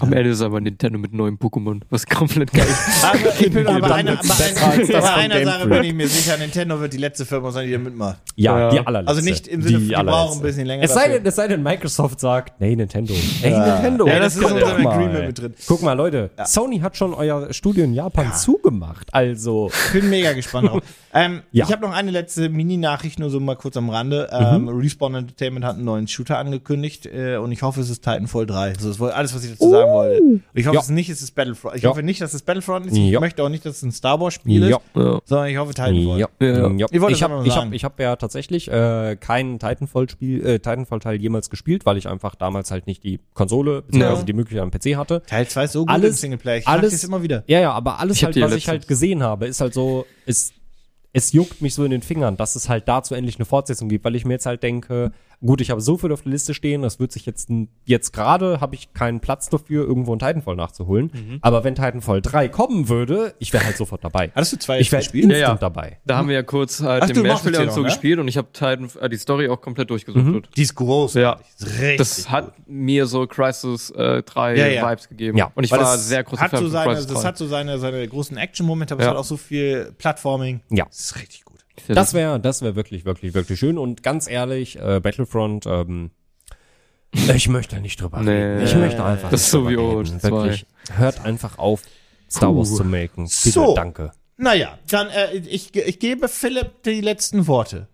[0.01, 3.03] Am Ende ist aber Nintendo mit neuen Pokémon, was komplett geil ist.
[3.05, 6.79] Aber ich bin aber einer, das bei von einer Sache bin ich mir sicher, Nintendo
[6.79, 8.17] wird die letzte Firma sein, die da mitmacht.
[8.35, 8.69] Ja, Ja.
[8.69, 9.09] die allerletzte.
[9.17, 10.25] Also nicht im Sinne, die, allerletzte.
[10.27, 10.83] brauchen ein bisschen länger.
[10.83, 13.13] Es sei, denn, es sei denn, Microsoft sagt, nee, Nintendo.
[13.41, 14.07] Ey, Nintendo.
[14.07, 14.93] Ja, das ist doch unserem mal.
[14.93, 15.53] Agreement mit drin.
[15.67, 19.07] Guck mal, Leute, Sony hat schon euer Studio in Japan zugemacht.
[19.13, 20.81] Also, Ich bin mega gespannt drauf.
[21.13, 21.65] ähm, Ja.
[21.65, 24.29] Ich habe noch eine letzte Mini-Nachricht, nur so mal kurz am Rande.
[24.31, 28.45] Ähm, Respawn Entertainment hat einen neuen Shooter angekündigt äh, und ich hoffe, es ist Titanfall
[28.45, 28.75] 3.
[28.79, 30.21] So, das war alles, was ich dazu sagen wollte.
[30.21, 30.81] Und ich hoffe Ja.
[30.81, 31.75] es nicht, es ist Battlefront.
[31.75, 31.89] Ich Ja.
[31.89, 32.97] hoffe nicht, dass es Battlefront ist.
[32.97, 33.19] Ich Ja.
[33.19, 34.77] möchte auch nicht, dass es ein Star Wars-Spiel ja.
[34.77, 35.19] ist, Ja.
[35.25, 36.19] sondern ich hoffe Titanfall.
[36.19, 36.87] Ja, Ja.
[36.91, 40.59] Ich wollte Ich es habe ich hab, ich hab ja tatsächlich äh, keinen Titanfall-Spiel, äh,
[40.59, 43.99] Titanfall-Teil jemals gespielt, weil ich einfach damals halt nicht die Konsole bzw.
[44.03, 44.23] Ja.
[44.23, 45.21] die Möglichkeit am PC hatte.
[45.27, 46.57] Teil 2 ist so gut Alles- im Singleplayer.
[46.57, 47.43] Ich mach alles- das immer wieder.
[47.47, 50.53] Ja, ja, aber alles halt, was ich halt gesehen habe, ist halt so, ist,
[51.13, 54.05] es juckt mich so in den Fingern, dass es halt dazu endlich eine Fortsetzung gibt,
[54.05, 55.11] weil ich mir jetzt halt denke,
[55.43, 57.49] gut, ich habe so viel auf der Liste stehen, das wird sich jetzt,
[57.85, 61.09] jetzt gerade habe ich keinen Platz dafür, irgendwo ein Titanfall nachzuholen.
[61.11, 61.39] Mhm.
[61.41, 64.31] Aber wenn Titanfall 3 kommen würde, ich wäre halt sofort dabei.
[64.35, 65.23] Hattest du zwei Ich wäre gespielt?
[65.25, 65.55] instant Ja, ja.
[65.55, 65.97] dabei.
[66.05, 67.89] Da haben wir ja kurz halt Ach, den Mehrspieler und so noch, ne?
[67.89, 70.23] gespielt und ich habe Titan, äh, die Story auch komplett durchgesucht.
[70.23, 70.43] Mhm.
[70.55, 71.15] Die ist groß.
[71.15, 71.39] Ja.
[71.59, 74.89] Richtig Das hat mir so Crisis äh, 3 Ja, ja.
[74.91, 75.39] Vibes gegeben.
[75.39, 75.51] Ja.
[75.55, 77.27] Und ich Weil war das sehr großer hat Fan so von seine, Crisis Das 3.
[77.27, 79.07] hat so seine, seine großen Action-Momente, aber Ja.
[79.09, 80.59] es hat auch so viel Plattforming.
[80.69, 80.85] Ja.
[81.01, 81.57] Das ist richtig gut.
[81.87, 83.77] Das wäre das wäre wirklich, wirklich, wirklich schön.
[83.79, 86.11] Und ganz ehrlich, äh, Battlefront, ähm,
[87.11, 88.29] ich möchte nicht drüber Nee.
[88.31, 88.63] reden.
[88.65, 89.95] Ich möchte einfach Das nicht ist so drüber wie reden.
[89.97, 90.31] Old 2.
[90.31, 90.65] Wirklich.
[90.93, 91.81] Hört einfach auf,
[92.29, 93.23] Star Wars zu melken.
[93.25, 93.73] Bitte, So.
[93.75, 94.11] danke.
[94.37, 97.87] Naja, dann, äh, ich, ich gebe Philipp die letzten Worte.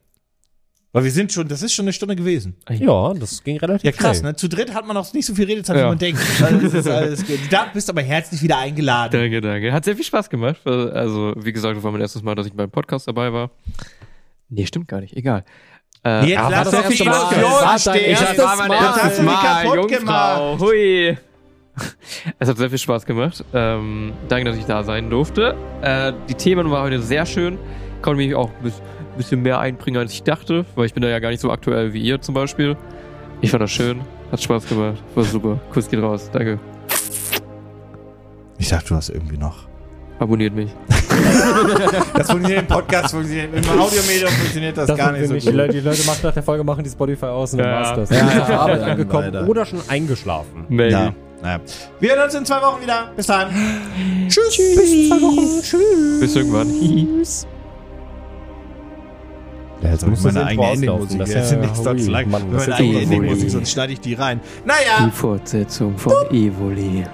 [0.94, 2.56] Weil wir sind schon, das ist schon eine Stunde gewesen.
[2.72, 4.32] Ja, das ging relativ Ja, krass, schnell.
[4.32, 4.36] ne?
[4.38, 5.90] Zu dritt hat man auch nicht so viel Redezeit, wie Ja.
[5.90, 6.20] man denkt.
[6.42, 7.40] Also, das ist alles gut.
[7.52, 9.12] Da bist aber herzlich wieder eingeladen.
[9.20, 9.72] Danke, danke.
[9.74, 10.62] Hat sehr viel Spaß gemacht.
[10.64, 13.52] weil, Also, wie gesagt, das war mein erstes Mal, dass ich beim Podcast dabei war.
[14.50, 15.16] Nee, stimmt gar nicht.
[15.16, 15.44] Egal.
[16.06, 17.36] Äh, Jetzt lass hat sehr doch viel die gemacht.
[17.44, 18.18] War stehen.
[18.20, 18.76] Das war mein Mal.
[18.98, 20.58] erstes Mal, kaputt Jungfrau.
[20.60, 21.18] Hui.
[22.40, 23.44] Es hat sehr viel Spaß gemacht.
[23.54, 25.56] Ähm, danke, dass ich da sein durfte.
[25.82, 27.60] Äh, die Themen waren heute sehr schön.
[28.02, 28.72] Konnte mich auch ein
[29.18, 31.51] bis- bisschen mehr einbringen, als ich dachte, weil ich bin da ja gar nicht so
[31.51, 32.78] aktuell wie ihr zum Beispiel.
[33.41, 34.01] Ich fand das schön.
[34.32, 34.97] Hat Spaß gemacht.
[35.15, 35.59] War super.
[35.74, 36.30] Kuss geht raus.
[36.32, 36.59] Danke.
[38.57, 39.68] Ich dachte, du hast irgendwie noch.
[40.20, 40.72] Abonniert mich.
[42.13, 45.43] Das funktioniert im Podcast, funktioniert im Audiomedium funktioniert das, Das gar nicht so gut.
[45.43, 47.74] Die, Leute, die Leute machen nach der Folge machen die Spotify aus und dann Ja.
[47.97, 48.09] war's das.
[48.09, 49.47] Ja, ja, Arbeit ja, angekommen leider.
[49.47, 50.65] oder schon eingeschlafen.
[50.70, 50.91] Maybe.
[50.91, 51.59] Ja, naja.
[51.99, 53.11] Wir hören uns in zwei Wochen wieder.
[53.15, 53.49] Bis dann.
[54.28, 54.57] Tschüss.
[54.57, 55.61] Bis zwei Wochen.
[55.61, 56.20] Tschüss.
[56.20, 56.68] Bis irgendwann.
[56.70, 57.47] Tschüss.
[59.82, 61.19] Ja, jetzt muss meine eigene Ending-Musik.
[61.19, 62.30] Das ist nicht so lang.
[62.30, 63.49] Mann, das meine eigene so Ending-Musik, wohl.
[63.49, 64.39] sonst schneide ich die rein.
[64.65, 65.05] Naja.
[65.05, 67.05] Die Fortsetzung von Evoli.